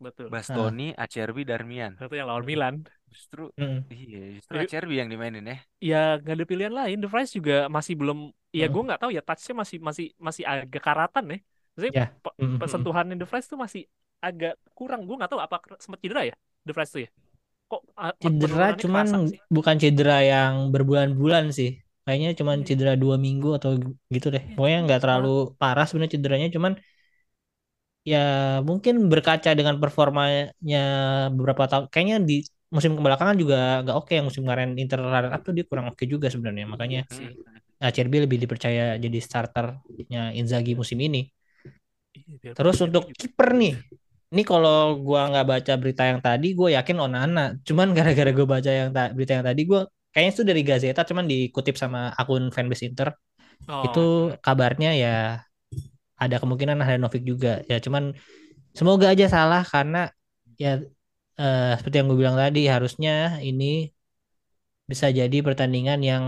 Betul. 0.00 0.26
Bastoni 0.32 0.92
Acerbi 0.96 1.42
Darmian 1.46 1.92
Satu 1.98 2.14
yang 2.18 2.28
lawan 2.30 2.44
Milan. 2.44 2.74
justru 3.06 3.48
Mm. 3.56 3.78
iya 3.92 4.20
justru 4.36 4.54
Acerbi 4.60 4.94
yang 5.00 5.08
dimainin 5.08 5.44
ya 5.46 5.56
Ya 5.80 6.18
nggak 6.20 6.34
ada 6.36 6.44
pilihan 6.48 6.74
lain. 6.74 6.96
The 7.04 7.08
Fries 7.08 7.30
juga 7.36 7.68
masih 7.68 7.94
belum. 8.00 8.32
Ya 8.50 8.66
Hmm. 8.66 8.72
gue 8.74 8.82
nggak 8.88 9.00
tahu 9.02 9.10
ya 9.12 9.22
touch-nya 9.22 9.54
masih 9.62 9.78
masih 9.78 10.06
masih 10.16 10.44
agak 10.48 10.82
karatan 10.82 11.24
ya. 11.32 11.38
Maksudnya 11.76 11.92
Ya. 11.92 12.06
pe- 12.24 12.36
Mm, 12.40 12.46
mm, 12.56 12.58
pesentuhannya 12.60 13.14
The 13.20 13.26
Fries 13.28 13.46
tuh 13.52 13.58
masih 13.60 13.82
agak 14.24 14.54
kurang. 14.72 15.04
Gue 15.04 15.14
nggak 15.20 15.30
tahu 15.30 15.40
apa 15.44 15.56
sempat 15.78 16.00
cedera 16.00 16.22
ya 16.24 16.34
The 16.64 16.72
Fries 16.72 16.90
tuh 16.90 17.02
ya. 17.04 17.10
Kok 17.66 17.80
ah, 17.98 18.12
Cedera 18.22 18.66
cuman 18.78 19.06
bukan 19.50 19.76
cedera 19.82 20.16
yang 20.22 20.52
berbulan-bulan 20.74 21.44
sih. 21.52 21.70
Kayaknya 22.06 22.30
cuman 22.38 22.56
Iya. 22.62 22.66
cedera 22.70 22.92
dua 22.94 23.16
minggu 23.18 23.48
atau 23.58 23.70
gitu 24.14 24.26
deh. 24.34 24.42
Iya, 24.42 24.54
Pokoknya 24.56 24.78
nggak 24.86 25.00
terlalu 25.02 25.28
parah 25.60 25.84
sebenarnya 25.84 26.14
cederanya. 26.16 26.48
Cuman 26.54 26.72
ya 28.10 28.18
mungkin 28.68 28.94
berkaca 29.12 29.50
dengan 29.58 29.76
performanya 29.82 30.78
beberapa 31.36 31.64
tahun. 31.70 31.84
Kayaknya 31.92 32.16
di 32.30 32.34
musim 32.74 32.92
kebelakangan 32.98 33.36
juga 33.42 33.56
nggak 33.82 33.96
oke. 34.00 34.10
Yang 34.18 34.26
musim 34.28 34.42
kemarin 34.46 34.70
Inter 34.82 34.98
runner 35.04 35.32
up 35.36 35.40
tuh 35.46 35.52
dia 35.56 35.64
kurang 35.70 35.86
oke 35.92 36.04
juga 36.12 36.26
sebenarnya. 36.34 36.64
Makanya 36.74 37.00
sih. 37.10 37.28
Acerbi 37.88 38.16
lebih 38.24 38.38
dipercaya 38.42 38.82
jadi 39.04 39.18
starternya 39.26 40.20
Inzaghi 40.40 40.72
musim 40.80 40.98
ini. 41.08 41.20
Iya, 42.14 42.54
Terus 42.56 42.76
untuk 42.86 43.12
kiper 43.20 43.48
nih, 43.60 43.72
ini 44.32 44.42
kalau 44.50 44.96
gua 45.06 45.20
nggak 45.30 45.46
baca 45.52 45.72
berita 45.82 46.02
yang 46.10 46.20
tadi, 46.24 46.46
gue 46.58 46.68
yakin 46.76 46.96
Onana. 47.04 47.40
Cuman 47.68 47.88
gara-gara 47.96 48.30
gue 48.32 48.46
baca 48.54 48.70
yang 48.80 48.90
ta- 48.96 49.12
berita 49.16 49.32
yang 49.38 49.46
tadi, 49.48 49.60
gue 49.70 49.80
kayaknya 50.12 50.30
itu 50.34 50.42
dari 50.50 50.62
Gazeta, 50.64 51.00
cuman 51.04 51.24
dikutip 51.28 51.76
sama 51.76 51.98
akun 52.16 52.48
fanbase 52.54 52.84
Inter. 52.88 53.08
Oh, 53.68 53.84
Itu 53.84 54.00
kabarnya 54.44 54.90
ya 55.02 55.10
ada 56.22 56.36
kemungkinan 56.42 56.76
Handanovic 56.86 57.22
juga. 57.32 57.48
Ya 57.70 57.76
cuman 57.84 58.04
semoga 58.78 59.06
aja 59.12 59.26
salah 59.36 59.62
karena 59.72 59.98
ya 60.62 60.68
eh, 61.40 61.72
seperti 61.78 61.96
yang 61.98 62.08
gue 62.10 62.18
bilang 62.22 62.38
tadi, 62.42 62.60
harusnya 62.74 63.40
ini 63.48 63.64
bisa 64.90 65.06
jadi 65.18 65.36
pertandingan 65.46 66.00
yang 66.10 66.24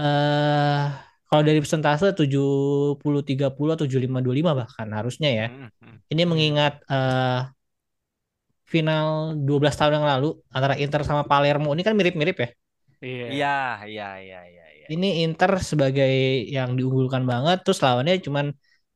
eh 0.00 0.82
kalau 1.28 1.42
dari 1.44 1.58
persentase 1.60 2.06
70-30 2.16 3.72
atau 3.76 3.84
75-25 3.84 4.52
bahkan 4.60 4.88
harusnya 4.98 5.28
ya. 5.40 5.46
Hmm, 5.52 5.68
hmm. 5.82 5.96
Ini 6.12 6.22
mengingat 6.30 6.72
eh, 6.88 7.40
final 8.68 9.34
12 9.48 9.74
tahun 9.78 10.00
yang 10.00 10.06
lalu 10.06 10.28
antara 10.52 10.74
Inter 10.76 11.00
sama 11.08 11.24
Palermo. 11.24 11.72
Ini 11.74 11.82
kan 11.86 11.94
mirip-mirip 11.96 12.36
ya. 12.36 12.48
Iya 13.04 13.52
iya 13.88 14.04
iya 14.24 14.38
iya 14.48 14.62
iya. 14.67 14.67
Ini 14.92 15.06
Inter 15.24 15.50
sebagai 15.70 16.10
yang 16.56 16.70
diunggulkan 16.78 17.22
banget. 17.32 17.56
Terus 17.64 17.78
lawannya 17.84 18.14
cuman 18.26 18.46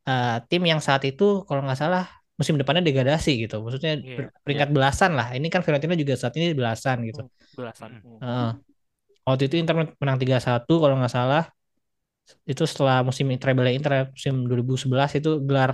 eh, 0.09 0.29
tim 0.49 0.63
yang 0.71 0.81
saat 0.87 1.03
itu 1.09 1.25
kalau 1.47 1.61
nggak 1.65 1.79
salah 1.83 2.03
musim 2.39 2.55
depannya 2.61 2.83
degradasi 2.89 3.31
gitu. 3.45 3.55
Maksudnya 3.65 3.93
Iya, 4.01 4.17
ber- 4.19 4.33
peringkat 4.45 4.69
belasan 4.77 5.11
lah. 5.19 5.27
Ini 5.37 5.47
kan 5.53 5.61
Fiorentina 5.65 5.95
juga 6.03 6.15
saat 6.21 6.35
ini 6.39 6.47
belasan 6.61 6.97
gitu. 7.09 7.21
Hmm, 7.23 7.57
Belasan. 7.57 7.91
Heeh. 8.23 8.51
waktu 9.29 9.43
itu 9.49 9.57
Inter 9.63 9.75
menang 10.03 10.19
3-1 10.23 10.73
kalau 10.83 10.95
nggak 11.01 11.15
salah. 11.19 11.43
Itu 12.51 12.63
setelah 12.71 12.97
musim 13.09 13.27
treble 13.43 13.71
Inter 13.77 13.93
musim 14.15 14.35
2011 14.49 15.11
itu 15.19 15.31
gelar 15.49 15.71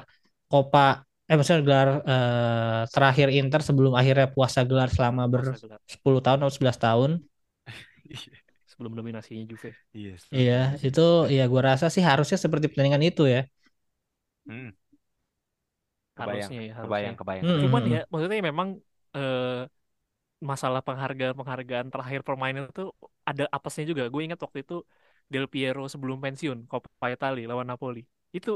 Copa 0.50 1.04
eh 1.28 1.34
maksudnya 1.36 1.60
gelar 1.68 1.88
eh, 2.10 2.80
terakhir 2.94 3.28
Inter 3.38 3.60
sebelum 3.68 3.92
akhirnya 4.00 4.26
puasa 4.34 4.60
gelar 4.70 4.88
selama 4.96 5.22
ber 5.32 5.42
Masa 5.44 5.56
gelar. 5.62 5.80
10 5.92 6.20
tahun 6.24 6.38
atau 6.42 6.52
11 6.56 6.78
tahun. 6.84 7.10
Sebelum 8.78 8.94
dominasinya 8.98 9.42
Juve. 9.50 9.74
Iya. 9.90 10.14
Iya, 10.36 10.54
itu 10.86 11.00
ya 11.36 11.40
gua 11.52 11.62
rasa 11.70 11.86
sih 11.94 12.02
harusnya 12.08 12.38
seperti 12.44 12.66
pertandingan 12.70 13.04
itu 13.08 13.22
ya. 13.34 13.38
Hmm. 14.46 14.70
Kebayang, 16.16 16.52
Harusnya 16.52 16.58
ya, 16.68 16.72
kebayang, 16.82 17.14
harusnya. 17.14 17.14
kebayang. 17.20 17.46
Hmm. 17.46 17.60
Cuman 17.62 17.82
ya 17.92 17.98
maksudnya 18.10 18.38
memang 18.50 18.68
eh, 19.16 19.44
masalah 20.50 20.80
penghargaan-penghargaan 20.86 21.88
terakhir 21.92 22.20
permainan 22.28 22.64
itu 22.72 22.82
ada 23.30 23.44
apesnya 23.56 23.84
juga. 23.90 24.04
Gue 24.12 24.22
ingat 24.26 24.40
waktu 24.44 24.58
itu 24.64 24.74
Del 25.32 25.46
Piero 25.52 25.82
sebelum 25.92 26.18
pensiun 26.24 26.58
Coppa 26.70 27.06
Italia 27.16 27.44
lawan 27.50 27.68
Napoli. 27.72 28.00
Itu 28.38 28.50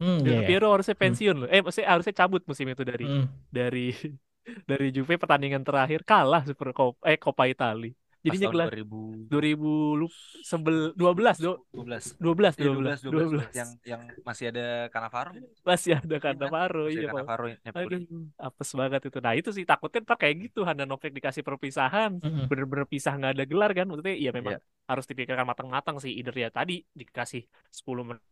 Hmm, 0.00 0.18
Del 0.24 0.40
iya, 0.40 0.40
iya. 0.48 0.48
Piero 0.48 0.66
harusnya 0.72 0.96
pensiun 1.02 1.36
loh. 1.40 1.48
Eh 1.54 1.60
maksudnya 1.64 1.88
harusnya 1.92 2.14
cabut 2.20 2.42
musim 2.50 2.66
itu 2.72 2.82
dari 2.90 3.04
Hmm. 3.04 3.28
dari 3.56 3.78
dari 4.70 4.84
Juve 4.96 5.14
pertandingan 5.22 5.62
terakhir 5.68 6.00
kalah 6.10 6.42
Super 6.48 6.68
Coppa 6.76 7.02
eh 7.10 7.18
Coppa 7.24 7.44
Italia. 7.54 7.92
Tahun 8.24 8.40
gelar 8.48 8.68
2012 8.72 9.28
2000 9.28 10.00
lu 10.00 10.06
sebel 10.40 10.76
12 10.96 11.36
do 11.44 11.52
12 11.76 12.04
12 12.16 12.54
Iya, 12.56 12.64
12 12.72 12.98
12 13.04 13.28
12 13.44 13.52
yang 13.52 13.70
yang 13.84 14.02
masih 14.24 14.44
ada 14.48 14.88
Cannavaro. 14.88 15.30
masih 15.60 15.90
ada 16.00 16.16
kan? 16.16 16.34
Masih 16.40 16.96
iya. 16.96 17.08
Cannavaro 17.12 17.44
Napoli. 17.64 17.96
Aduh, 18.00 18.24
apes 18.40 18.70
banget 18.72 19.00
itu. 19.12 19.18
Nah 19.20 19.32
itu 19.36 19.50
sih 19.52 19.64
takutnya 19.68 20.00
ntar 20.04 20.16
kayak 20.16 20.34
gitu 20.48 20.60
Handanovic 20.64 21.12
dikasih 21.12 21.42
perpisahan, 21.44 22.10
Mm-mm. 22.20 22.48
bener-bener 22.48 22.86
pisah 22.88 23.12
nggak 23.18 23.32
ada 23.36 23.44
gelar 23.44 23.70
kan? 23.76 23.86
Maksudnya 23.92 24.16
iya 24.16 24.30
memang 24.32 24.56
Iya. 24.56 24.60
harus 24.88 25.04
dipikirkan 25.08 25.44
matang-matang 25.44 25.96
sih. 26.00 26.12
Either 26.16 26.32
ya 26.36 26.48
tadi 26.48 26.80
dikasih 26.96 27.42
10 27.72 28.04
men- 28.08 28.24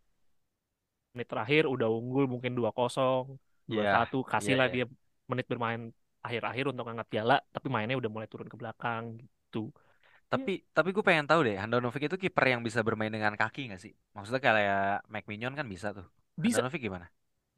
menit 1.12 1.28
terakhir 1.28 1.68
udah 1.68 1.88
unggul 1.92 2.24
mungkin 2.24 2.56
2-0, 2.56 3.36
2-1, 3.68 4.24
Iya, 4.24 4.28
kasih 4.32 4.52
iya, 4.56 4.60
lah 4.60 4.66
iya. 4.68 4.74
dia 4.74 4.84
menit 5.28 5.44
bermain 5.44 5.92
akhir-akhir 6.24 6.64
untuk 6.72 6.86
angkat 6.88 7.06
piala, 7.12 7.36
tapi 7.52 7.66
mainnya 7.68 7.96
udah 8.00 8.10
mulai 8.14 8.28
turun 8.32 8.48
ke 8.48 8.56
belakang 8.56 9.20
gitu. 9.20 9.41
Tapi 10.32 10.64
tapi 10.72 10.88
gue 10.96 11.04
pengen 11.04 11.28
tahu 11.28 11.44
deh, 11.44 11.60
Handanovic 11.60 12.08
itu 12.08 12.16
kiper 12.16 12.44
yang 12.56 12.64
bisa 12.64 12.80
bermain 12.80 13.12
dengan 13.12 13.36
kaki 13.36 13.68
nggak 13.68 13.80
sih? 13.84 13.92
Maksudnya 14.16 14.40
kayak 14.40 15.04
Mike 15.12 15.28
Mignon 15.28 15.52
kan 15.52 15.68
bisa 15.68 15.92
tuh. 15.92 16.08
Bisa 16.40 16.64
Handanovic 16.64 16.80
gimana? 16.80 17.06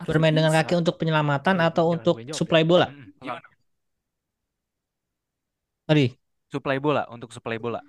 bermain 0.05 0.35
dengan 0.35 0.51
Bisa. 0.51 0.67
kaki 0.67 0.75
untuk 0.75 0.99
penyelamatan 0.99 1.55
Jangan- 1.55 1.71
atau 1.71 1.85
jangan 1.87 1.97
untuk 2.03 2.15
jawab 2.19 2.35
supply 2.37 2.63
ya. 2.63 2.67
bola? 2.67 2.87
Gimana? 3.23 3.47
Tadi 5.87 6.07
Supply 6.51 6.79
bola 6.79 7.03
untuk 7.11 7.31
supply 7.35 7.59
bola. 7.59 7.81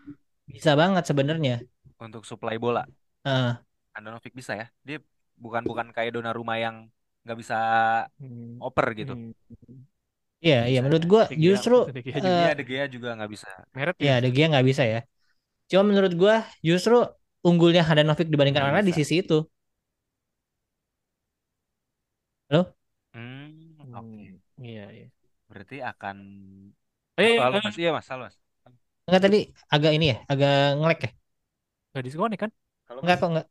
bisa 0.46 0.78
banget 0.78 1.04
sebenarnya. 1.10 1.56
Untuk 1.98 2.22
supply 2.26 2.62
bola. 2.62 2.86
Eh, 3.26 3.54
Handanovic 3.98 4.34
bisa 4.38 4.54
ya. 4.54 4.68
Dia 4.86 4.98
bukan 5.38 5.66
bukan 5.66 5.90
kayak 5.90 6.14
Donnarumma 6.14 6.62
yang 6.62 6.86
nggak 7.26 7.38
bisa 7.42 7.58
Hmm. 8.22 8.62
oper 8.62 8.86
gitu. 8.94 9.14
Iya 10.44 10.56
iya 10.70 10.80
menurut 10.86 11.06
ya. 11.06 11.10
gua 11.12 11.24
De 11.30 11.36
Gea- 11.42 11.44
justru 11.46 11.74
De 11.94 12.02
Gea 12.06 12.18
eh, 12.18 12.22
juga. 12.22 12.32
Dia 12.38 12.52
De 12.58 12.64
Gea 12.70 12.86
juga 12.96 13.08
nggak 13.18 13.32
bisa. 13.34 13.48
Meret 13.78 13.98
ya 14.06 14.12
De 14.24 14.30
Gea 14.36 14.46
nggak 14.52 14.66
bisa 14.70 14.84
ya. 14.94 15.00
Cuma 15.72 15.84
menurut 15.92 16.14
gua 16.22 16.36
justru 16.68 16.96
unggulnya 17.48 17.82
Handanovic 17.88 18.28
dibandingkan 18.34 18.66
Onana 18.68 18.84
di 18.90 18.94
sisi 18.96 19.16
itu. 19.24 19.36
Hmm, 22.50 22.66
Hmm, 23.14 23.96
oke. 23.96 24.26
Iya, 24.64 24.82
iya. 24.96 25.06
Berarti 25.50 25.78
akan 25.92 26.18
Eh, 27.18 27.38
Halo, 27.40 27.56
eh, 27.56 27.62
Mas. 27.66 27.78
Iya, 27.78 27.90
Mas. 27.96 28.08
Halo, 28.12 28.22
Mas. 28.28 28.36
Enggak 29.08 29.22
tadi 29.26 29.38
agak 29.76 29.92
ini 29.98 30.06
ya, 30.12 30.18
agak 30.32 30.52
ngelek 30.80 31.00
ya? 31.06 31.10
nggak 31.90 32.04
diskonik 32.06 32.40
kan? 32.44 32.52
Halo, 32.90 33.02
Enggak 33.02 33.16
kok 33.22 33.30
enggak. 33.32 33.46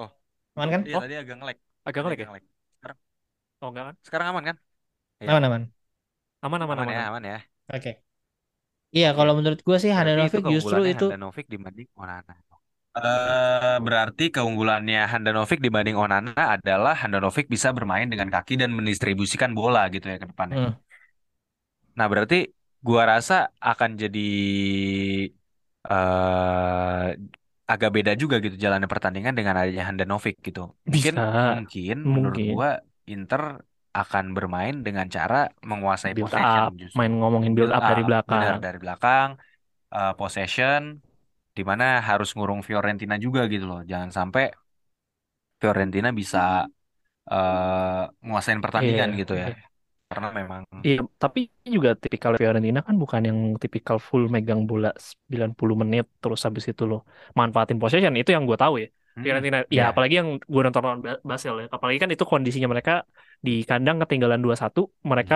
Oh. 0.00 0.08
Aman 0.56 0.68
kan? 0.74 0.82
Iya, 0.86 0.96
Oh. 0.96 1.02
tadi 1.04 1.14
agak 1.22 1.36
ngelek. 1.38 1.58
Agak 1.88 2.00
ngelek 2.04 2.20
ya? 2.24 2.26
agak 2.26 2.28
ngelek. 2.28 2.44
Sekarang, 2.76 2.98
Oh, 3.62 3.68
enggak 3.70 3.84
kan? 3.88 3.96
sekarang 4.06 4.26
aman 4.32 4.44
kan? 4.50 4.56
Iya. 5.22 5.32
Aman 5.32 5.44
aman. 5.44 5.72
Aman, 6.44 6.60
aman, 6.64 6.78
Aman 6.78 6.82
aman. 6.82 6.94
ya, 6.94 7.00
aman. 7.00 7.08
aman 7.08 7.24
ya. 7.30 7.36
Oke. 7.74 7.90
Iya, 8.96 9.06
kalau 9.18 9.32
menurut 9.38 9.60
gua 9.66 9.76
sih 9.82 9.92
Handanovic 9.96 10.42
justru 10.52 10.80
itu 10.92 11.04
Handanovic 11.08 11.46
dibanding 11.52 11.88
Onana. 12.02 12.34
Eh, 12.94 13.76
berarti 13.86 14.24
keunggulannya 14.34 14.98
Handanovic 15.12 15.58
dibanding 15.66 15.96
Onana 16.04 16.30
adalah 16.54 16.94
Handanovic 17.02 17.46
bisa 17.54 17.68
bermain 17.76 18.06
dengan 18.12 18.28
kaki 18.34 18.54
dan 18.62 18.70
mendistribusikan 18.78 19.50
bola 19.58 19.82
gitu 19.94 20.06
ya 20.12 20.16
ke 20.22 20.26
depannya. 20.30 20.58
Hmm. 20.58 20.78
Nah, 21.98 22.06
berarti 22.12 22.36
gua 22.86 23.02
rasa 23.12 23.34
akan 23.70 23.90
jadi 24.02 24.18
eh 25.90 27.04
agak 27.72 27.90
beda 27.96 28.12
juga 28.22 28.34
gitu 28.44 28.56
jalannya 28.64 28.88
pertandingan 28.92 29.34
dengan 29.38 29.54
adanya 29.60 29.82
Handanovic 29.88 30.34
gitu. 30.46 30.60
Mungkin 30.92 31.14
Bisa. 31.14 31.20
mungkin 31.52 31.94
menurut 32.14 32.42
Mungkin. 32.42 32.52
gua 32.52 32.68
Inter 33.12 33.42
akan 34.00 34.24
bermain 34.36 34.74
dengan 34.86 35.06
cara 35.16 35.36
menguasai 35.70 36.14
Build 36.14 36.22
possession 36.22 36.64
up, 36.64 36.72
justru. 36.82 36.98
main 36.98 37.12
ngomongin 37.20 37.52
build 37.56 37.70
Build 37.70 37.74
up 37.76 37.84
dari 37.90 38.02
up, 38.04 38.14
benar 38.30 38.54
belakang. 38.54 38.64
dari 38.64 38.78
belakang 38.82 39.28
eh, 39.96 40.12
possession 40.20 40.82
di 41.56 41.62
mana 41.70 41.84
harus 42.08 42.28
ngurung 42.36 42.62
Fiorentina 42.68 43.16
juga 43.24 43.40
gitu 43.52 43.64
loh. 43.70 43.80
Jangan 43.92 44.10
sampai 44.18 44.44
Fiorentina 45.60 46.08
bisa 46.20 46.38
eh 47.32 48.02
nguasain 48.26 48.60
pertandingan 48.64 49.10
Iya, 49.10 49.20
gitu 49.20 49.34
ya. 49.42 49.46
iya. 49.46 49.54
Karena 50.10 50.28
memang 50.40 50.62
Iya, 50.86 50.96
tapi 51.22 51.38
juga 51.74 51.90
tipikal 52.02 52.32
Fiorentina 52.40 52.80
kan 52.86 52.94
bukan 53.02 53.22
yang 53.28 53.38
tipikal 53.62 53.96
full 54.08 54.22
megang 54.34 54.60
bola 54.70 54.88
90 55.10 55.76
menit 55.82 56.04
terus 56.20 56.40
habis 56.46 56.64
itu 56.70 56.82
loh 56.90 57.00
manfaatin 57.38 57.78
possession 57.80 58.14
itu 58.20 58.30
yang 58.36 58.44
gue 58.50 58.58
tahu 58.62 58.74
ya. 58.82 58.86
Mm-mm. 59.14 59.22
Fiorentina, 59.24 59.58
ya 59.70 59.82
apalagi 59.94 60.14
yang 60.20 60.28
gue 60.42 60.62
nonton 60.66 60.82
lawan 60.82 60.98
Ba- 61.06 61.22
Basel 61.22 61.54
ya. 61.62 61.66
Apalagi 61.70 61.98
kan 62.02 62.10
itu 62.10 62.24
kondisinya 62.26 62.68
mereka 62.74 62.92
di 63.46 63.62
kandang 63.62 63.96
ketinggalan 64.02 64.40
2-1, 64.42 64.90
mereka 65.06 65.34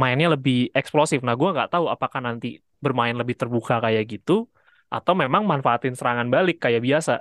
mainnya 0.00 0.32
lebih 0.34 0.72
eksplosif. 0.72 1.20
Nah, 1.20 1.36
gue 1.36 1.48
nggak 1.52 1.68
tahu 1.76 1.84
apakah 1.92 2.20
nanti 2.24 2.46
bermain 2.80 3.12
lebih 3.12 3.36
terbuka 3.36 3.76
kayak 3.84 4.04
gitu 4.08 4.48
atau 4.88 5.12
memang 5.12 5.44
manfaatin 5.44 5.92
serangan 5.92 6.26
balik 6.32 6.56
kayak 6.64 6.80
biasa. 6.80 7.12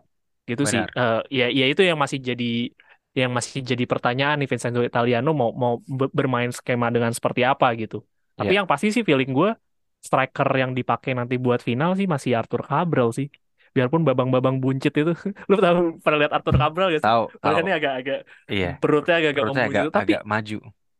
Gitu 0.47 0.63
sih. 0.63 0.79
Benar. 0.79 1.19
Eh, 1.29 1.43
ya 1.43 1.45
ya 1.59 1.65
itu 1.67 1.81
yang 1.83 1.99
masih 1.99 2.19
jadi 2.29 2.71
yang 3.19 3.31
masih 3.35 3.59
jadi 3.65 3.83
pertanyaan 3.89 4.37
nih 4.39 4.47
Vincenzo 4.47 4.79
Italiano 4.85 5.29
mau 5.35 5.49
mau 5.51 5.73
be- 5.83 6.09
bermain 6.13 6.49
skema 6.53 6.87
dengan 6.95 7.11
seperti 7.11 7.41
apa 7.43 7.67
gitu. 7.75 8.05
Tapi 8.39 8.55
Iya. 8.55 8.63
yang 8.63 8.67
pasti 8.71 8.87
sih 8.95 9.03
feeling 9.03 9.29
gue 9.35 9.49
striker 9.99 10.47
yang 10.55 10.71
dipakai 10.71 11.11
nanti 11.11 11.35
buat 11.35 11.59
final 11.59 11.91
sih 11.99 12.07
masih 12.07 12.31
Arthur 12.39 12.63
Cabral 12.63 13.09
sih. 13.11 13.27
Biarpun 13.79 14.01
babang-babang 14.03 14.55
buncit 14.59 14.91
itu. 14.91 15.11
Lu 15.49 15.55
tahu 15.55 16.03
pernah 16.03 16.17
lihat 16.27 16.33
Arthur 16.35 16.55
Cabral 16.59 16.87
sih? 16.91 17.01
Tahu. 17.01 17.23
Badannya 17.39 17.73
agak-agak 17.79 18.17
Iya. 18.51 18.69
perutnya 18.83 19.15
agak-agak 19.23 19.43
Perutnya 19.47 19.63
agak 19.63 19.73
gitu, 19.79 19.89
tapi 19.95 20.11
agak 20.13 20.23
maju. 20.27 20.57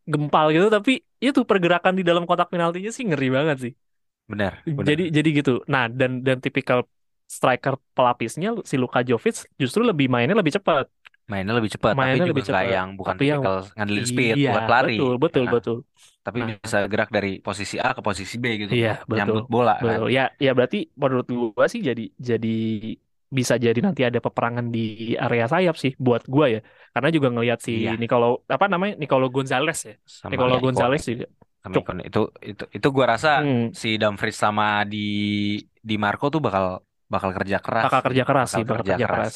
gempal 0.09 0.45
gitu 0.55 0.67
tapi 0.73 0.91
itu 1.21 1.39
pergerakan 1.45 1.93
di 1.99 2.03
dalam 2.07 2.23
kotak 2.25 2.47
penaltinya 2.49 2.89
sih 2.89 3.03
ngeri 3.05 3.27
banget 3.29 3.57
sih. 3.69 3.73
Benar, 4.31 4.53
benar. 4.65 4.85
Jadi 4.89 5.03
jadi 5.13 5.29
gitu. 5.41 5.51
Nah, 5.67 5.85
dan 5.89 6.21
dan 6.25 6.37
tipikal 6.41 6.79
striker 7.29 7.77
pelapisnya 7.93 8.57
si 8.65 8.73
Luka 8.81 9.05
Jovic 9.05 9.45
justru 9.61 9.81
lebih 9.85 10.09
mainnya 10.09 10.33
lebih 10.33 10.53
cepat. 10.57 10.89
Mainnya 11.31 11.53
lebih 11.57 11.71
cepat, 11.75 11.95
tapi 12.01 12.15
Mainnya 12.15 12.25
juga 12.27 12.33
lebih 12.33 12.43
nggak 12.47 12.65
cepat. 12.65 12.73
yang 12.75 12.87
bukan 12.99 13.15
Tapi 13.15 13.23
yang 13.31 13.41
tipikal 13.41 13.55
ngandelin 13.77 14.05
speed 14.11 14.37
iya, 14.39 14.49
buat 14.51 14.65
lari. 14.73 14.93
betul, 14.97 15.11
betul, 15.23 15.43
Nah, 15.45 15.51
betul. 15.53 15.77
Tapi 16.25 16.37
Nah. 16.39 16.47
bisa 16.63 16.77
gerak 16.91 17.09
dari 17.17 17.29
posisi 17.47 17.75
A 17.79 17.89
ke 17.97 18.01
posisi 18.07 18.35
B 18.43 18.45
gitu. 18.67 18.73
Iya, 18.75 18.89
betul. 19.11 19.17
Nyambut 19.17 19.45
bola 19.53 19.73
kan. 19.87 20.01
Betul. 20.01 20.07
Ya, 20.15 20.21
ya 20.45 20.49
berarti 20.57 20.77
menurut 21.01 21.27
gua 21.55 21.65
sih 21.73 21.81
jadi 21.89 22.01
jadi 22.29 22.47
bisa 23.37 23.55
jadi 23.65 23.79
nanti 23.85 24.01
ada 24.09 24.19
peperangan 24.25 24.65
di 24.75 24.79
area 25.23 25.45
sayap 25.53 25.75
sih 25.83 25.91
buat 26.05 26.21
gua 26.33 26.45
ya. 26.53 26.59
Karena 26.93 27.09
juga 27.15 27.27
ngelihat 27.33 27.59
si 27.65 27.71
Iya. 27.71 27.91
Nicolo 28.01 28.25
apa 28.55 28.65
namanya? 28.73 28.93
Nicolo 29.01 29.25
Gonzalez 29.35 29.77
ya. 29.89 29.93
Sama 30.05 30.31
Nicolo 30.31 30.55
Icon. 30.57 30.63
Gonzalez 30.63 31.01
juga. 31.11 31.25
Sama. 31.63 31.75
Itu 32.09 32.19
itu 32.41 32.63
itu 32.77 32.87
gua 32.95 33.05
rasa 33.13 33.29
Hmm, 33.39 33.71
si 33.81 33.87
Dumfries 34.01 34.37
sama 34.43 34.63
di 34.91 34.97
di 35.89 35.95
Marco 36.03 36.25
tuh 36.33 36.41
bakal 36.45 36.65
bakal 37.13 37.31
kerja 37.37 37.57
keras. 37.65 37.83
bakal 37.83 37.99
kerja 38.05 38.23
keras 38.29 38.49
Bakal 38.51 38.59
sih, 38.59 38.63
bakal 38.69 38.83
kerja 38.83 38.93
kerja 38.93 39.05
keras. 39.05 39.29
keras. 39.31 39.35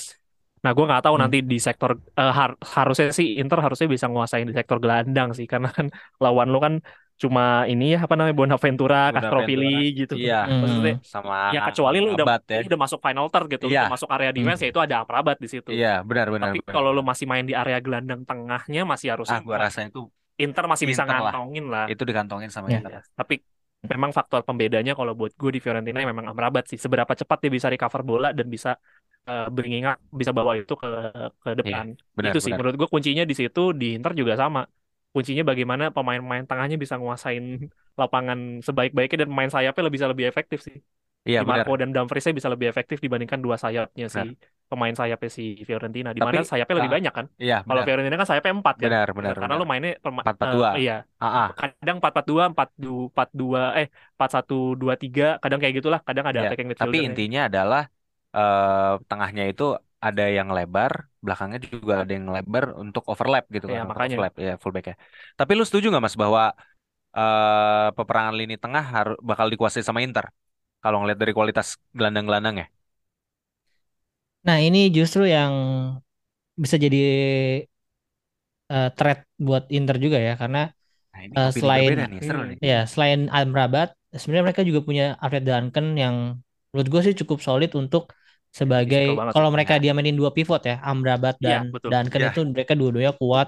Nah, 0.64 0.72
gua 0.72 0.86
nggak 0.88 1.04
tahu 1.04 1.16
Hmm. 1.20 1.24
nanti 1.28 1.38
di 1.44 1.58
sektor 1.60 1.92
eh, 1.96 2.34
har- 2.34 2.56
harusnya 2.60 3.12
sih 3.12 3.36
Inter 3.36 3.60
harusnya 3.60 3.88
bisa 3.92 4.08
nguasain 4.08 4.48
di 4.48 4.56
sektor 4.56 4.80
gelandang 4.80 5.36
sih 5.36 5.44
karena 5.44 5.68
kan 5.70 5.92
lawan 6.24 6.48
lu 6.48 6.60
kan 6.64 6.80
cuma 7.14 7.64
ini 7.70 7.94
ya 7.94 8.10
apa 8.10 8.18
namanya 8.18 8.34
Bonaventura, 8.36 9.14
Bonaventura. 9.14 9.22
Castrovilli 9.22 9.76
gitu. 9.94 10.14
Iya, 10.18 10.40
Hmm. 10.50 10.60
Maksudnya 10.66 10.96
sama 11.06 11.54
ya 11.54 11.62
kecuali 11.70 11.98
lu 12.02 12.10
udah 12.18 12.26
ya. 12.42 12.60
udah 12.66 12.80
masuk 12.80 13.00
final 13.00 13.26
third 13.30 13.48
gitu, 13.54 13.66
Iya. 13.70 13.86
udah 13.86 13.94
masuk 13.96 14.10
area 14.10 14.32
defense 14.34 14.62
ya 14.66 14.70
itu 14.74 14.80
ada 14.82 14.96
Amrabat 15.06 15.38
di 15.38 15.48
situ. 15.48 15.70
Iya, 15.70 16.02
benar 16.02 16.28
benar 16.34 16.52
Tapi 16.52 16.60
benar. 16.66 16.74
kalau 16.74 16.90
lu 16.90 17.04
masih 17.06 17.26
main 17.30 17.46
di 17.46 17.54
area 17.54 17.78
gelandang 17.80 18.26
tengahnya 18.26 18.82
masih 18.84 19.08
ah 19.08 19.20
harusnya 19.20 19.40
gua 19.46 19.58
rasa 19.62 19.86
itu 19.86 20.10
Inter 20.42 20.66
masih 20.66 20.86
bisa 20.90 21.06
Inter 21.06 21.14
lah. 21.22 21.30
ngantongin 21.30 21.66
lah. 21.70 21.86
itu 21.86 22.02
dikantongin 22.02 22.50
sama 22.50 22.66
Ya. 22.74 22.82
Inter. 22.82 23.06
Tapi 23.14 23.36
memang 23.92 24.12
faktor 24.18 24.42
pembedanya 24.48 24.92
kalau 25.00 25.14
buat 25.20 25.32
gue 25.42 25.52
di 25.56 25.60
Fiorentina 25.64 25.98
ya 26.04 26.08
memang 26.14 26.28
Amrabat 26.32 26.64
sih. 26.72 26.80
Seberapa 26.80 27.14
cepat 27.20 27.38
dia 27.44 27.52
bisa 27.58 27.68
recover 27.74 28.02
bola 28.10 28.28
dan 28.38 28.48
bisa 28.56 28.70
uh, 29.30 29.48
bringing 29.56 29.84
up, 29.90 29.98
bisa 30.20 30.32
bawa 30.38 30.52
itu 30.60 30.74
ke 30.82 30.88
ke 31.44 31.50
depan. 31.60 31.86
Iya, 31.92 32.06
Benar 32.18 32.32
itu 32.32 32.38
sih 32.44 32.52
benar. 32.52 32.58
menurut 32.58 32.76
gue 32.80 32.88
kuncinya 32.94 33.24
di 33.30 33.36
situ 33.40 33.60
di 33.80 33.86
Inter 33.98 34.12
juga 34.20 34.34
sama. 34.40 34.62
Kuncinya 35.14 35.44
bagaimana 35.50 35.84
pemain-pemain 35.96 36.44
tengahnya 36.50 36.78
bisa 36.84 36.96
nguasain 37.02 37.44
lapangan 38.02 38.40
sebaik-baiknya 38.68 39.18
dan 39.24 39.30
pemain 39.32 39.52
sayapnya 39.54 39.82
lebih 39.86 39.98
bisa 40.00 40.10
lebih 40.12 40.26
efektif 40.32 40.60
sih. 40.68 40.78
Iya 41.28 41.40
Di 41.40 41.44
benar. 41.48 41.66
Marco 41.66 41.72
dan 41.82 41.90
Dumfriesnya 41.96 42.34
bisa 42.40 42.50
lebih 42.54 42.68
efektif 42.72 42.98
dibandingkan 43.06 43.40
dua 43.46 43.56
sayapnya 43.64 44.08
si 44.16 44.22
pemain 44.72 44.96
sayapnya 45.00 45.30
si 45.38 45.44
Fiorentina. 45.68 46.10
Di 46.16 46.20
mana 46.20 46.42
Tapi- 46.42 46.50
sayapnya 46.52 46.76
lebih 46.82 46.92
ah, 46.92 46.96
banyak 46.98 47.14
kan? 47.18 47.26
Iya, 47.38 47.58
Kalau. 47.68 47.82
Fiorentina 47.88 48.16
kan 48.22 48.28
sayapnya 48.32 48.54
empat 48.60 48.76
kan? 48.82 48.90
Benar 48.90 49.08
benar. 49.18 49.34
Karena 49.38 49.54
benar. 49.54 49.62
lu 49.62 49.66
mainnya 49.70 49.92
pema- 50.02 50.24
4-4-2. 50.26 50.68
eh, 50.74 50.82
iya, 50.84 50.96
ah. 51.22 51.48
kadang 51.62 51.98
4-4-2, 52.02 52.44
4-2 52.52 53.62
eh 53.80 53.88
4-1-2-3, 54.16 55.26
kadang 55.44 55.60
kayak 55.62 55.74
gitulah, 55.80 56.00
kadang 56.08 56.26
ada 56.30 56.38
Iya, 56.40 56.48
attacking 56.50 56.68
Tapi 56.70 56.74
midfielder 56.74 57.08
intinya 57.10 57.42
adalah 57.50 57.82
eh, 58.34 58.94
tengahnya 59.10 59.44
itu 59.52 59.64
ada 60.04 60.24
yang 60.38 60.50
lebar, 60.58 60.92
belakangnya 61.24 61.60
juga 61.64 61.94
ada 62.04 62.12
yang 62.18 62.28
lebar 62.36 62.64
untuk 62.84 63.04
overlap 63.08 63.44
gitu 63.56 63.66
Iya, 63.72 63.86
kan, 63.86 63.86
makanya. 63.94 64.16
overlap 64.20 64.34
ya 64.42 64.54
fullback 64.60 64.86
ya. 64.92 64.96
Tapi 65.40 65.52
lu 65.56 65.64
setuju 65.64 65.86
nggak 65.94 66.04
mas 66.04 66.16
bahwa 66.20 66.44
eh, 67.18 67.88
peperangan 67.98 68.36
lini 68.40 68.56
tengah 68.64 68.84
harus 68.96 69.16
bakal 69.30 69.48
dikuasai 69.54 69.84
sama 69.86 70.02
Inter? 70.08 70.26
Kalau 70.84 70.98
ngeliat 71.00 71.20
dari 71.22 71.32
kualitas 71.38 71.68
gelandang-gelandang 71.96 72.56
ya. 72.62 72.68
Nah, 74.48 74.58
ini 74.68 74.80
justru 74.98 75.24
yang 75.36 75.54
bisa 76.58 76.76
jadi 76.78 76.98
eh, 78.72 78.88
threat 78.98 79.20
buat 79.40 79.64
Inter 79.78 79.96
juga 80.04 80.18
ya 80.28 80.34
karena 80.42 80.60
Nah 81.14 81.22
ini 81.26 81.34
opini 81.38 81.54
selain- 81.62 82.00
nih, 82.12 82.22
seru 82.28 82.42
nih. 82.50 82.58
ya 82.72 82.80
selain 82.92 83.20
Amrabat 83.30 83.90
sebenarnya 84.22 84.46
mereka 84.50 84.64
juga 84.70 84.82
punya 84.88 85.06
Alfred 85.24 85.44
Duncan 85.50 85.86
yang 86.04 86.16
menurut 86.74 86.88
gue 86.94 87.02
sih 87.08 87.16
cukup 87.22 87.40
solid 87.48 87.72
untuk 87.82 88.04
sebagai 88.60 89.04
Fisikal 89.06 89.18
banget 89.20 89.34
kalau 89.36 89.50
mereka 89.56 89.74
Ya. 89.78 89.82
dia 89.84 89.92
mainin 89.98 90.18
dua 90.22 90.32
pivot 90.38 90.62
ya 90.70 90.76
Amrabat 90.90 91.36
Iya, 91.42 91.46
dan 91.46 91.62
betul. 91.74 91.90
Duncan 91.94 92.22
Iya. 92.22 92.30
itu 92.34 92.40
mereka 92.54 92.74
dua-duanya 92.80 93.14
kuat 93.22 93.48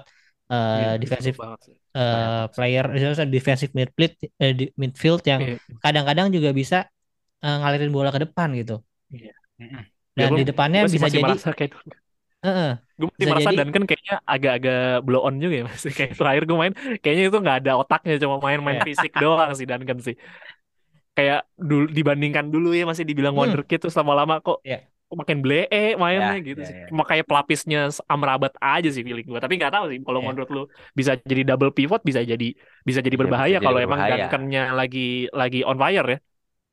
eh 0.52 0.98
Iya, 1.02 1.30
banget 1.42 1.60
sih. 1.66 1.74
eh, 1.98 2.14
Banget. 2.14 2.50
player 2.54 2.84
misalnya 2.94 3.16
defensive 3.36 3.72
midfield 3.78 4.14
di- 4.60 4.70
midfield 4.82 5.20
yang 5.30 5.40
Iya. 5.42 5.56
kadang-kadang 5.84 6.26
juga 6.36 6.50
bisa 6.60 6.76
eh, 7.44 7.56
ngalirin 7.60 7.90
bola 7.96 8.10
ke 8.14 8.20
depan 8.24 8.48
gitu 8.60 8.74
Mm-mm. 9.60 9.86
Dan 10.16 10.32
Biarpun 10.32 10.38
di 10.40 10.46
depannya 10.48 10.80
gue 10.80 10.88
sih 10.88 10.96
bisa 10.96 11.06
masih 11.06 11.18
jadi 11.20 11.24
merasa 11.28 11.48
kayak 11.52 11.70
Heeh. 12.40 12.72
gue 12.96 13.06
masih 13.06 13.18
Bisa 13.18 13.30
merasa 13.30 13.48
jadi- 13.48 13.58
dan 13.58 13.68
kan 13.70 13.82
kayaknya 13.84 14.14
agak-agak 14.24 14.80
blow 15.02 15.22
on 15.22 15.34
juga 15.36 15.54
ya 15.54 15.64
mas 15.68 15.82
kayak 15.98 16.12
terakhir 16.14 16.42
gue 16.44 16.56
main 16.56 16.72
kayaknya 16.98 17.24
itu 17.28 17.38
nggak 17.38 17.56
ada 17.60 17.72
otaknya 17.76 18.14
cuma 18.16 18.36
main-main 18.40 18.78
Iya. 18.80 18.86
fisik 18.86 19.12
doang 19.14 19.50
sih 19.52 19.66
Duncan 19.66 19.98
sih 20.00 20.16
kayak 21.12 21.48
dulu 21.56 21.88
dibandingkan 21.88 22.44
dulu 22.48 22.72
ya 22.72 22.84
masih 22.84 23.04
dibilang 23.04 23.32
Hmm. 23.32 23.48
wonderkid 23.48 23.78
terus 23.78 23.96
lama-lama 23.96 24.40
kok 24.40 24.60
Iya. 24.62 24.84
makin 25.06 25.38
blee 25.38 25.64
mainnya 25.94 26.34
Ya, 26.34 26.42
gitu 26.42 26.60
ya, 26.60 26.66
sih. 26.66 26.76
ya. 26.82 27.04
Kayak 27.06 27.24
pelapisnya 27.24 27.80
Amrabat 28.04 28.52
aja 28.58 28.90
sih 28.90 29.00
feeling 29.00 29.22
gue. 29.22 29.38
Tapi 29.38 29.54
nggak 29.54 29.70
tahu 29.70 29.84
sih 29.88 29.98
kalau 30.02 30.18
Iya. 30.18 30.26
menurut 30.28 30.48
lu 30.50 30.62
bisa 30.92 31.14
jadi 31.16 31.46
double 31.46 31.70
pivot 31.70 32.02
bisa 32.02 32.20
jadi 32.20 32.52
bisa 32.82 33.00
jadi 33.00 33.14
Iya, 33.14 33.22
berbahaya 33.22 33.56
kalau 33.62 33.78
emang. 33.78 34.02
Duncan-nya 34.02 34.74
lagi 34.74 35.30
lagi 35.30 35.62
on 35.62 35.78
fire 35.78 36.08
ya. 36.10 36.18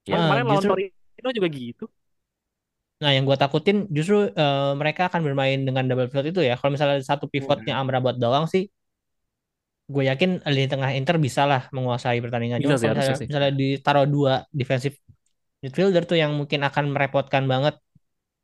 Cuman 0.03 0.17
Ah, 0.17 0.23
kemarin 0.27 0.43
lawan 0.43 0.55
justru- 0.59 0.75
Torino 0.75 1.29
juga 1.31 1.47
gitu. 1.47 1.85
Nah, 3.03 3.11
yang 3.15 3.27
gue 3.27 3.35
takutin 3.35 3.77
justru 3.91 4.31
eh, 4.31 4.71
mereka 4.79 5.01
akan 5.11 5.21
bermain 5.27 5.59
dengan 5.67 5.83
double 5.89 6.07
pivot 6.07 6.25
itu 6.31 6.41
ya. 6.49 6.55
Kalau 6.59 6.71
misalnya 6.75 7.03
satu 7.03 7.25
pivotnya 7.27 7.73
Amrabat 7.81 8.15
doang 8.23 8.45
sih, 8.47 8.63
gue 9.93 10.03
yakin 10.09 10.29
lini 10.47 10.67
tengah 10.71 10.91
Inter 10.95 11.19
bisa 11.19 11.43
lah 11.43 11.61
menguasai 11.75 12.17
pertandingan. 12.23 12.63
Bisa 12.63 12.75
Cuma 12.75 12.79
sih, 12.79 12.87
kalau 12.87 12.95
misalnya, 12.97 13.19
sih. 13.19 13.27
misalnya 13.29 13.51
ditaruh 13.51 14.05
dua 14.07 14.33
defensive 14.55 14.95
midfielder 15.63 16.03
tuh 16.07 16.17
yang 16.19 16.31
mungkin 16.39 16.59
akan 16.63 16.85
merepotkan 16.95 17.43
banget 17.51 17.75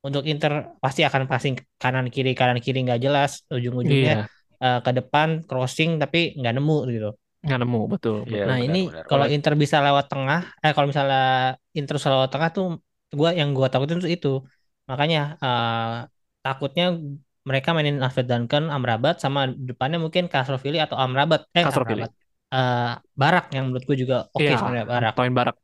untuk 0.03 0.24
Inter 0.28 0.76
pasti 0.84 1.03
akan 1.03 1.28
passing 1.28 1.55
kanan 1.80 2.07
kiri 2.07 2.32
kanan 2.36 2.60
kiri 2.64 2.80
nggak 2.88 2.99
jelas 3.03 3.43
ujung-ujungnya 3.51 4.14
Iya, 4.24 4.64
eh, 4.64 4.80
ke 4.86 4.91
depan 4.95 5.28
crossing 5.47 5.99
tapi 5.99 6.36
nggak 6.39 6.53
nemu 6.60 6.78
gitu. 6.95 7.10
nggak 7.39 7.60
nemu 7.64 7.82
betul. 7.88 8.18
Iya, 8.28 8.43
betul. 8.43 8.47
Nah 8.51 8.57
benar, 8.60 8.68
ini 8.68 8.82
benar. 8.88 9.03
kalau 9.07 9.26
Kalau- 9.28 9.32
Inter 9.36 9.53
bisa 9.55 9.78
lewat 9.80 10.05
tengah, 10.12 10.41
eh 10.64 10.72
kalau 10.76 10.88
misalnya 10.91 11.24
Inter 11.76 11.93
bisa 11.99 12.10
lewat 12.12 12.30
tengah 12.36 12.49
tuh, 12.51 12.68
gua 13.20 13.30
yang 13.39 13.49
gua 13.57 13.68
takutin 13.74 13.97
tuh 14.03 14.12
itu. 14.16 14.28
Makanya 14.89 15.20
eh, 15.43 15.78
takutnya 16.43 16.84
mereka 17.49 17.70
mainin 17.76 17.97
Alfred 18.05 18.28
Duncan, 18.32 18.64
Amrabat, 18.76 19.16
sama 19.24 19.39
depannya 19.70 19.97
mungkin 20.05 20.24
Castrovilli 20.32 20.78
atau 20.86 20.97
Amrabat, 21.05 21.41
eh 21.57 21.66
Castrovilli. 21.66 22.03
Amrabat, 22.03 22.12
Eh, 22.55 22.89
Barak 23.22 23.43
yang 23.55 23.64
menurut 23.70 23.86
gue 23.89 23.97
juga 24.03 24.16
oke 24.36 24.43
Iya, 24.43 24.57
sebenarnya 24.57 24.88
Barak. 24.93 25.14
Toin 25.18 25.34
Barak. 25.38 25.55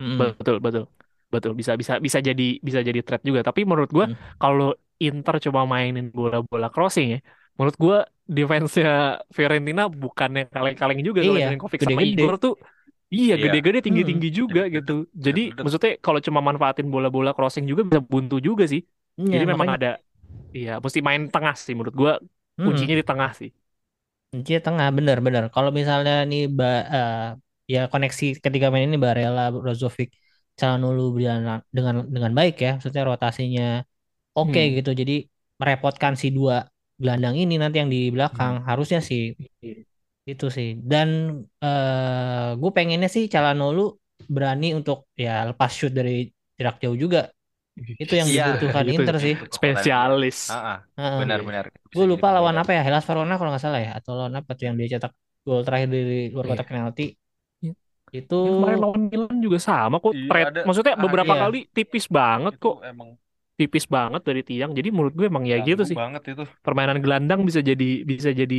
Mm-mm. 0.00 0.20
Betul, 0.40 0.56
betul. 0.64 0.84
Betul, 1.32 1.52
bisa 1.58 1.72
bisa 1.80 1.94
bisa 1.98 2.18
jadi 2.22 2.44
bisa 2.62 2.80
jadi 2.88 3.00
threat 3.06 3.22
juga. 3.28 3.40
Tapi 3.48 3.60
menurut 3.66 3.90
gua 3.90 4.06
Hmm. 4.06 4.14
kalau 4.42 4.70
Inter 5.02 5.34
coba 5.50 5.60
mainin 5.66 6.06
bola-bola 6.14 6.68
crossing 6.74 7.06
ya, 7.14 7.18
menurut 7.58 7.76
gua 7.84 7.96
defense-nya 8.36 9.18
Fiorentina 9.36 9.82
bukannya 9.90 10.46
kaleng-kaleng 10.54 11.00
juga 11.08 11.20
kalau 11.26 11.40
Iya, 11.40 11.44
Milinkovic 11.44 11.80
sama 11.82 12.00
gede-gede. 12.00 12.06
Igor 12.06 12.38
tuh 12.38 12.52
Iya, 13.12 13.34
Iya. 13.36 13.42
gede-gede 13.42 13.78
tinggi-tinggi 13.86 14.28
juga 14.32 14.62
Gede-gede. 14.64 14.76
gitu. 14.80 14.92
Jadi 15.26 15.40
maksudnya 15.62 15.90
kalau 16.04 16.20
cuma 16.26 16.40
manfaatin 16.48 16.86
bola-bola 16.94 17.30
crossing 17.36 17.64
juga 17.70 17.82
bisa 17.88 18.00
buntu 18.12 18.36
juga 18.40 18.64
sih. 18.72 18.80
Iya, 19.18 19.24
Jadi 19.32 19.44
memang 19.46 19.68
makanya- 19.68 19.78
ada 19.78 19.90
Iya, 20.54 20.72
mesti 20.84 21.00
main 21.02 21.22
tengah 21.34 21.54
sih 21.58 21.74
menurut 21.74 21.94
gua 21.98 22.12
Mm-mm. 22.58 22.66
kuncinya 22.66 22.94
di 23.00 23.04
tengah 23.10 23.30
sih. 23.40 23.50
Kunci 24.30 24.52
tengah 24.66 24.88
bener-bener. 24.96 25.44
Kalau 25.54 25.70
misalnya 25.78 26.12
nih 26.30 26.40
ba, 26.58 26.66
eh, 26.94 27.14
ya 27.74 27.78
koneksi 27.92 28.24
ketika 28.44 28.66
main 28.72 28.86
ini 28.90 28.98
Barella, 29.04 29.42
Brozovic, 29.54 30.08
Calhanoglu 30.58 31.02
berjalan 31.14 31.60
dengan 31.76 31.94
dengan 32.14 32.32
baik 32.38 32.54
ya. 32.64 32.68
Maksudnya 32.76 33.02
rotasinya 33.10 33.62
oke 34.38 34.60
Hmm. 34.66 34.74
gitu. 34.78 34.90
Jadi 35.00 35.12
merepotkan 35.60 36.14
si 36.20 36.26
dua 36.36 36.54
gelandang 37.00 37.34
ini 37.42 37.54
nanti 37.62 37.76
yang 37.82 37.90
di 37.94 38.00
belakang 38.14 38.54
harusnya 38.68 39.00
sih 39.08 39.20
itu 40.30 40.46
sih. 40.56 40.68
Dan 40.90 41.08
eh 41.64 42.48
gue 42.60 42.70
pengennya 42.76 43.08
sih 43.14 43.24
Calhanoglu 43.32 43.80
berani 44.34 44.66
untuk 44.78 44.96
ya 45.24 45.30
lepas 45.50 45.70
shoot 45.78 45.92
dari 45.98 46.12
jarak 46.58 46.76
jauh 46.82 46.96
juga. 47.04 47.18
Itu 48.02 48.12
yang 48.20 48.28
Iya, 48.30 48.44
dibutuhkan 48.54 48.84
itu 48.86 48.94
Inter 49.02 49.16
sih. 49.24 49.34
Spesialis. 49.50 50.38
benar-benar. 51.20 51.64
Bisa 51.90 51.94
Gue 51.96 52.06
lupa 52.12 52.26
lawan 52.36 52.56
apa 52.62 52.70
ya 52.76 52.82
Hellas 52.86 53.04
Verona 53.08 53.34
kalau 53.38 53.50
nggak 53.52 53.64
salah 53.66 53.80
ya 53.86 53.90
atau 53.98 54.12
lawan 54.18 54.34
apa 54.40 54.50
tuh 54.58 54.64
yang 54.68 54.76
dia 54.78 54.88
cetak 54.94 55.12
gol 55.44 55.60
terakhir 55.66 55.88
dari 55.92 56.32
luar 56.32 56.46
kotak 56.48 56.64
Iya. 56.66 56.70
penalti 56.72 57.02
Iya. 57.64 57.72
itu 58.18 58.34
Ya, 58.46 58.50
kemarin 58.56 58.78
lawan 58.84 59.00
Milan 59.10 59.36
juga 59.46 59.58
sama 59.68 59.96
kok. 60.02 60.12
Iya, 60.14 60.30
ada- 60.48 60.64
maksudnya 60.66 60.94
ah, 60.96 61.02
beberapa 61.04 61.34
iya. 61.34 61.42
kali 61.42 61.58
tipis 61.76 62.04
banget 62.18 62.52
Itu 62.56 62.62
kok. 62.64 62.76
emang 62.84 63.10
Tipis 63.54 63.86
banget 63.86 64.22
dari 64.26 64.42
tiang. 64.42 64.70
Jadi 64.74 64.88
menurut 64.90 65.14
gue 65.14 65.26
emang 65.30 65.46
ya 65.46 65.56
gitu 65.62 65.82
sih. 65.86 65.94
banget 65.94 66.22
itu. 66.26 66.42
Permainan 66.66 66.98
gelandang 66.98 67.40
bisa 67.46 67.62
jadi 67.62 68.02
bisa 68.02 68.30
jadi 68.34 68.56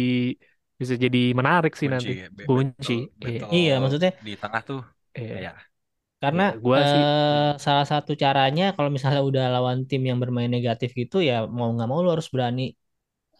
bisa 0.81 0.93
jadi 1.03 1.19
menarik 1.39 1.73
sih 1.79 1.87
Kunci 1.87 1.93
nanti. 1.93 2.11
ya, 2.21 2.27
be- 2.37 2.45
Kunci. 2.49 2.93
battle- 2.93 3.07
Iya. 3.21 3.39
battle 3.39 3.51
Iya, 3.57 3.73
maksudnya 3.83 4.11
di 4.27 4.31
tengah 4.41 4.61
tuh 4.69 4.79
Iya. 5.19 5.33
ya 5.45 5.51
karena 6.23 6.43
Iya, 6.51 6.61
gua 6.65 6.77
sih- 6.91 7.03
eh, 7.03 7.51
salah 7.65 7.85
satu 7.91 8.11
caranya 8.23 8.63
kalau 8.75 8.89
misalnya 8.95 9.21
udah 9.29 9.43
lawan 9.55 9.77
tim 9.89 10.01
yang 10.09 10.17
bermain 10.23 10.51
negatif 10.57 10.89
gitu 11.01 11.17
ya 11.29 11.33
mau 11.57 11.67
nggak 11.75 11.87
mau 11.91 11.99
lu 12.05 12.09
harus 12.15 12.27
berani 12.33 12.63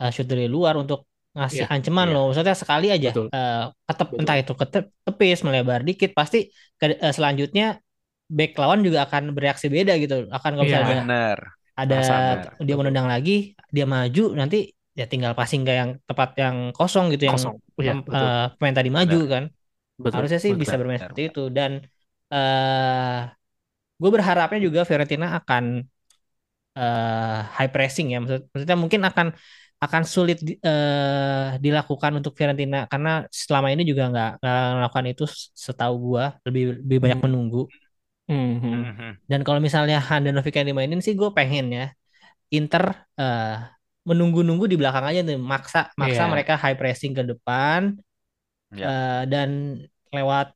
eh, 0.01 0.09
shoot 0.15 0.27
dari 0.31 0.45
luar 0.55 0.75
untuk 0.83 0.99
ngasih 1.37 1.65
Iya, 1.65 1.73
ancaman 1.75 2.05
iya. 2.07 2.13
loh 2.15 2.21
maksudnya 2.29 2.55
sekali 2.63 2.87
aja 2.95 3.09
Betul. 3.11 3.27
eh, 3.35 3.63
ketep 3.87 4.07
Betul. 4.11 4.19
entah 4.21 4.37
itu 4.41 4.53
ketep 4.61 4.83
tepis 5.07 5.39
melebar 5.47 5.79
dikit 5.89 6.11
pasti 6.19 6.37
ke- 6.79 6.99
eh, 7.05 7.13
selanjutnya 7.17 7.65
back 8.37 8.51
lawan 8.61 8.79
juga 8.87 8.99
akan 9.07 9.23
bereaksi 9.37 9.67
beda 9.75 9.93
gitu 10.03 10.15
akan 10.37 10.51
kalau 10.57 10.65
Iya. 10.65 10.69
misalnya 10.69 10.95
ada 10.95 11.01
bener 11.03 11.39
ada 11.81 11.95
benar. 12.01 12.65
dia 12.67 12.75
menendang 12.79 13.07
lagi 13.13 13.31
dia 13.75 13.85
maju 13.95 14.23
nanti 14.39 14.57
ya 14.99 15.03
tinggal 15.11 15.33
passing 15.39 15.61
ke 15.67 15.71
yang 15.81 15.91
tepat 16.09 16.29
yang 16.43 16.55
kosong 16.77 17.05
gitu 17.13 17.23
yang 17.31 17.39
Kosong. 17.43 17.55
Pem- 17.77 18.05
betul. 18.07 18.17
eh, 18.17 18.43
pemain 18.57 18.75
tadi 18.79 18.89
maju 18.97 19.17
kan 19.33 19.43
Betul. 19.97 20.11
harusnya 20.15 20.39
sih 20.45 20.51
betul. 20.51 20.61
bisa 20.61 20.75
bermain 20.79 20.99
benar, 20.99 21.03
seperti 21.03 21.21
itu 21.29 21.41
dan 21.57 21.71
eh 22.33 23.19
gue 24.01 24.09
berharapnya 24.15 24.59
juga 24.67 24.79
Fiorentina 24.89 25.27
akan 25.39 25.63
eh 26.77 27.37
high 27.57 27.71
pressing 27.73 28.05
ya 28.13 28.17
maksud, 28.21 28.41
maksudnya 28.51 28.77
mungkin 28.83 29.01
akan 29.09 29.27
akan 29.83 30.03
sulit 30.13 30.37
eh, 30.67 31.47
dilakukan 31.63 32.11
untuk 32.19 32.31
Fiorentina 32.37 32.77
karena 32.91 33.09
selama 33.41 33.67
ini 33.73 33.83
juga 33.91 34.03
nggak 34.11 34.29
melakukan 34.77 35.07
itu 35.11 35.23
setahu 35.65 35.93
gua 36.07 36.23
lebih 36.47 36.63
lebih 36.83 36.97
banyak 37.03 37.19
Hmm. 37.19 37.25
menunggu 37.25 37.59
Mhm. 38.29 38.73
Mhm. 38.89 39.09
dan 39.31 39.41
kalau 39.45 39.59
misalnya 39.67 39.97
Handanovic 40.09 40.53
yang 40.57 40.67
dimainin 40.69 41.01
sih 41.05 41.13
gue 41.19 41.29
pengen 41.37 41.65
ya 41.77 41.83
Inter 42.57 42.83
eh, 43.21 43.45
menunggu-nunggu 44.09 44.65
di 44.71 44.77
belakang 44.81 45.05
aja 45.09 45.19
nih 45.27 45.37
maksa 45.51 45.79
maksa 46.01 46.23
Iya. 46.23 46.31
mereka 46.31 46.53
high 46.61 46.77
pressing 46.79 47.13
ke 47.17 47.23
depan 47.31 47.81
Ya. 48.71 48.91
eh, 48.91 49.23
dan 49.31 49.49
lewat 50.15 50.47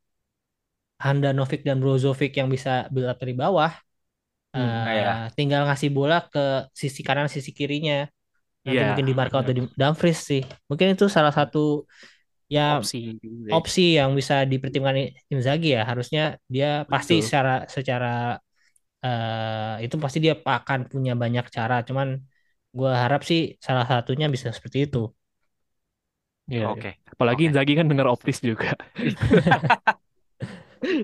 Handanovic 1.00 1.64
dan 1.64 1.80
Brozovic 1.80 2.36
yang 2.36 2.52
bisa 2.52 2.92
build 2.92 3.08
up 3.08 3.18
dari 3.24 3.32
bawah 3.32 3.72
Hmm, 4.56 4.84
eh, 4.96 4.96
iya. 4.96 5.30
tinggal 5.38 5.62
ngasih 5.68 5.90
bola 5.98 6.18
ke 6.34 6.40
sisi 6.82 7.02
kanan 7.08 7.28
sisi 7.36 7.52
kirinya 7.58 8.08
nanti 8.68 8.82
Iya, 8.82 8.86
mungkin 8.88 9.06
di 9.10 9.14
mark 9.20 9.34
out 9.36 9.46
benar. 9.46 9.50
dari 9.50 9.62
Dumfries 9.80 10.20
sih 10.30 10.42
mungkin 10.70 10.88
itu 10.96 11.06
salah 11.18 11.34
satu 11.40 11.86
ya 12.56 12.62
Opsi 12.70 13.20
ya. 13.48 13.58
opsi 13.58 13.82
yang 14.00 14.12
bisa 14.20 14.36
dipertimbangkan 14.52 15.06
Inzaghi 15.34 15.68
ya 15.78 15.82
harusnya 15.90 16.22
dia 16.54 16.68
pasti 16.92 17.14
Betul. 17.14 17.26
secara 17.26 17.52
secara 17.76 18.08
eh, 19.06 19.84
itu 19.86 19.96
pasti 20.04 20.18
dia 20.26 20.34
akan 20.60 20.80
punya 20.92 21.14
banyak 21.24 21.46
cara 21.56 21.76
cuman 21.88 22.08
gua 22.78 22.92
harap 23.04 23.22
sih 23.30 23.40
salah 23.66 23.86
satunya 23.92 24.26
bisa 24.34 24.48
seperti 24.58 24.78
itu 24.88 25.00
Iya, 26.50 26.58
iya. 26.66 26.68
Oke. 26.74 26.90
Apalagi 27.14 27.42
Oke. 27.46 27.50
Inzaghi 27.54 27.74
kan 27.78 27.86
dengar 27.86 28.08
optis 28.10 28.38
juga. 28.42 28.74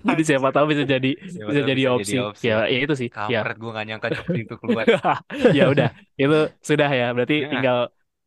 Jadi 0.08 0.22
siapa 0.24 0.50
tahu 0.56 0.72
bisa 0.72 0.84
jadi 0.88 1.12
Siapa 1.20 1.50
bisa 1.52 1.62
jadi 1.68 1.82
bisa 1.84 1.92
opsi. 2.00 2.16
jadi 2.16 2.24
opsi. 2.32 2.46
Ya, 2.48 2.58
ya 2.72 2.78
itu 2.80 2.94
sih. 2.96 3.10
Ya. 3.12 3.44
Kampret 3.44 3.58
gue 3.60 3.70
gak 3.76 3.86
nyangka 3.86 4.08
itu 4.40 4.56
keluar. 4.56 4.86
ya 5.58 5.64
udah, 5.68 5.90
itu 6.16 6.38
sudah 6.64 6.90
ya. 6.90 7.08
Berarti 7.12 7.36
Ya. 7.44 7.50
tinggal 7.52 7.78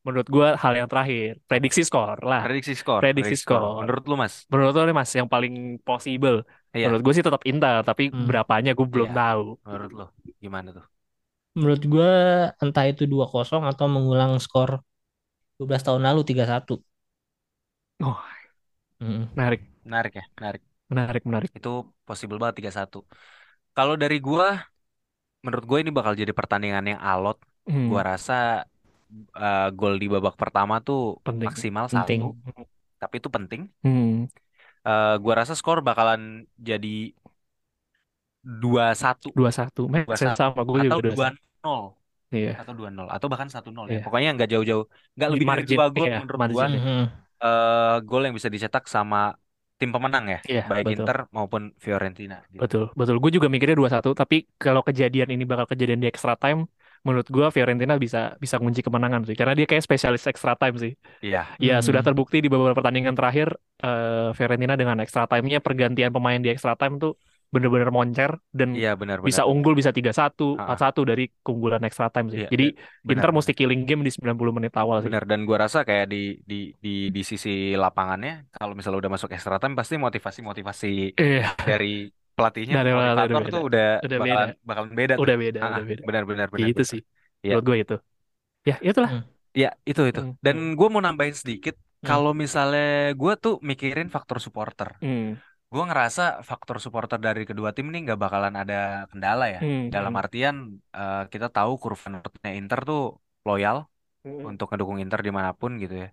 menurut 0.07 0.29
gua 0.31 0.49
hal 0.57 0.73
yang 0.79 0.89
terakhir, 0.89 1.37
prediksi 1.49 1.83
skor 1.85 2.21
lah. 2.25 2.41
Prediksi 2.47 2.73
skor. 2.77 3.01
Prediksi 3.01 3.35
skor. 3.37 3.83
Menurut 3.85 4.05
lu 4.09 4.15
mas? 4.21 4.45
Menurut 4.53 4.73
lo 4.77 4.83
nih 4.89 4.97
Mas, 4.97 5.11
yang 5.17 5.29
paling 5.29 5.81
possible. 5.85 6.45
Iya. 6.77 6.93
Menurut 6.93 7.03
gue 7.05 7.15
sih 7.17 7.25
tetap 7.25 7.43
Inter, 7.49 7.81
tapi 7.85 8.13
Hmm. 8.13 8.25
berapanya 8.29 8.71
gue 8.77 8.87
belum 8.89 9.11
Iya. 9.11 9.17
tahu. 9.19 9.43
Menurut 9.65 9.91
lu 9.97 10.05
gimana 10.45 10.69
tuh? 10.77 10.85
Menurut 11.59 11.83
gua 11.93 12.11
entah 12.63 12.85
itu 12.91 13.03
2-0 13.13 13.61
atau 13.71 13.87
mengulang 13.95 14.33
skor 14.45 14.71
12 15.59 15.83
tahun 15.87 16.03
lalu 16.09 16.21
3-1 16.31 16.73
Oh, 18.03 18.21
Mm. 19.01 19.29
menarik, 19.37 19.63
Menarik 19.87 20.13
ya, 20.19 20.25
menarik. 20.39 20.63
menarik, 20.89 21.25
menarik. 21.27 21.53
Itu 21.57 21.69
possible 22.09 22.37
banget 22.41 22.57
3-1. 22.61 22.99
Kalau 23.77 23.95
dari 24.03 24.17
gua, 24.29 24.47
menurut 25.45 25.65
gue 25.71 25.79
ini 25.85 25.91
bakal 25.99 26.15
jadi 26.23 26.33
pertandingan 26.39 26.85
yang 26.93 27.01
alot. 27.11 27.37
Hmm, 27.67 27.91
Gua 27.91 28.03
rasa 28.11 28.33
eh, 29.43 29.67
gol 29.79 29.95
di 30.03 30.07
babak 30.15 30.35
pertama 30.43 30.75
tuh 30.87 30.99
Penting. 31.27 31.47
maksimal 31.47 31.87
Penting. 31.91 31.95
satu, 31.97 32.25
tapi 33.01 33.15
itu 33.21 33.29
penting. 33.37 33.63
Hmm, 33.83 34.27
Eh, 34.89 35.15
gua 35.23 35.35
rasa 35.45 35.53
skor 35.59 35.79
bakalan 35.89 36.47
jadi 36.59 37.13
2-1 38.63 39.29
dua 39.37 39.51
satu, 39.59 39.83
sense 40.19 40.37
2-1 40.37 40.41
sama 40.41 40.63
gue 40.69 40.81
juga 40.87 41.01
dua 41.09 41.29
2-0 41.63 41.95
Iya. 42.29 42.61
atau 42.61 42.73
2-0 42.77 43.09
atau 43.09 43.27
bahkan 43.33 43.49
1-0 43.49 43.89
ya. 43.89 43.99
Iya. 43.99 44.01
Pokoknya 44.05 44.29
nggak 44.37 44.49
jauh-jauh, 44.53 44.85
nggak 45.17 45.29
lebih 45.33 45.47
dari 45.47 45.51
margin, 45.51 45.77
dua 45.81 45.87
gol 45.97 46.07
iya, 46.07 46.19
menurut 46.21 46.41
margin. 46.41 46.57
gua. 46.57 46.67
Eh, 47.39 47.97
gol 48.05 48.23
yang 48.27 48.35
bisa 48.35 48.49
dicetak 48.51 48.85
sama 48.91 49.33
tim 49.79 49.91
pemenang 49.95 50.25
ya, 50.27 50.39
Iya, 50.43 50.63
baik 50.67 50.85
betul. 50.91 50.95
Inter 51.07 51.19
maupun 51.31 51.63
Fiorentina. 51.79 52.43
gitu. 52.51 52.61
Betul, 52.67 52.85
betul. 52.99 53.17
Gue 53.23 53.31
juga 53.31 53.47
mikirnya 53.47 53.79
2-1, 53.79 54.11
tapi 54.11 54.43
kalau 54.59 54.83
kejadian 54.83 55.31
ini 55.31 55.47
bakal 55.47 55.71
kejadian 55.71 56.03
di 56.03 56.11
extra 56.11 56.35
time, 56.35 56.67
menurut 57.07 57.31
gue 57.31 57.47
Fiorentina 57.55 57.95
bisa 57.95 58.35
bisa 58.43 58.59
kunci 58.59 58.83
kemenangan 58.83 59.23
sih. 59.23 59.39
Karena 59.39 59.55
dia 59.55 59.71
kayak 59.71 59.87
spesialis 59.87 60.27
extra 60.27 60.59
time 60.59 60.77
sih. 60.83 60.93
Iya, 61.23 61.47
Ya, 61.63 61.79
Hmm. 61.79 61.87
sudah 61.87 62.03
terbukti 62.03 62.43
di 62.43 62.51
beberapa 62.51 62.75
pertandingan 62.75 63.15
terakhir 63.15 63.55
eh, 63.79 64.35
Fiorentina 64.35 64.75
dengan 64.75 64.99
extra 64.99 65.31
time-nya 65.31 65.63
pergantian 65.63 66.11
pemain 66.11 66.43
di 66.43 66.51
extra 66.51 66.75
time 66.75 66.99
tuh 66.99 67.15
bener-bener 67.49 67.89
moncer 67.89 68.31
dan 68.53 68.77
Iya 68.77 68.93
benar 68.93 69.25
bisa 69.25 69.43
benar. 69.43 69.53
unggul 69.57 69.73
bisa 69.73 69.89
3-1, 69.89 70.55
Ah, 70.61 70.63
ah. 70.63 70.77
4-1 70.77 71.01
dari 71.09 71.33
keunggulan 71.41 71.81
extra 71.89 72.13
time 72.13 72.29
sih. 72.29 72.45
Iya, 72.45 72.49
Jadi 72.53 72.67
benar. 73.03 73.13
Inter 73.25 73.31
mesti 73.33 73.53
killing 73.57 73.83
game 73.89 74.03
di 74.05 74.11
90 74.13 74.53
menit 74.53 74.73
awal 74.77 75.01
sih. 75.01 75.09
Benar 75.09 75.25
dan 75.25 75.41
gua 75.49 75.59
rasa 75.65 75.79
kayak 75.89 76.07
di 76.13 76.17
di 76.45 76.77
di 76.77 77.09
di 77.09 77.23
sisi 77.25 77.73
lapangannya 77.73 78.53
kalau 78.53 78.77
misalnya 78.77 78.99
udah 79.01 79.13
masuk 79.17 79.31
extra 79.33 79.57
time 79.57 79.73
pasti 79.73 79.95
motivasi-motivasi 79.97 80.93
Iya, 81.17 81.57
dari 81.57 82.13
pelatihnya 82.37 82.75
Dari 82.79 82.91
udah 82.93 83.03
motivator 83.17 83.43
beda. 83.43 83.51
tuh 83.55 83.63
udah 83.67 83.87
Udah 84.07 84.19
bakalan 84.23 84.49
beda. 84.49 84.67
bakalan 84.69 84.91
beda 84.95 85.13
tuh. 85.17 85.23
udah 85.25 85.37
beda, 85.43 85.59
Ah, 85.59 85.67
udah 85.67 85.81
ah, 85.81 85.87
beda. 85.89 86.03
benar 86.07 86.23
benar 86.31 86.47
benar. 86.53 86.69
Itu 86.69 86.83
benar. 86.85 86.91
sih. 86.93 87.01
Iya. 87.43 87.53
Menurut 87.57 87.65
gue 87.67 87.77
itu. 87.83 87.97
Ya, 88.69 88.77
itulah. 88.85 89.11
Hmm. 89.11 89.25
Ya 89.57 89.71
itu 89.83 90.03
itu. 90.05 90.21
Hmm, 90.21 90.35
Dan 90.45 90.57
gue 90.77 90.89
mau 90.93 91.01
nambahin 91.01 91.35
sedikit. 91.35 91.75
Hmm. 91.75 92.07
Kalau 92.07 92.31
misalnya 92.31 93.11
gue 93.17 93.33
tuh 93.43 93.55
mikirin 93.59 94.07
faktor 94.07 94.39
supporter, 94.39 94.95
Hmm. 95.03 95.35
Gue 95.73 95.83
ngerasa 95.89 96.23
faktor 96.51 96.77
supporter 96.85 97.19
dari 97.27 97.43
kedua 97.51 97.71
tim 97.77 97.87
nih 97.93 98.01
nggak 98.05 98.19
bakalan 98.25 98.55
ada 98.61 98.75
kendala 99.11 99.45
ya. 99.55 99.59
Hmm. 99.61 99.91
Dalam 99.93 100.13
hmm. 100.13 100.21
artian 100.23 100.55
eh, 100.97 101.17
kita 101.33 101.47
tahu 101.55 101.71
kurva 101.83 102.07
netnya 102.13 102.51
Inter 102.61 102.79
tuh 102.89 102.99
loyal 103.49 103.77
Hmm. 104.25 104.49
untuk 104.49 104.67
ngedukung 104.69 104.99
Inter 105.05 105.21
di 105.27 105.33
mana 105.39 105.51
pun 105.61 105.73
gitu 105.83 105.95
ya. 106.03 106.07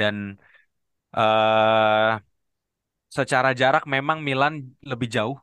Dan 0.00 0.14
eh 1.16 2.10
secara 3.16 3.50
jarak 3.60 3.84
memang 3.94 4.18
Milan 4.26 4.54
lebih 4.90 5.08
jauh 5.16 5.36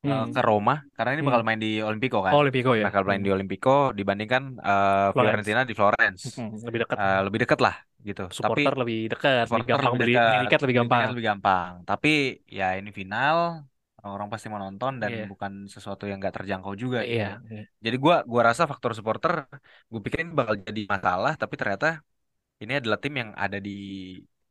Hmm. 0.00 0.32
ke 0.34 0.40
Roma 0.40 0.74
karena 0.96 1.10
ini 1.14 1.22
bakal 1.28 1.40
Hmm. 1.42 1.48
main 1.48 1.60
di 1.60 1.68
Olimpico 1.84 2.18
kan. 2.26 2.32
Oh, 2.34 2.40
Olympico 2.40 2.70
ya. 2.72 2.84
Bakal 2.88 3.02
main 3.08 3.20
Hmm. 3.20 3.26
di 3.26 3.30
Olimpico 3.36 3.70
dibandingkan 3.98 4.42
eh, 4.64 5.08
Florence. 5.12 5.30
Fiorentina 5.30 5.62
di 5.68 5.74
Florence. 5.78 6.22
Hmm, 6.40 6.48
Lebih 6.66 6.78
dekat. 6.84 6.98
Eh, 7.00 7.18
lebih 7.26 7.38
deket 7.44 7.58
lah 7.66 7.74
gitu. 8.08 8.22
Tapi 8.24 8.32
Supporter 8.36 8.72
lebih 8.80 8.96
dekat, 9.12 9.44
lebih 9.52 9.66
gampang 9.70 9.92
lebih 9.92 10.14
dekat, 10.16 10.24
beli 10.32 10.44
tiket 10.48 10.60
lebih 10.64 10.76
gampang. 10.80 11.02
lebih 11.12 11.24
gampang. 11.30 11.70
Tapi 11.88 12.08
ya 12.58 12.64
ini 12.80 12.90
final, 12.98 13.36
orang 14.06 14.28
pasti 14.32 14.46
mau 14.52 14.60
nonton 14.64 14.92
dan 15.02 15.10
Iya. 15.12 15.24
bukan 15.32 15.52
sesuatu 15.74 16.04
yang 16.08 16.16
nggak 16.20 16.34
terjangkau 16.40 16.72
juga 16.82 16.98
gitu. 17.04 17.12
Iya. 17.20 17.26
iya. 17.52 17.62
Jadi 17.84 17.96
gua 18.04 18.14
gua 18.30 18.42
rasa 18.48 18.62
faktor 18.70 18.90
supporter 18.98 19.32
gue 19.92 20.00
pikirin 20.04 20.28
bakal 20.38 20.54
jadi 20.68 20.80
masalah, 20.94 21.32
tapi 21.40 21.54
ternyata 21.60 21.86
ini 22.62 22.72
adalah 22.80 22.98
tim 23.04 23.14
yang 23.22 23.30
ada 23.44 23.58
di 23.66 23.70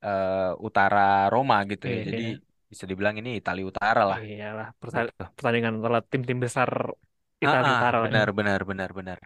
eh, 0.05 0.51
utara 0.67 0.99
Roma 1.33 1.55
gitu 1.71 1.85
ya. 1.93 1.97
Iya, 1.97 2.03
Jadi 2.07 2.21
iya. 2.21 2.48
Bisa 2.71 2.83
dibilang 2.89 3.15
ini 3.21 3.29
Italia 3.41 3.65
Utara 3.71 4.01
lah. 4.09 4.17
Iyalah, 4.21 4.67
Gitu. 4.79 5.23
pertandingan 5.35 5.73
antara 5.79 5.99
tim-tim 6.11 6.37
besar 6.45 6.69
Ah, 7.41 7.47
Italia 7.47 7.71
ah, 7.71 7.77
Utara 7.79 7.97
lah. 8.03 8.05
ya. 8.05 8.11
benar 8.11 8.27
benar 8.37 8.59
benar 8.69 8.89
benar. 8.97 9.19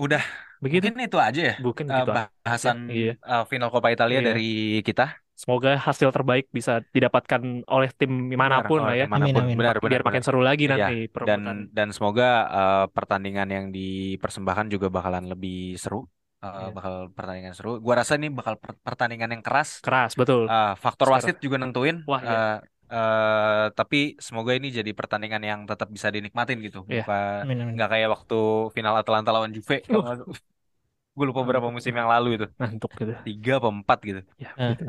Udah, 0.00 0.22
Begitu. 0.64 0.84
mungkin 0.88 1.04
itu 1.06 1.18
aja 1.20 1.40
ya 1.50 1.54
Bukan 1.66 1.84
eh, 1.92 1.96
gitu 2.00 2.10
bahasan 2.44 2.76
Iya. 2.88 3.10
eh, 3.30 3.42
final 3.50 3.68
Coppa 3.72 3.88
Italia 3.96 4.18
Iya. 4.20 4.28
dari 4.28 4.42
kita. 4.88 5.02
Semoga 5.40 5.70
hasil 5.86 6.08
terbaik 6.12 6.44
bisa 6.52 6.84
didapatkan 6.94 7.42
oleh 7.64 7.88
tim 7.96 8.12
mana 8.36 8.60
pun 8.68 8.78
lah 8.84 8.92
oleh 8.92 9.00
ya. 9.00 9.04
tim 9.08 9.12
mana 9.16 9.26
pun. 9.32 9.40
Amin, 9.40 9.56
amin. 9.56 9.56
Benar, 9.60 9.76
benar, 9.80 9.88
Biar 9.90 10.02
makin 10.04 10.20
benar. 10.20 10.26
seru 10.26 10.40
lagi 10.48 10.64
Iya, 10.68 10.72
nanti 10.72 10.92
dan 11.08 11.40
perebutan. 11.40 11.56
dan 11.76 11.88
semoga 11.96 12.24
eh, 12.56 12.84
pertandingan 12.96 13.48
yang 13.56 13.66
dipersembahkan 13.76 14.66
juga 14.74 14.86
bakalan 14.96 15.24
lebih 15.32 15.76
seru. 15.80 16.04
Eh, 16.40 16.48
Iya. 16.48 16.72
bakal 16.72 16.94
pertandingan 17.12 17.52
seru. 17.52 17.76
Gua 17.84 17.94
rasa 18.00 18.16
ini 18.16 18.32
bakal 18.32 18.56
per- 18.56 18.80
pertandingan 18.80 19.28
yang 19.28 19.42
keras. 19.44 19.84
Keras, 19.84 20.16
betul. 20.16 20.48
Eh, 20.48 20.72
faktor 20.80 21.12
wasit 21.12 21.36
juga 21.44 21.60
nentuin. 21.60 22.00
Wah, 22.08 22.20
iya. 22.24 22.32
Eh, 22.32 22.56
eh, 22.96 23.66
tapi 23.76 24.16
semoga 24.16 24.56
ini 24.56 24.72
jadi 24.72 24.90
pertandingan 24.96 25.42
yang 25.44 25.60
tetap 25.68 25.92
bisa 25.92 26.08
dinikmatin 26.08 26.64
gitu. 26.64 26.80
Iya. 26.88 27.04
Bukan 27.04 27.40
Amin, 27.44 27.56
amin. 27.60 27.72
nggak 27.76 27.88
kayak 27.92 28.08
waktu 28.08 28.38
final 28.72 28.94
Atalanta 28.96 29.30
lawan 29.36 29.52
Juve. 29.52 29.84
Uh. 29.92 30.24
Gue 31.16 31.26
lupa 31.28 31.42
berapa 31.44 31.68
musim 31.68 31.92
yang 31.92 32.08
lalu 32.08 32.40
itu. 32.40 32.46
Ngantuk 32.56 32.90
gitu. 32.96 33.12
Tiga 33.26 33.52
apa 33.60 33.68
empat 33.68 33.98
gitu. 34.08 34.20
Ya, 34.40 34.50
Ah. 34.56 34.72
gitu. 34.72 34.84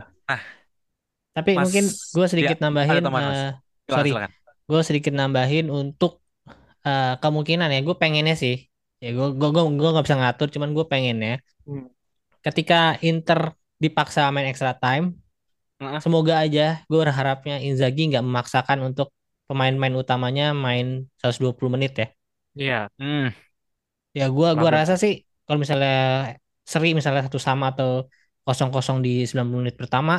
Tapi 1.36 1.52
Mas- 1.56 1.64
mungkin 1.68 1.86
gue 1.91 2.28
sedikit 2.32 2.58
ya, 2.60 2.64
nambahin, 2.68 3.04
Mas. 3.08 3.24
eh, 3.28 3.52
Silakan, 3.88 3.91
sorry, 3.91 4.12
gue 4.72 4.82
sedikit 4.88 5.14
nambahin 5.16 5.68
untuk 5.68 6.24
eh, 6.88 7.14
kemungkinan 7.20 7.68
ya. 7.76 7.80
Gue 7.84 7.95
pengennya 7.99 8.36
sih, 8.39 8.70
ya 9.04 9.10
gue 9.18 9.28
gue 9.39 9.47
gue 9.56 9.64
gue 9.80 9.89
nggak 9.93 10.06
bisa 10.08 10.18
ngatur, 10.22 10.47
cuman 10.54 10.70
gue 10.78 10.86
pengennya 10.91 11.34
Hmm. 11.66 11.88
ketika 12.45 12.97
Inter 13.02 13.54
dipaksa 13.82 14.30
main 14.34 14.47
extra 14.49 14.74
time, 14.78 15.18
Heeh. 15.80 16.02
semoga 16.04 16.36
aja 16.43 16.84
gue 16.89 16.99
berharapnya 17.04 17.56
Inzaghi 17.68 18.10
nggak 18.12 18.26
memaksakan 18.28 18.80
untuk 18.88 19.14
pemain-pemain 19.49 19.95
utamanya 20.04 20.45
main 20.56 20.88
120 21.20 21.72
menit 21.76 21.93
ya. 22.02 22.08
Iya. 22.56 22.89
Hmm, 22.99 23.28
Ya 24.18 24.26
gua 24.36 24.49
gua 24.60 24.70
rasa 24.78 24.93
sih 25.04 25.14
kalau 25.47 25.60
misalnya 25.64 25.91
seri 26.72 26.88
misalnya 26.97 27.22
satu 27.28 27.39
sama 27.47 27.66
atau 27.72 27.89
kosong 28.45 28.70
kosong 28.76 28.97
di 29.06 29.24
90 29.30 29.62
menit 29.64 29.76
pertama 29.82 30.14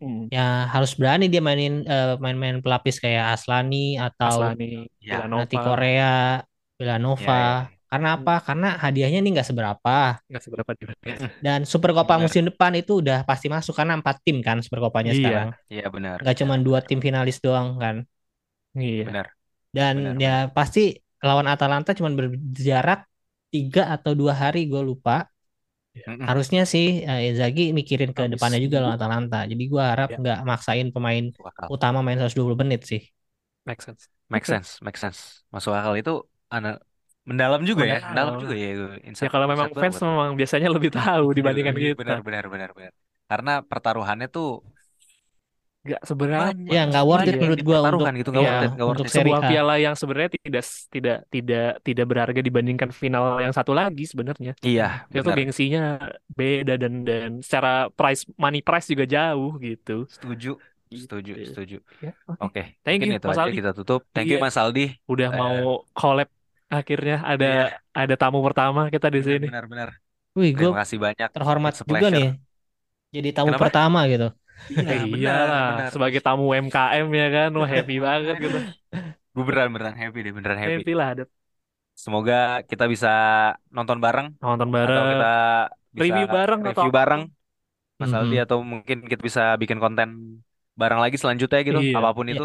Hmm. 0.00 0.28
ya 0.34 0.40
harus 0.74 0.92
berani 0.98 1.24
dia 1.32 1.42
mainin 1.48 1.74
eh, 1.92 2.14
main-main 2.22 2.56
pelapis 2.64 2.96
kayak 3.04 3.24
Aslani 3.38 3.76
atau 4.06 4.34
Aslani, 4.34 4.88
Ya, 5.00 5.28
nanti 5.36 5.56
Villanova, 5.56 5.62
Korea, 5.66 6.40
ya, 6.42 6.44
Villanova. 6.78 7.32
ya. 7.34 7.70
Karena 7.94 8.08
apa? 8.18 8.34
Karena 8.42 8.68
hadiahnya 8.74 9.18
ini 9.22 9.30
nggak 9.38 9.46
seberapa 9.46 10.18
nggak 10.26 10.42
seberapa 10.42 10.72
juga. 10.74 10.94
dan 11.38 11.62
Super 11.62 11.94
Copa 11.94 12.18
Benar. 12.18 12.26
musim 12.26 12.42
depan 12.50 12.72
itu 12.74 12.98
udah 12.98 13.22
pasti 13.22 13.46
masuk 13.46 13.70
karena 13.78 13.94
empat 14.02 14.18
tim 14.26 14.42
kan 14.42 14.58
Super 14.58 14.82
Copanya 14.82 15.14
Iya. 15.14 15.18
sekarang. 15.22 15.48
Iya 15.70 15.86
benar. 15.94 16.16
Nggak 16.18 16.36
cuma 16.42 16.54
dua 16.58 16.78
tim 16.82 16.98
finalis 16.98 17.38
doang 17.38 17.78
kan. 17.78 17.96
Iya. 18.74 19.04
Benar. 19.06 19.26
Dan 19.70 19.94
Benar, 20.02 20.14
ya 20.18 20.34
pasti 20.50 20.98
lawan 21.22 21.46
Atalanta 21.46 21.94
cuma 21.94 22.10
berjarak 22.10 23.06
tiga 23.54 23.82
atau 23.94 24.12
dua 24.18 24.34
hari 24.34 24.66
gue 24.66 24.82
lupa. 24.82 25.30
Mm-mm. 25.94 26.26
Harusnya 26.26 26.66
sih 26.66 27.06
eh, 27.06 27.30
Inzaghi 27.30 27.70
mikirin 27.70 28.10
ke 28.10 28.26
Habis 28.26 28.34
depannya 28.34 28.58
juga 28.58 28.82
lawan 28.82 28.98
Atalanta. 28.98 29.46
Jadi 29.46 29.62
gua 29.70 29.94
harap 29.94 30.10
Ya. 30.10 30.18
nggak 30.18 30.38
maksain 30.42 30.86
pemain 30.90 31.24
Masuk 31.30 31.46
akal. 31.46 31.66
utama 31.70 31.98
main 32.02 32.18
120 32.18 32.58
menit 32.58 32.82
sih. 32.82 33.00
Make 33.62 33.78
sense. 33.86 34.10
Make 34.26 34.42
sense, 34.42 34.82
make 34.82 34.98
sense. 34.98 35.46
Masuk 35.54 35.70
akal 35.70 35.94
itu 35.94 36.12
ana 36.50 36.82
mendalam 37.28 37.60
juga 37.70 37.84
ya, 37.92 37.96
Mendalam. 38.08 38.34
juga 38.42 38.54
ya 38.62 38.66
itu. 38.74 38.84
Ya 39.22 39.28
Insight, 39.28 39.32
kalau 39.32 39.46
memang 39.52 39.68
insight 39.68 39.76
fans 39.80 39.96
banget. 39.96 40.04
memang 40.04 40.30
biasanya 40.40 40.68
lebih 40.74 40.90
tahu 40.96 41.24
dibandingkan 41.38 41.76
Iya, 41.80 41.86
kita. 41.86 41.94
Benar, 41.98 42.18
benar, 42.26 42.44
benar, 42.52 42.70
benar. 42.76 42.92
Karena 43.30 43.50
pertaruhannya 43.70 44.26
tuh 44.34 44.46
Nggak 45.84 46.00
seberapa. 46.08 46.40
banyak, 46.40 46.74
Ya 46.74 46.80
nggak 46.88 47.04
worth 47.08 47.28
it 47.28 47.36
Iya. 47.36 47.40
menurut 47.40 47.60
gua 47.68 47.78
untuk 47.92 48.08
Pertaruhan 48.08 48.12
gitu 48.18 48.28
nggak 48.32 48.44
Iya, 48.44 48.48
worth 48.48 48.62
it, 48.64 48.70
nggak 48.74 48.88
worth 48.88 49.04
untuk 49.04 49.06
it. 49.06 49.12
seri 49.14 49.30
Sebuah 49.30 49.40
A. 49.44 49.48
piala 49.48 49.72
yang 49.84 49.94
sebenarnya 50.00 50.30
tidak 50.40 50.62
tidak 50.94 51.16
tidak 51.34 51.64
tidak 51.86 52.04
berharga 52.10 52.40
dibandingkan 52.48 52.90
final 52.90 53.24
yang 53.44 53.52
satu 53.54 53.72
lagi 53.76 54.02
sebenarnya. 54.08 54.52
Iya, 54.64 55.06
Itu 55.12 55.28
benar. 55.28 55.38
gengsinya 55.38 55.80
beda 56.38 56.72
dan 56.82 56.92
dan 57.08 57.30
secara 57.44 57.68
price 57.98 58.22
money 58.42 58.60
price 58.66 58.86
juga 58.92 59.04
jauh 59.14 59.50
gitu. 59.66 59.92
Setuju, 60.12 60.48
setuju, 61.00 61.32
Gitu. 61.32 61.48
setuju. 61.48 61.74
Ya, 62.02 62.10
oke. 62.30 62.44
Oke, 62.44 62.60
Thank 62.84 63.00
mungkin 63.00 63.08
you, 63.08 63.14
itu 63.16 63.28
Mas 63.28 63.38
Aldi. 63.42 63.56
kita 63.58 63.70
tutup. 63.78 64.00
Thank 64.14 64.28
you 64.32 64.36
Iya. 64.36 64.44
Mas 64.44 64.56
Aldi. 64.62 64.80
Udah 65.12 65.28
Eh, 65.32 65.38
mau 65.40 65.84
collab 65.96 66.28
akhirnya 66.78 67.14
ada 67.30 67.46
Iya. 67.46 67.84
ada 68.00 68.14
tamu 68.20 68.38
pertama 68.46 68.80
kita 68.94 69.08
di 69.16 69.20
sini. 69.28 69.46
benar, 69.46 69.64
benar. 69.70 69.88
Wih, 70.36 70.50
gue 70.58 70.68
Terima 70.68 70.76
kasih 70.82 70.98
banyak. 71.06 71.30
terhormat 71.34 71.74
juga 71.90 72.06
nih. 72.14 72.26
Jadi 73.16 73.28
tamu 73.36 73.50
Kenapa? 73.50 73.62
pertama 73.62 73.98
gitu. 74.12 74.26
Iya, 74.70 74.88
Eh, 74.88 75.02
benar, 75.12 75.92
sebagai 75.92 76.20
tamu 76.26 76.42
UMKM 76.50 77.06
ya 77.20 77.26
kan, 77.36 77.48
wah 77.58 77.68
happy 77.74 77.94
banget 78.06 78.36
gitu. 78.44 78.58
Gue 79.34 79.42
beneran 79.46 79.70
beneran 79.74 79.96
happy 80.02 80.18
deh, 80.26 80.32
beneran 80.36 80.60
happy. 80.64 80.82
Happy 80.82 80.92
lah 80.98 81.08
ada 81.14 81.24
Semoga 82.02 82.34
kita 82.70 82.84
bisa 82.92 83.08
nonton 83.76 83.98
bareng 84.04 84.26
nonton 84.42 84.68
atau 84.84 85.02
bareng, 85.04 85.04
kita 85.10 85.24
bisa 85.98 86.14
review 86.14 86.26
bareng 86.34 86.60
atau 86.68 86.82
review 86.82 86.90
apa. 86.90 86.98
bareng 86.98 87.22
Mas 88.00 88.10
Mhm. 88.10 88.18
Aldi 88.18 88.36
atau 88.44 88.58
mungkin 88.72 88.98
kita 89.10 89.22
bisa 89.28 89.42
bikin 89.62 89.78
konten 89.84 90.08
bareng 90.80 91.00
lagi 91.04 91.16
selanjutnya 91.22 91.60
gitu, 91.68 91.80
Iya. 91.80 91.96
apa 91.98 92.10
pun 92.18 92.26
Iya. 92.30 92.34
itu. 92.34 92.44